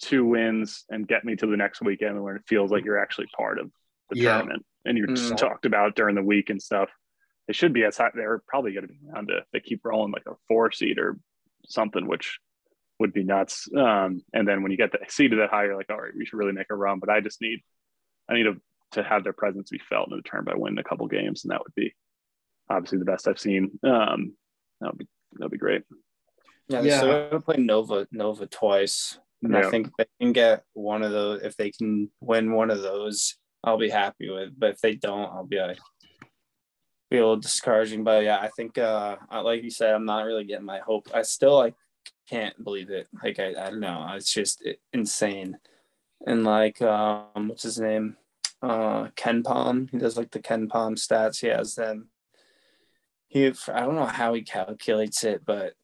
two 0.00 0.24
wins 0.24 0.84
and 0.90 1.08
get 1.08 1.24
me 1.24 1.34
to 1.34 1.46
the 1.46 1.56
next 1.56 1.80
weekend 1.82 2.22
where 2.22 2.36
it 2.36 2.42
feels 2.46 2.70
like 2.70 2.84
you're 2.84 2.98
actually 3.02 3.26
part 3.36 3.58
of 3.58 3.68
the 4.10 4.16
Yeah. 4.20 4.36
tournament 4.36 4.64
and 4.84 4.96
you're 4.96 5.08
just 5.08 5.32
Mm. 5.32 5.36
talked 5.38 5.66
about 5.66 5.96
during 5.96 6.14
the 6.14 6.22
week 6.22 6.50
and 6.50 6.62
stuff. 6.62 6.88
They 7.48 7.52
should 7.52 7.72
be 7.72 7.82
as 7.82 7.96
high. 7.96 8.10
They're 8.14 8.40
probably 8.46 8.72
going 8.74 8.86
to 8.86 8.92
be 8.92 9.00
around 9.12 9.28
to 9.28 9.44
they 9.52 9.58
keep 9.60 9.84
rolling 9.84 10.12
like 10.12 10.26
a 10.26 10.36
four 10.46 10.70
seed 10.70 10.98
or 10.98 11.18
something, 11.66 12.06
which 12.06 12.38
would 12.98 13.12
be 13.12 13.24
nuts. 13.24 13.68
Um, 13.76 14.22
and 14.32 14.46
then 14.46 14.62
when 14.62 14.70
you 14.72 14.76
get 14.78 14.92
the 14.92 14.98
seeded 15.08 15.38
that 15.38 15.50
high, 15.50 15.64
you're 15.64 15.76
like, 15.76 15.90
all 15.90 16.00
right, 16.00 16.12
we 16.16 16.24
should 16.26 16.38
really 16.38 16.52
make 16.52 16.66
a 16.70 16.74
run. 16.74 16.98
But 16.98 17.10
I 17.10 17.20
just 17.20 17.40
need, 17.40 17.60
I 18.28 18.34
need 18.34 18.44
to, 18.44 18.60
to 18.92 19.02
have 19.02 19.22
their 19.24 19.32
presence 19.32 19.70
be 19.70 19.78
felt 19.88 20.10
in 20.10 20.16
the 20.16 20.22
tournament 20.28 20.56
by 20.56 20.60
winning 20.60 20.78
a 20.78 20.84
couple 20.84 21.06
games, 21.06 21.44
and 21.44 21.50
that 21.52 21.60
would 21.60 21.74
be 21.74 21.94
obviously 22.70 22.98
the 22.98 23.04
best 23.04 23.28
I've 23.28 23.38
seen. 23.38 23.78
Um, 23.84 24.34
that 24.80 24.90
would 24.90 24.98
be 24.98 25.08
that 25.34 25.44
would 25.44 25.52
be 25.52 25.58
great. 25.58 25.82
Yeah, 26.68 26.80
they're 26.80 26.90
Yeah. 26.90 26.96
still 26.98 27.28
gonna 27.30 27.40
play 27.40 27.56
Nova 27.58 28.06
Nova 28.10 28.46
twice. 28.46 29.18
And 29.42 29.52
Yeah. 29.52 29.66
I 29.68 29.70
think 29.70 29.90
they 29.96 30.06
can 30.20 30.32
get 30.32 30.64
one 30.72 31.02
of 31.02 31.12
those, 31.12 31.42
if 31.42 31.56
they 31.56 31.70
can 31.70 32.10
win 32.20 32.52
one 32.52 32.70
of 32.70 32.82
those, 32.82 33.36
I'll 33.62 33.78
be 33.78 33.90
happy 33.90 34.28
with. 34.30 34.58
But 34.58 34.70
if 34.70 34.80
they 34.80 34.96
don't, 34.96 35.30
I'll 35.30 35.46
be 35.46 35.60
like 35.60 35.78
be 37.10 37.18
a 37.18 37.20
little 37.20 37.36
discouraging. 37.36 38.04
But 38.04 38.24
yeah, 38.24 38.38
I 38.38 38.48
think 38.56 38.78
uh 38.78 39.16
like 39.30 39.62
you 39.62 39.70
said, 39.70 39.94
I'm 39.94 40.04
not 40.06 40.24
really 40.24 40.44
getting 40.44 40.66
my 40.66 40.78
hope. 40.80 41.08
I 41.14 41.22
still 41.22 41.56
like 41.56 41.74
can't 42.28 42.62
believe 42.62 42.90
it. 42.90 43.08
Like 43.22 43.38
I, 43.38 43.50
I 43.50 43.70
don't 43.70 43.80
know. 43.80 44.06
It's 44.14 44.32
just 44.32 44.66
insane. 44.92 45.58
And 46.26 46.44
like 46.44 46.80
um 46.82 47.48
what's 47.48 47.62
his 47.62 47.78
name? 47.78 48.16
Uh 48.62 49.08
KenPom. 49.16 49.90
He 49.90 49.98
does 49.98 50.16
like 50.16 50.30
the 50.30 50.40
KenPom 50.40 50.94
stats. 50.94 51.40
He 51.40 51.48
has 51.48 51.74
them. 51.74 52.08
He 53.28 53.46
I 53.46 53.80
don't 53.80 53.96
know 53.96 54.06
how 54.06 54.34
he 54.34 54.42
calculates 54.42 55.24
it, 55.24 55.42
but 55.44 55.74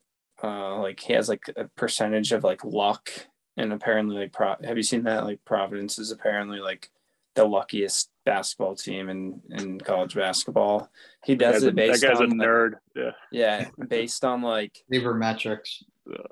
uh 0.42 0.78
like 0.78 1.00
he 1.00 1.12
has 1.12 1.28
like 1.28 1.44
a 1.56 1.64
percentage 1.76 2.32
of 2.32 2.44
like 2.44 2.64
luck 2.64 3.10
and 3.56 3.72
apparently 3.72 4.16
like 4.16 4.32
Pro- 4.32 4.56
have 4.64 4.76
you 4.76 4.82
seen 4.82 5.04
that 5.04 5.24
like 5.24 5.44
Providence 5.44 5.98
is 5.98 6.10
apparently 6.10 6.58
like 6.58 6.90
the 7.34 7.44
luckiest 7.44 8.10
basketball 8.24 8.74
team 8.74 9.08
in 9.08 9.40
in 9.50 9.80
college 9.80 10.14
basketball. 10.14 10.88
He 11.24 11.34
does 11.34 11.62
it 11.62 11.74
based 11.74 12.02
that 12.02 12.08
guy's 12.08 12.20
on 12.20 12.32
a 12.32 12.34
like, 12.34 12.48
nerd. 12.48 12.72
Yeah. 12.94 13.10
yeah, 13.30 13.68
based 13.88 14.24
on 14.24 14.42
like 14.42 14.84
Sabermetrics. 14.92 15.82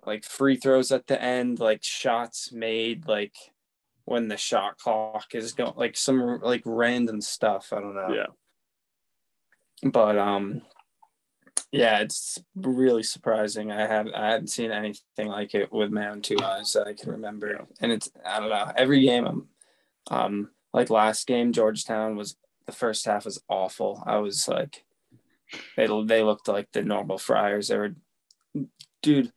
Like 0.06 0.24
free 0.24 0.56
throws 0.56 0.92
at 0.92 1.06
the 1.06 1.20
end, 1.20 1.61
like 1.61 1.82
shots 1.82 2.52
made, 2.52 3.06
like 3.06 3.35
when 4.04 4.28
the 4.28 4.37
shot 4.37 4.78
clock 4.78 5.35
is 5.35 5.52
going, 5.52 5.74
like 5.76 5.96
some 5.96 6.40
like 6.40 6.62
random 6.64 7.20
stuff. 7.20 7.72
I 7.72 7.80
don't 7.80 7.94
know. 7.94 8.12
Yeah. 8.12 9.90
But 9.90 10.18
um, 10.18 10.62
yeah, 11.70 12.00
it's 12.00 12.38
really 12.54 13.02
surprising. 13.02 13.72
I 13.72 13.87
have 13.87 14.08
I 14.14 14.30
haven't 14.30 14.48
seen 14.48 14.70
anything 14.70 15.28
like 15.28 15.54
it 15.54 15.72
with 15.72 15.90
my 15.90 16.08
own 16.08 16.22
two 16.22 16.37
eyes 16.42 16.72
that 16.74 16.87
I 16.87 16.94
can 16.94 17.11
remember. 17.11 17.50
Yeah. 17.52 17.64
And 17.80 17.92
it's 17.92 18.11
I 18.24 18.40
don't 18.40 18.50
know. 18.50 18.70
Every 18.76 19.02
game, 19.02 19.26
I'm 19.26 19.48
um 20.11 20.50
like 20.72 20.90
last 20.90 21.26
game, 21.26 21.52
Georgetown 21.52 22.16
was 22.16 22.37
the 22.66 22.72
first 22.72 23.06
half 23.06 23.24
was 23.24 23.42
awful. 23.48 24.02
I 24.06 24.18
was 24.18 24.46
like, 24.48 24.85
they 25.76 25.87
they 26.04 26.22
looked 26.22 26.48
like 26.48 26.70
the 26.72 26.82
normal 26.82 27.18
Friars. 27.18 27.68
They 27.68 27.76
were, 27.76 27.94
dude. 29.02 29.32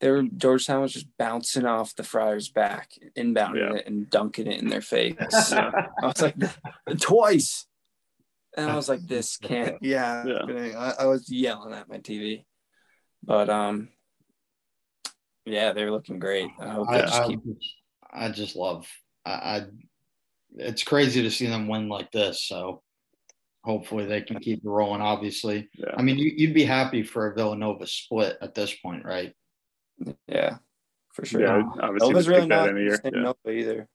They 0.00 0.10
were 0.10 0.22
Georgetown 0.22 0.80
was 0.80 0.94
just 0.94 1.08
bouncing 1.18 1.66
off 1.66 1.94
the 1.94 2.02
Friars' 2.02 2.48
back, 2.48 2.90
inbounding 3.18 3.70
Yeah. 3.70 3.76
it 3.76 3.86
and 3.86 4.08
dunking 4.08 4.46
it 4.46 4.60
in 4.60 4.68
their 4.68 4.80
face. 4.80 5.14
Yeah. 5.52 5.70
I 6.02 6.06
was 6.06 6.22
like, 6.22 6.36
twice. 7.00 7.66
And 8.56 8.70
I 8.70 8.76
was 8.76 8.88
like, 8.88 9.06
this 9.06 9.36
can't. 9.36 9.76
Yeah. 9.82 10.24
Yeah. 10.26 10.94
I, 10.98 11.02
I 11.02 11.06
was 11.06 11.30
yelling 11.30 11.74
at 11.74 11.88
my 11.88 11.98
TV. 11.98 12.44
But 13.22 13.50
um, 13.50 13.90
yeah, 15.44 15.72
they're 15.72 15.90
looking 15.90 16.18
great. 16.18 16.48
I 16.58 16.68
hope 16.70 16.88
they 16.90 16.96
I, 16.98 17.02
just 17.02 17.20
I, 17.20 17.26
keep. 17.28 17.40
I 18.12 18.28
just 18.30 18.56
love. 18.56 18.86
I, 19.26 19.30
I. 19.32 19.62
It's 20.56 20.82
crazy 20.82 21.22
to 21.22 21.30
see 21.30 21.46
them 21.46 21.68
win 21.68 21.88
like 21.88 22.10
this. 22.10 22.42
So 22.44 22.82
hopefully 23.62 24.06
they 24.06 24.22
can 24.22 24.40
keep 24.40 24.58
it 24.64 24.68
rolling. 24.68 25.02
Obviously, 25.02 25.68
Yeah. 25.74 25.92
I 25.96 26.02
mean, 26.02 26.18
you, 26.18 26.32
you'd 26.34 26.54
be 26.54 26.64
happy 26.64 27.02
for 27.02 27.26
a 27.30 27.34
Villanova 27.34 27.86
split 27.86 28.36
at 28.40 28.54
this 28.54 28.74
point, 28.74 29.04
right? 29.04 29.32
Yeah, 30.26 30.56
for 31.12 31.24
sure. 31.24 31.40
Yeah. 31.42 31.62
Obviously, 31.80 32.08
Nova's 32.08 32.26
just 32.26 32.28
really 32.28 32.40
pick 32.42 32.48
that 32.50 32.56
not 32.56 32.68
in 32.70 32.76
a 32.76 32.80
year. 32.80 33.00
saying 33.02 33.14
Yeah. 33.14 33.22
Nova 33.22 33.50
either. 33.50 33.88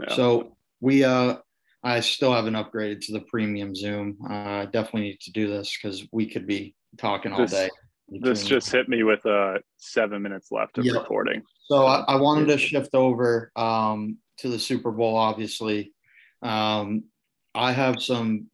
Yeah. 0.00 0.14
So 0.14 0.56
we 0.80 1.04
uh 1.04 1.36
I 1.82 2.00
still 2.00 2.32
haven't 2.32 2.54
upgraded 2.54 3.00
to 3.06 3.12
the 3.12 3.20
premium 3.20 3.74
Zoom. 3.74 4.18
Uh, 4.28 4.32
I 4.32 4.64
definitely 4.66 5.02
need 5.02 5.20
to 5.20 5.30
do 5.32 5.48
this 5.48 5.76
because 5.76 6.04
we 6.12 6.26
could 6.26 6.46
be 6.46 6.74
talking 6.98 7.32
all 7.32 7.38
This- 7.40 7.50
day. 7.52 7.68
This 8.08 8.44
just 8.46 8.70
hit 8.70 8.88
me 8.88 9.02
with 9.02 9.24
uh 9.26 9.58
seven 9.78 10.22
minutes 10.22 10.52
left 10.52 10.78
of 10.78 10.84
Yep. 10.84 10.94
recording. 10.94 11.42
So 11.64 11.86
I, 11.86 12.04
I 12.06 12.14
wanted 12.16 12.46
to 12.48 12.58
shift 12.58 12.94
over 12.94 13.50
um, 13.56 14.18
to 14.38 14.48
the 14.48 14.58
Super 14.60 14.92
Bowl, 14.92 15.16
obviously. 15.16 15.92
Um, 16.40 17.04
I 17.52 17.72
have 17.72 18.00
some 18.00 18.46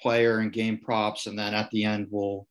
player 0.00 0.38
and 0.38 0.50
game 0.50 0.78
props, 0.78 1.26
and 1.26 1.38
then 1.38 1.52
at 1.52 1.70
the 1.70 1.84
end, 1.84 2.06
we'll 2.10 2.46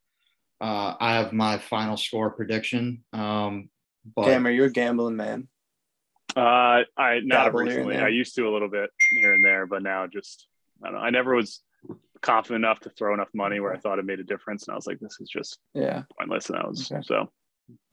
uh, 0.66 0.96
I 1.00 1.14
have 1.14 1.32
my 1.32 1.60
final 1.60 1.96
score 1.96 2.32
prediction. 2.32 3.04
Um, 3.14 3.70
but 4.16 4.26
Cam, 4.26 4.48
are 4.48 4.52
you 4.52 4.64
a 4.64 4.70
gambling 4.70 5.16
man? 5.16 5.48
Uh, 6.36 6.84
I 6.98 7.20
not 7.24 7.46
Dabble 7.46 7.60
recently. 7.60 7.98
I 7.98 8.08
used 8.08 8.36
to 8.36 8.48
a 8.48 8.52
little 8.52 8.68
bit 8.70 8.90
here 9.12 9.34
and 9.34 9.46
there, 9.46 9.68
but 9.68 9.84
now 9.84 10.08
just 10.08 10.48
I 10.84 10.88
don't 10.88 10.96
know. 10.96 11.02
I 11.02 11.12
never 11.12 11.36
was 11.36 11.62
confident 12.22 12.66
enough 12.66 12.80
to 12.82 12.90
throw 12.90 13.14
enough 13.14 13.30
money 13.36 13.60
where 13.60 13.74
I 13.74 13.78
thought 13.78 14.00
it 14.00 14.06
made 14.06 14.20
a 14.20 14.24
difference, 14.24 14.68
and 14.68 14.74
I 14.74 14.76
was 14.76 14.88
like, 14.88 15.00
this 15.00 15.18
is 15.20 15.30
just 15.30 15.60
Yeah. 15.76 16.04
pointless. 16.18 16.50
And 16.50 16.58
I 16.58 16.68
was 16.68 16.92
Okay. 16.92 17.02
so 17.04 17.32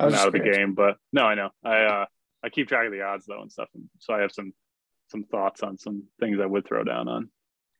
I 0.01 0.07
was 0.07 0.14
out 0.14 0.29
of 0.29 0.33
the 0.33 0.41
game. 0.41 0.75
But 0.75 0.97
no, 1.12 1.25
I 1.25 1.35
know. 1.35 1.51
I 1.62 1.83
uh 1.85 2.07
I 2.43 2.49
keep 2.49 2.68
track 2.68 2.87
of 2.87 2.93
the 2.93 3.03
odds 3.03 3.27
though 3.27 3.43
and 3.43 3.53
stuff, 3.53 3.68
and 3.75 3.85
so 3.99 4.14
I 4.14 4.20
have 4.23 4.33
some 4.33 4.53
some 5.09 5.25
thoughts 5.25 5.62
on 5.62 5.77
some 5.77 6.05
things 6.20 6.41
I 6.41 6.47
would 6.47 6.66
throw 6.66 6.85
down 6.85 7.07
on. 7.07 7.29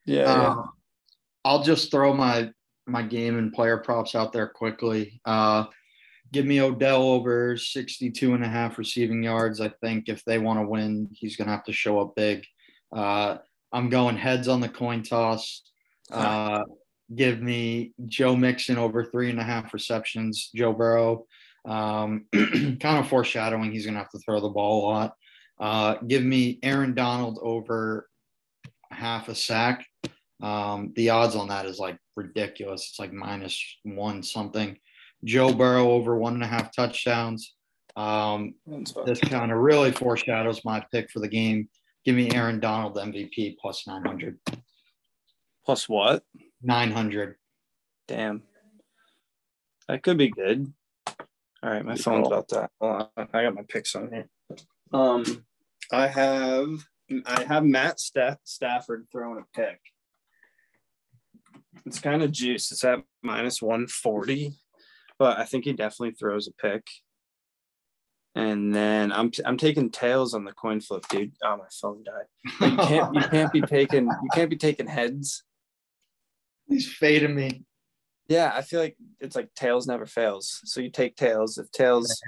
Yeah. 0.05 0.27
yeah. 0.27 0.49
uh, 0.51 0.67
I'll 1.47 1.63
just 1.63 1.91
throw 1.91 2.13
my 2.13 2.53
my 2.87 3.03
game 3.03 3.39
and 3.39 3.53
player 3.53 3.79
props 3.79 4.15
out 4.15 4.33
there 4.33 4.49
quickly. 4.49 5.21
Uh, 5.25 5.65
give 6.33 6.47
me 6.47 6.61
Odell 6.61 7.03
over 7.03 7.57
62 7.57 8.35
and 8.35 8.45
a 8.45 8.49
half 8.49 8.79
receiving 8.79 9.23
yards. 9.23 9.61
I 9.61 9.69
think 9.81 10.09
if 10.09 10.25
they 10.25 10.39
want 10.39 10.59
to 10.61 10.67
win, 10.67 11.09
he's 11.13 11.37
going 11.37 11.47
to 11.47 11.53
have 11.53 11.65
to 11.65 11.73
show 11.73 12.01
up 12.01 12.15
big. 12.17 12.45
Uh, 12.95 13.39
I'm 13.73 13.89
going 13.89 14.17
heads 14.17 14.49
on 14.49 14.61
the 14.61 14.69
coin 14.69 15.03
toss. 15.03 15.63
Uh, 16.11 16.65
give 17.15 17.41
me 17.41 17.93
Joe 18.07 18.37
Mixon 18.37 18.79
over 18.79 19.05
three 19.05 19.31
and 19.31 19.41
a 19.41 19.45
half 19.45 19.73
receptions. 19.73 20.51
Joe 20.55 20.73
Burrow, 20.73 21.27
um, 21.65 22.27
kind 22.33 22.99
of 22.99 23.09
foreshadowing 23.09 23.73
he's 23.73 23.85
going 23.85 23.95
to 23.95 24.01
have 24.01 24.11
to 24.11 24.19
throw 24.19 24.41
the 24.41 24.49
ball 24.49 24.85
a 24.85 24.89
lot. 24.91 25.15
Uh, 25.61 25.95
give 26.07 26.23
me 26.23 26.59
Aaron 26.63 26.95
Donald 26.95 27.39
over 27.43 28.09
half 28.91 29.29
a 29.29 29.35
sack. 29.35 29.87
Um, 30.43 30.93
the 30.97 31.11
odds 31.11 31.37
on 31.37 31.49
that 31.49 31.67
is 31.67 31.79
like 31.79 31.99
ridiculous. 32.17 32.89
It's 32.91 32.99
like 32.99 33.13
minus 33.13 33.63
one 33.85 34.23
something. 34.23 34.77
Joe 35.25 35.53
Burrow 35.53 35.91
over 35.93 36.17
one 36.17 36.35
and 36.35 36.43
a 36.43 36.47
half 36.49 36.75
touchdowns. 36.75 37.55
Um, 37.95 38.55
this 39.07 39.21
kind 39.21 39.53
of 39.53 39.59
really 39.59 39.93
foreshadows 39.93 40.65
my 40.65 40.85
pick 40.93 41.11
for 41.11 41.21
the 41.21 41.29
game. 41.29 41.69
Give 42.05 42.17
me 42.17 42.31
Aaron 42.33 42.59
Donald 42.59 42.97
MVP 42.97 43.57
plus 43.61 43.87
900. 43.87 44.39
Plus 45.65 45.89
what? 45.89 46.25
900. 46.63 47.37
Damn. 48.09 48.43
That 49.89 50.03
could 50.03 50.17
be 50.19 50.29
good. 50.31 50.73
All 51.63 51.71
right, 51.71 51.85
my 51.85 51.95
Good 51.95 52.03
phone's 52.03 52.27
call. 52.27 52.33
about 52.33 52.49
that. 52.49 52.71
Hold 52.81 53.09
on. 53.17 53.29
I 53.33 53.43
got 53.45 53.55
my 53.55 53.63
picks 53.69 53.95
on 53.95 54.11
here. 54.11 54.29
Um, 54.93 55.45
I 55.93 56.09
have 56.09 56.69
I 57.27 57.45
have 57.45 57.65
Matt 57.65 58.01
Staff- 58.01 58.39
Stafford 58.43 59.07
throwing 59.13 59.39
a 59.39 59.57
pick. 59.57 59.79
It's 61.87 62.01
kind 62.01 62.23
of 62.23 62.33
juice. 62.33 62.71
It's 62.71 62.85
at 62.85 63.03
minus 63.23 63.63
140, 63.63 64.55
but 65.19 65.39
I 65.39 65.45
think 65.45 65.65
he 65.65 65.73
definitely 65.73 66.15
throws 66.15 66.49
a 66.49 66.53
pick. 66.53 66.87
And 68.35 68.75
then 68.75 69.13
I'm 69.13 69.31
I'm 69.45 69.59
taking 69.59 69.91
tails 69.91 70.35
on 70.35 70.45
the 70.45 70.53
coin 70.53 70.81
flip, 70.81 71.07
dude. 71.09 71.33
Oh, 71.43 71.57
my 71.57 71.65
phone 71.81 72.03
died. 72.03 72.71
You 72.71 72.77
can't 72.79 73.15
you 73.15 73.21
can't 73.21 73.53
be 73.53 73.61
taking 73.61 74.07
you 74.07 74.29
can't 74.33 74.51
be 74.51 74.57
taking 74.57 74.87
heads. 74.87 75.45
He's 76.67 76.91
fading 76.91 77.35
me. 77.35 77.65
Yeah, 78.29 78.53
I 78.55 78.63
feel 78.63 78.81
like 78.81 78.97
it's 79.21 79.37
like 79.37 79.53
tails 79.55 79.87
never 79.87 80.07
fails. 80.07 80.61
So 80.65 80.81
you 80.81 80.91
take 80.91 81.17
tails. 81.17 81.59
If 81.59 81.71
tails 81.73 82.23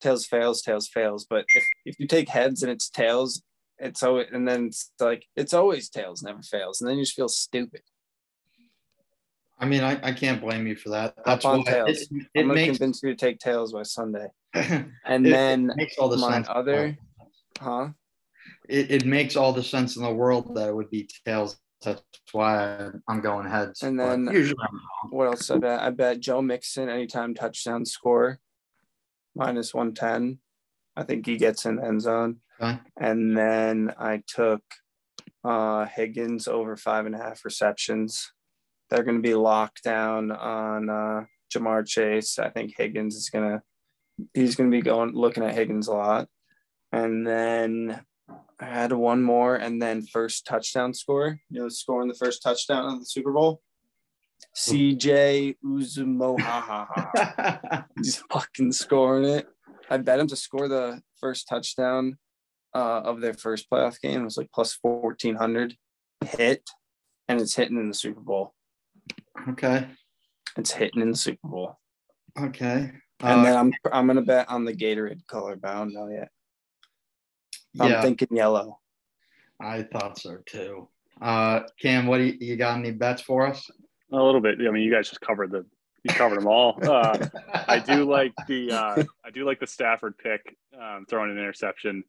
tails 0.00 0.26
fails, 0.26 0.62
tails 0.62 0.88
fails. 0.88 1.26
But 1.28 1.44
if 1.54 1.64
if 1.84 2.00
you 2.00 2.06
take 2.06 2.30
heads 2.30 2.62
and 2.62 2.72
it's 2.72 2.88
tails, 2.88 3.42
it's 3.78 4.02
always 4.02 4.28
and 4.32 4.48
then 4.48 4.66
it's 4.66 4.92
like 4.98 5.26
it's 5.36 5.52
always 5.52 5.90
tails 5.90 6.22
never 6.22 6.42
fails, 6.42 6.80
and 6.80 6.88
then 6.88 6.96
you 6.96 7.04
just 7.04 7.16
feel 7.16 7.28
stupid. 7.28 7.82
I 9.62 9.64
mean, 9.64 9.84
I, 9.84 9.96
I 10.02 10.12
can't 10.12 10.40
blame 10.40 10.66
you 10.66 10.74
for 10.74 10.88
that. 10.88 11.14
That's 11.24 11.44
why 11.44 11.62
tails. 11.62 11.88
it, 11.88 12.08
I'm 12.10 12.26
it 12.34 12.42
gonna 12.42 12.54
makes, 12.54 12.78
convince 12.78 13.00
you 13.00 13.10
to 13.10 13.16
take 13.16 13.38
tails 13.38 13.72
by 13.72 13.84
Sunday, 13.84 14.26
it, 14.54 14.86
and 15.06 15.24
then 15.24 15.70
makes 15.76 15.96
all 15.98 16.08
the 16.08 16.16
my 16.16 16.32
sense. 16.32 16.48
other, 16.50 16.98
huh? 17.60 17.90
It, 18.68 18.90
it 18.90 19.04
makes 19.06 19.36
all 19.36 19.52
the 19.52 19.62
sense 19.62 19.96
in 19.96 20.02
the 20.02 20.12
world 20.12 20.56
that 20.56 20.68
it 20.68 20.74
would 20.74 20.90
be 20.90 21.08
tails. 21.24 21.60
That's 21.84 22.02
why 22.32 22.88
I'm 23.08 23.20
going 23.20 23.48
heads. 23.48 23.84
And 23.84 23.98
then- 23.98 24.28
usually 24.32 24.58
I'm. 24.68 25.10
What 25.10 25.26
else 25.26 25.48
I 25.48 25.58
bet? 25.58 25.80
I 25.80 25.90
bet 25.90 26.18
Joe 26.18 26.42
Mixon 26.42 26.88
anytime 26.88 27.32
touchdown 27.32 27.86
score 27.86 28.40
minus 29.36 29.72
one 29.72 29.94
ten. 29.94 30.40
I 30.96 31.04
think 31.04 31.24
he 31.24 31.36
gets 31.36 31.66
in 31.66 31.76
the 31.76 31.84
end 31.84 32.02
zone. 32.02 32.40
Okay. 32.60 32.80
And 33.00 33.36
then 33.36 33.94
I 33.96 34.22
took 34.26 34.62
uh, 35.44 35.86
Higgins 35.86 36.48
over 36.48 36.76
five 36.76 37.06
and 37.06 37.14
a 37.14 37.18
half 37.18 37.44
receptions. 37.44 38.32
They're 38.92 39.04
going 39.04 39.16
to 39.16 39.26
be 39.26 39.34
locked 39.34 39.84
down 39.84 40.30
on 40.30 40.90
uh, 40.90 41.24
Ja'Marr 41.50 41.86
Chase. 41.86 42.38
I 42.38 42.50
think 42.50 42.74
Higgins 42.76 43.16
is 43.16 43.30
going 43.30 43.48
to, 43.48 43.62
he's 44.34 44.54
going 44.54 44.70
to 44.70 44.76
be 44.76 44.82
going 44.82 45.14
looking 45.14 45.42
at 45.42 45.54
Higgins 45.54 45.88
a 45.88 45.94
lot. 45.94 46.28
And 46.92 47.26
then 47.26 48.04
I 48.60 48.66
had 48.66 48.92
one 48.92 49.22
more, 49.22 49.56
and 49.56 49.80
then 49.80 50.02
first 50.02 50.44
touchdown 50.44 50.92
score. 50.92 51.40
You 51.48 51.62
know, 51.62 51.70
scoring 51.70 52.08
the 52.08 52.14
first 52.14 52.42
touchdown 52.42 52.92
of 52.92 53.00
the 53.00 53.06
Super 53.06 53.32
Bowl. 53.32 53.62
CJ 54.54 55.56
Uzumohaha. 55.64 57.86
He's 57.96 58.16
fucking 58.30 58.72
scoring 58.72 59.24
it. 59.24 59.46
I 59.88 59.96
bet 59.96 60.20
him 60.20 60.26
to 60.26 60.36
score 60.36 60.68
the 60.68 61.00
first 61.18 61.48
touchdown 61.48 62.18
uh, 62.74 63.00
of 63.04 63.22
their 63.22 63.32
first 63.32 63.70
playoff 63.70 63.98
game. 64.02 64.20
It 64.20 64.24
was 64.24 64.36
like 64.36 64.52
plus 64.52 64.76
1400 64.82 65.78
hit, 66.26 66.68
and 67.26 67.40
it's 67.40 67.54
hitting 67.54 67.78
in 67.78 67.88
the 67.88 67.94
Super 67.94 68.20
Bowl. 68.20 68.52
Okay. 69.50 69.88
It's 70.56 70.72
hitting 70.72 71.02
in 71.02 71.10
the 71.10 71.16
Super 71.16 71.48
Bowl. 71.48 71.78
Okay. 72.38 72.92
And 73.20 73.40
Uh, 73.40 73.42
then 73.44 73.56
I'm 73.56 73.72
I'm 73.92 74.06
gonna 74.06 74.22
bet 74.22 74.48
on 74.48 74.64
the 74.64 74.74
Gatorade 74.74 75.26
color, 75.26 75.56
but 75.56 75.70
I 75.70 75.74
don't 75.74 75.94
know 75.94 76.08
yet. 76.08 76.30
I'm 77.80 77.90
yeah, 77.90 78.02
thinking 78.02 78.28
yellow. 78.32 78.80
I 79.60 79.82
thought 79.82 80.18
so 80.18 80.38
too. 80.44 80.88
Uh, 81.20 81.60
Cam, 81.80 82.06
what 82.06 82.18
do 82.18 82.24
you, 82.24 82.36
you 82.40 82.56
got? 82.56 82.78
Any 82.78 82.90
bets 82.90 83.22
for 83.22 83.46
us? 83.46 83.70
A 84.12 84.16
little 84.16 84.40
bit. 84.40 84.58
I 84.60 84.70
mean, 84.70 84.82
you 84.82 84.92
guys 84.92 85.08
just 85.08 85.20
covered 85.20 85.52
the 85.52 85.64
you 86.04 86.14
covered 86.14 86.38
them 86.38 86.48
all. 86.48 86.78
Uh, 86.82 87.16
I 87.68 87.78
do 87.78 88.04
like 88.10 88.32
the 88.48 88.72
uh, 88.72 89.02
I 89.24 89.30
do 89.30 89.44
like 89.44 89.60
the 89.60 89.66
Stafford 89.66 90.18
pick, 90.18 90.56
um, 90.78 91.06
throwing 91.08 91.30
an 91.30 91.38
interception. 91.38 92.04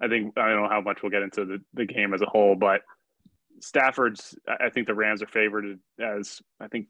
I 0.00 0.06
think 0.06 0.38
I 0.38 0.50
don't 0.50 0.62
know 0.62 0.68
how 0.68 0.80
much 0.80 1.02
we'll 1.02 1.10
get 1.10 1.22
into 1.22 1.44
the, 1.44 1.60
the 1.74 1.84
game 1.84 2.14
as 2.14 2.22
a 2.22 2.26
whole, 2.26 2.54
but 2.54 2.82
Stafford's. 3.60 4.36
I 4.48 4.70
think 4.70 4.86
the 4.86 4.94
Rams 4.94 5.22
are 5.22 5.26
favored 5.26 5.78
as 6.00 6.40
I 6.60 6.68
think 6.68 6.88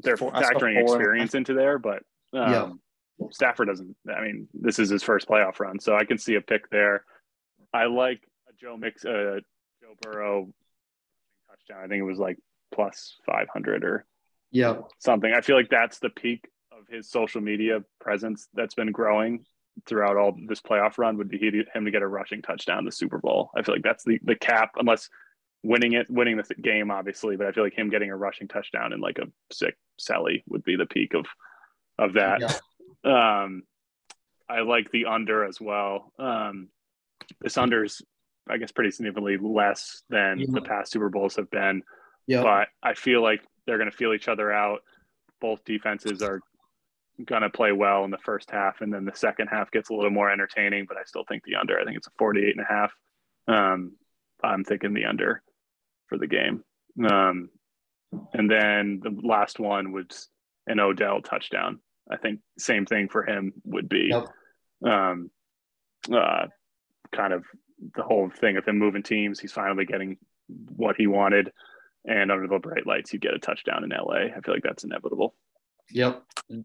they're 0.00 0.16
Four- 0.16 0.32
factoring 0.32 0.80
experience 0.80 1.34
into 1.34 1.54
there, 1.54 1.78
but 1.78 2.02
um, 2.32 2.52
Yeah. 2.52 3.26
Stafford 3.30 3.68
doesn't. 3.68 3.96
I 4.08 4.20
mean, 4.22 4.48
this 4.54 4.78
is 4.78 4.88
his 4.88 5.02
first 5.02 5.26
playoff 5.28 5.58
run, 5.60 5.80
so 5.80 5.96
I 5.96 6.04
can 6.04 6.18
see 6.18 6.36
a 6.36 6.40
pick 6.40 6.70
there. 6.70 7.04
I 7.72 7.86
like 7.86 8.20
a 8.48 8.52
Joe 8.54 8.76
Mix, 8.76 9.04
uh, 9.04 9.40
Joe 9.82 9.94
Burrow 10.02 10.52
touchdown. 11.50 11.84
I 11.84 11.88
think 11.88 12.00
it 12.00 12.04
was 12.04 12.18
like 12.18 12.38
plus 12.72 13.16
five 13.26 13.48
hundred 13.48 13.84
or 13.84 14.04
Yep. 14.52 14.84
something. 14.98 15.32
I 15.32 15.40
feel 15.40 15.56
like 15.56 15.68
that's 15.68 15.98
the 15.98 16.10
peak 16.10 16.48
of 16.72 16.86
his 16.88 17.10
social 17.10 17.40
media 17.40 17.80
presence 18.00 18.48
that's 18.54 18.74
been 18.74 18.92
growing 18.92 19.44
throughout 19.86 20.16
all 20.16 20.34
this 20.48 20.60
playoff 20.60 20.96
run 20.98 21.16
would 21.18 21.28
be 21.28 21.38
him 21.74 21.84
to 21.84 21.90
get 21.90 22.02
a 22.02 22.06
rushing 22.06 22.40
touchdown 22.42 22.78
in 22.80 22.84
the 22.84 22.92
Super 22.92 23.18
Bowl. 23.18 23.50
I 23.56 23.62
feel 23.62 23.74
like 23.74 23.84
that's 23.84 24.04
the 24.04 24.18
the 24.22 24.36
cap, 24.36 24.70
unless 24.76 25.08
winning 25.62 25.92
it, 25.92 26.08
winning 26.10 26.36
the 26.36 26.54
game, 26.54 26.90
obviously. 26.90 27.36
But 27.36 27.46
I 27.46 27.52
feel 27.52 27.64
like 27.64 27.74
him 27.76 27.90
getting 27.90 28.10
a 28.10 28.16
rushing 28.16 28.48
touchdown 28.48 28.92
and 28.92 29.02
like 29.02 29.18
a 29.18 29.26
sick 29.52 29.76
Sally 29.98 30.44
would 30.48 30.64
be 30.64 30.76
the 30.76 30.86
peak 30.86 31.14
of 31.14 31.26
of 31.98 32.14
that. 32.14 32.40
Um, 33.04 33.62
I 34.48 34.60
like 34.60 34.90
the 34.90 35.06
under 35.06 35.44
as 35.44 35.60
well. 35.60 36.12
Um, 36.18 36.68
this 37.40 37.58
under's, 37.58 38.02
I 38.48 38.56
guess, 38.56 38.72
pretty 38.72 38.90
significantly 38.90 39.36
less 39.36 40.02
than 40.08 40.38
the 40.50 40.62
past 40.62 40.92
Super 40.92 41.10
Bowls 41.10 41.36
have 41.36 41.50
been 41.50 41.82
Yep. 42.28 42.42
but 42.44 42.68
I 42.82 42.94
feel 42.94 43.22
like 43.22 43.40
they're 43.66 43.78
going 43.78 43.90
to 43.90 43.96
feel 43.96 44.12
each 44.12 44.28
other 44.28 44.52
out. 44.52 44.80
Both 45.40 45.64
defenses 45.64 46.22
are 46.22 46.40
going 47.24 47.42
to 47.42 47.50
play 47.50 47.72
well 47.72 48.04
in 48.04 48.10
the 48.10 48.18
first 48.18 48.50
half, 48.50 48.80
and 48.82 48.92
then 48.92 49.06
the 49.06 49.16
second 49.16 49.48
half 49.48 49.70
gets 49.70 49.88
a 49.88 49.94
little 49.94 50.10
more 50.10 50.30
entertaining. 50.30 50.84
But 50.86 50.98
I 50.98 51.04
still 51.04 51.24
think 51.26 51.42
the 51.44 51.56
under. 51.56 51.80
I 51.80 51.84
think 51.84 51.96
it's 51.96 52.06
a 52.06 52.12
48 52.18 52.56
and 52.56 52.64
a 52.64 52.72
half. 52.72 52.92
Um, 53.48 53.92
I'm 54.42 54.62
thinking 54.62 54.92
the 54.92 55.06
under 55.06 55.42
for 56.08 56.18
the 56.18 56.26
game. 56.26 56.64
Um, 57.08 57.50
and 58.32 58.50
then 58.50 59.00
the 59.02 59.14
last 59.22 59.58
one 59.60 59.92
was 59.92 60.28
an 60.66 60.80
Odell 60.80 61.20
touchdown. 61.22 61.80
I 62.10 62.16
think 62.16 62.40
same 62.58 62.86
thing 62.86 63.08
for 63.08 63.24
him 63.24 63.52
would 63.64 63.88
be 63.88 64.08
Yep. 64.10 64.26
um, 64.90 65.30
uh, 66.12 66.46
kind 67.14 67.32
of 67.32 67.44
the 67.94 68.02
whole 68.02 68.30
thing 68.30 68.56
of 68.56 68.64
him 68.66 68.78
moving 68.78 69.02
teams. 69.02 69.38
He's 69.38 69.52
finally 69.52 69.84
getting 69.84 70.16
what 70.48 70.96
he 70.96 71.06
wanted 71.06 71.52
and 72.06 72.32
under 72.32 72.46
the 72.46 72.58
bright 72.58 72.86
lights, 72.86 73.12
you 73.12 73.18
get 73.18 73.34
a 73.34 73.38
touchdown 73.38 73.84
in 73.84 73.90
LA. 73.90 74.34
I 74.34 74.40
feel 74.42 74.54
like 74.54 74.62
that's 74.62 74.84
inevitable. 74.84 75.34
Yep. 75.90 76.22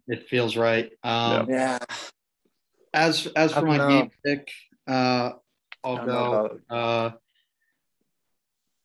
It 0.08 0.28
feels 0.30 0.56
right. 0.56 0.92
Um, 1.04 1.50
Yeah. 1.50 1.80
As 2.94 3.28
as 3.36 3.52
for 3.54 3.66
my 3.66 3.78
know. 3.78 3.90
game 3.90 4.12
pick, 4.24 4.52
uh, 4.88 5.32
I 5.32 5.34
I'll 5.84 6.06
go. 6.06 6.60
Uh, 6.70 7.12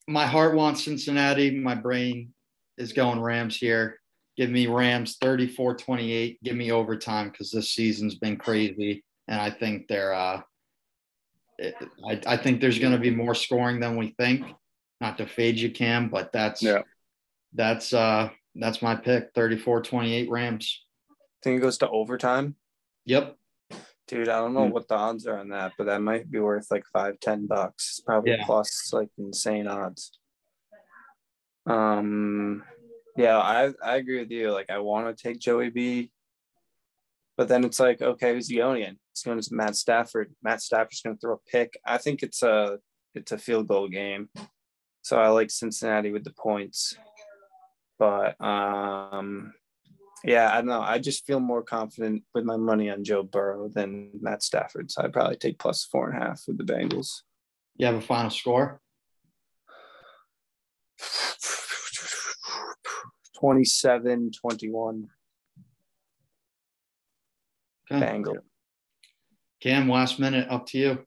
my 0.09 0.27
heart 0.27 0.55
wants 0.55 0.85
Cincinnati. 0.85 1.51
My 1.59 1.75
brain 1.75 2.33
is 2.79 2.93
going 2.93 3.21
Rams 3.21 3.57
here. 3.57 4.01
Give 4.37 4.51
me 4.51 4.67
Rams 4.67 5.19
34 5.21 5.77
28. 5.77 6.43
Give 6.43 6.57
me 6.57 6.73
overtime 6.73 7.29
because 7.29 7.51
this 7.51 7.73
season's 7.73 8.15
been 8.15 8.37
crazy. 8.37 9.05
And 9.29 9.41
I 9.41 9.51
think 9.51 9.87
they're, 9.89 10.15
uh, 10.15 10.41
it, 11.59 11.75
I, 12.09 12.21
I 12.27 12.37
think 12.39 12.61
there's 12.61 12.79
going 12.79 12.93
to 12.95 12.99
be 12.99 13.11
more 13.11 13.35
scoring 13.35 13.81
than 13.81 13.97
we 13.97 14.15
think. 14.19 14.47
Not 15.01 15.19
to 15.19 15.27
fade 15.27 15.59
you, 15.59 15.71
Cam, 15.71 16.09
but 16.09 16.33
that's, 16.33 16.63
Yeah. 16.63 16.83
that's, 17.53 17.93
uh, 17.93 18.31
that's 18.55 18.81
my 18.81 18.97
pick 18.97 19.31
34 19.35 19.83
28 19.83 20.31
Rams. 20.31 20.85
think 21.43 21.59
it 21.59 21.63
goes 21.63 21.79
to 21.79 21.89
overtime. 21.91 22.57
Yep. 23.05 23.37
Dude, 24.09 24.29
I 24.31 24.39
don't 24.39 24.55
know 24.55 24.67
Hmm. 24.67 24.73
what 24.73 24.89
the 24.89 24.95
odds 24.97 25.27
are 25.27 25.39
on 25.39 25.51
that, 25.51 25.75
but 25.77 25.85
that 25.85 26.01
might 26.01 26.31
be 26.31 26.41
worth 26.41 26.71
like 26.71 26.85
five, 26.93 27.21
ten 27.21 27.47
bucks. 27.47 27.99
It's 27.99 28.01
Probably 28.01 28.33
Yeah. 28.33 28.45
plus 28.47 28.91
like 28.93 29.11
insane 29.19 29.67
odds. 29.69 30.19
Um 31.67 32.65
yeah, 33.17 33.39
I 33.39 33.73
I 33.83 33.97
agree 33.97 34.21
with 34.21 34.31
you. 34.31 34.51
Like 34.53 34.71
I 34.71 34.79
want 34.79 35.15
to 35.15 35.23
take 35.23 35.39
Joey 35.41 35.69
B, 35.71 36.11
but 37.37 37.49
then 37.49 37.65
it's 37.65 37.79
like, 37.81 38.01
okay, 38.01 38.33
who's 38.33 38.49
he 38.49 38.57
going 38.57 38.83
again? 38.83 38.99
It's 39.13 39.23
going 39.23 39.41
to 39.41 39.55
Matt 39.55 39.77
Stafford. 39.77 40.35
Matt 40.43 40.63
Stafford's 40.63 41.03
gonna 41.03 41.17
throw 41.17 41.35
a 41.35 41.51
pick. 41.51 41.79
I 41.85 41.99
think 41.99 42.23
it's 42.23 42.43
a 42.43 42.79
it's 43.15 43.33
a 43.33 43.39
field 43.39 43.69
goal 43.69 43.89
game. 43.89 44.31
So 45.03 45.19
I 45.21 45.29
like 45.29 45.51
Cincinnati 45.51 46.13
with 46.13 46.25
the 46.25 46.33
points. 46.33 46.97
But 47.99 48.41
um 48.41 49.53
yeah, 50.25 50.51
I 50.53 50.57
don't 50.57 50.67
know. 50.67 50.81
I 50.81 50.99
just 50.99 51.27
feel 51.27 51.41
more 51.41 51.63
confident 51.63 52.25
with 52.35 52.45
my 52.45 52.57
money 52.57 52.91
on 52.91 53.05
Joe 53.05 53.23
Burrow 53.23 53.69
than 53.69 54.11
Matt 54.21 54.43
Stafford. 54.43 54.91
So 54.91 55.03
I'd 55.03 55.13
probably 55.13 55.37
take 55.37 55.59
plus 55.59 55.85
four 55.85 56.11
and 56.11 56.21
a 56.21 56.27
half 56.27 56.43
with 56.47 56.59
the 56.59 56.65
Bengals. 56.65 57.23
You 57.77 57.87
have 57.87 57.95
a 57.95 58.01
final 58.01 58.31
score? 58.31 58.81
27 63.39 64.33
21. 64.33 65.09
Okay. 67.91 68.07
Bengals. 68.07 68.39
Cam, 69.61 69.89
last 69.89 70.19
minute, 70.19 70.49
up 70.51 70.67
to 70.67 70.79
you. 70.79 71.05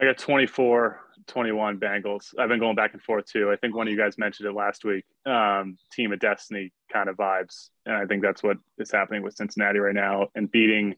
I 0.00 0.04
got 0.04 0.18
24, 0.18 1.00
21 1.26 1.78
Bengals. 1.78 2.34
I've 2.38 2.48
been 2.48 2.58
going 2.58 2.74
back 2.74 2.92
and 2.92 3.02
forth 3.02 3.26
too. 3.26 3.50
I 3.50 3.56
think 3.56 3.74
one 3.74 3.86
of 3.86 3.92
you 3.92 3.98
guys 3.98 4.18
mentioned 4.18 4.48
it 4.48 4.54
last 4.54 4.84
week. 4.84 5.04
Um, 5.26 5.76
team 5.92 6.12
of 6.12 6.18
destiny 6.18 6.72
kind 6.92 7.08
of 7.08 7.16
vibes. 7.16 7.70
And 7.86 7.96
I 7.96 8.06
think 8.06 8.22
that's 8.22 8.42
what 8.42 8.56
is 8.78 8.90
happening 8.90 9.22
with 9.22 9.34
Cincinnati 9.34 9.78
right 9.78 9.94
now. 9.94 10.28
And 10.34 10.50
beating 10.50 10.94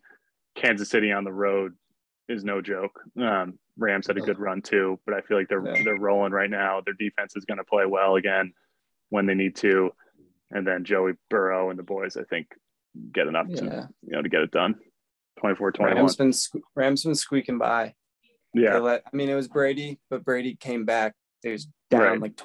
Kansas 0.57 0.89
City 0.91 1.13
on 1.13 1.25
the 1.25 1.33
road 1.33 1.73
is 2.29 2.45
no 2.45 2.61
joke. 2.61 3.01
Um, 3.21 3.59
Rams 3.77 4.07
had 4.07 4.17
a 4.17 4.21
good 4.21 4.39
run 4.39 4.63
too, 4.63 4.99
but 5.05 5.15
I 5.15 5.21
feel 5.23 5.37
like 5.37 5.49
they're 5.49 5.65
Yeah. 5.67 5.83
they're 5.83 5.99
rolling 5.99 6.33
right 6.33 6.51
now. 6.51 6.81
Their 6.85 6.95
defense 6.95 7.37
is 7.37 7.45
going 7.45 7.59
to 7.59 7.65
play 7.65 7.87
well 7.87 8.17
again 8.17 8.53
when 9.11 9.27
they 9.27 9.35
need 9.35 9.57
to. 9.57 9.91
And 10.51 10.67
then 10.67 10.85
Joey 10.85 11.13
Burrow 11.31 11.71
and 11.71 11.79
the 11.79 11.83
boys, 11.83 12.17
I 12.17 12.23
think, 12.25 12.47
get 13.13 13.27
enough 13.27 13.49
to 13.49 13.89
you 14.03 14.13
know 14.13 14.23
to 14.23 14.29
get 14.29 14.43
it 14.43 14.51
done. 14.53 14.77
24 15.41 15.73
21. 15.73 15.97
Rams 15.97 16.17
been 16.17 16.33
Rams 16.77 17.05
been 17.05 17.15
squeaking 17.15 17.59
by. 17.59 17.95
Yeah. 18.55 18.79
let, 18.79 19.03
I 19.13 19.17
mean, 19.17 19.29
it 19.29 19.35
was 19.35 19.49
Brady, 19.49 19.99
but 20.11 20.25
Brady 20.25 20.55
came 20.55 20.85
back. 20.85 21.15
They 21.43 21.51
was 21.51 21.67
down 21.91 22.01
Right. 22.03 22.21
like 22.21 22.37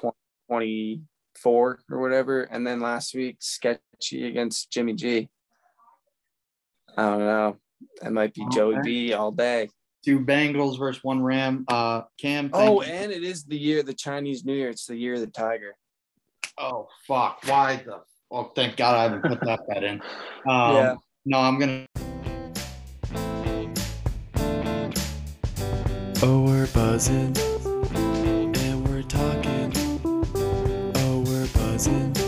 20, 0.48 1.02
24 1.42 1.80
or 1.90 2.00
whatever. 2.00 2.42
And 2.42 2.66
then 2.66 2.80
last 2.80 3.14
week, 3.14 3.36
sketchy 3.40 4.26
against 4.26 4.70
Jimmy 4.70 4.94
G. 4.94 5.28
I 6.96 7.02
don't 7.02 7.18
know. 7.20 7.56
That 8.02 8.12
might 8.12 8.34
be 8.34 8.44
Joey 8.52 8.76
B 8.82 9.12
all 9.12 9.30
day. 9.30 9.70
Two 10.04 10.20
Bengals 10.20 10.78
versus 10.78 11.04
one 11.04 11.22
Ram. 11.22 11.64
Uh, 11.68 12.02
Cam. 12.18 12.50
Oh, 12.52 12.82
you. 12.82 12.90
and 12.90 13.12
it 13.12 13.22
is 13.22 13.44
the 13.44 13.56
year, 13.56 13.82
the 13.82 13.94
Chinese 13.94 14.44
New 14.44 14.54
Year. 14.54 14.70
It's 14.70 14.86
the 14.86 14.96
year 14.96 15.14
of 15.14 15.20
the 15.20 15.26
tiger. 15.26 15.76
oh, 16.58 16.88
fuck. 17.06 17.40
Why 17.46 17.82
the? 17.84 18.00
Oh, 18.30 18.44
thank 18.54 18.76
God 18.76 18.96
I 18.96 19.02
haven't 19.02 19.22
put 19.22 19.40
that 19.40 19.60
bet 19.68 19.84
in. 19.84 20.02
Um, 20.48 20.74
Yeah. 20.74 20.94
No, 21.26 21.38
I'm 21.38 21.58
gonna. 21.58 21.86
Oh, 26.22 26.42
we're 26.42 26.66
buzzing 26.68 27.34
and 31.86 32.19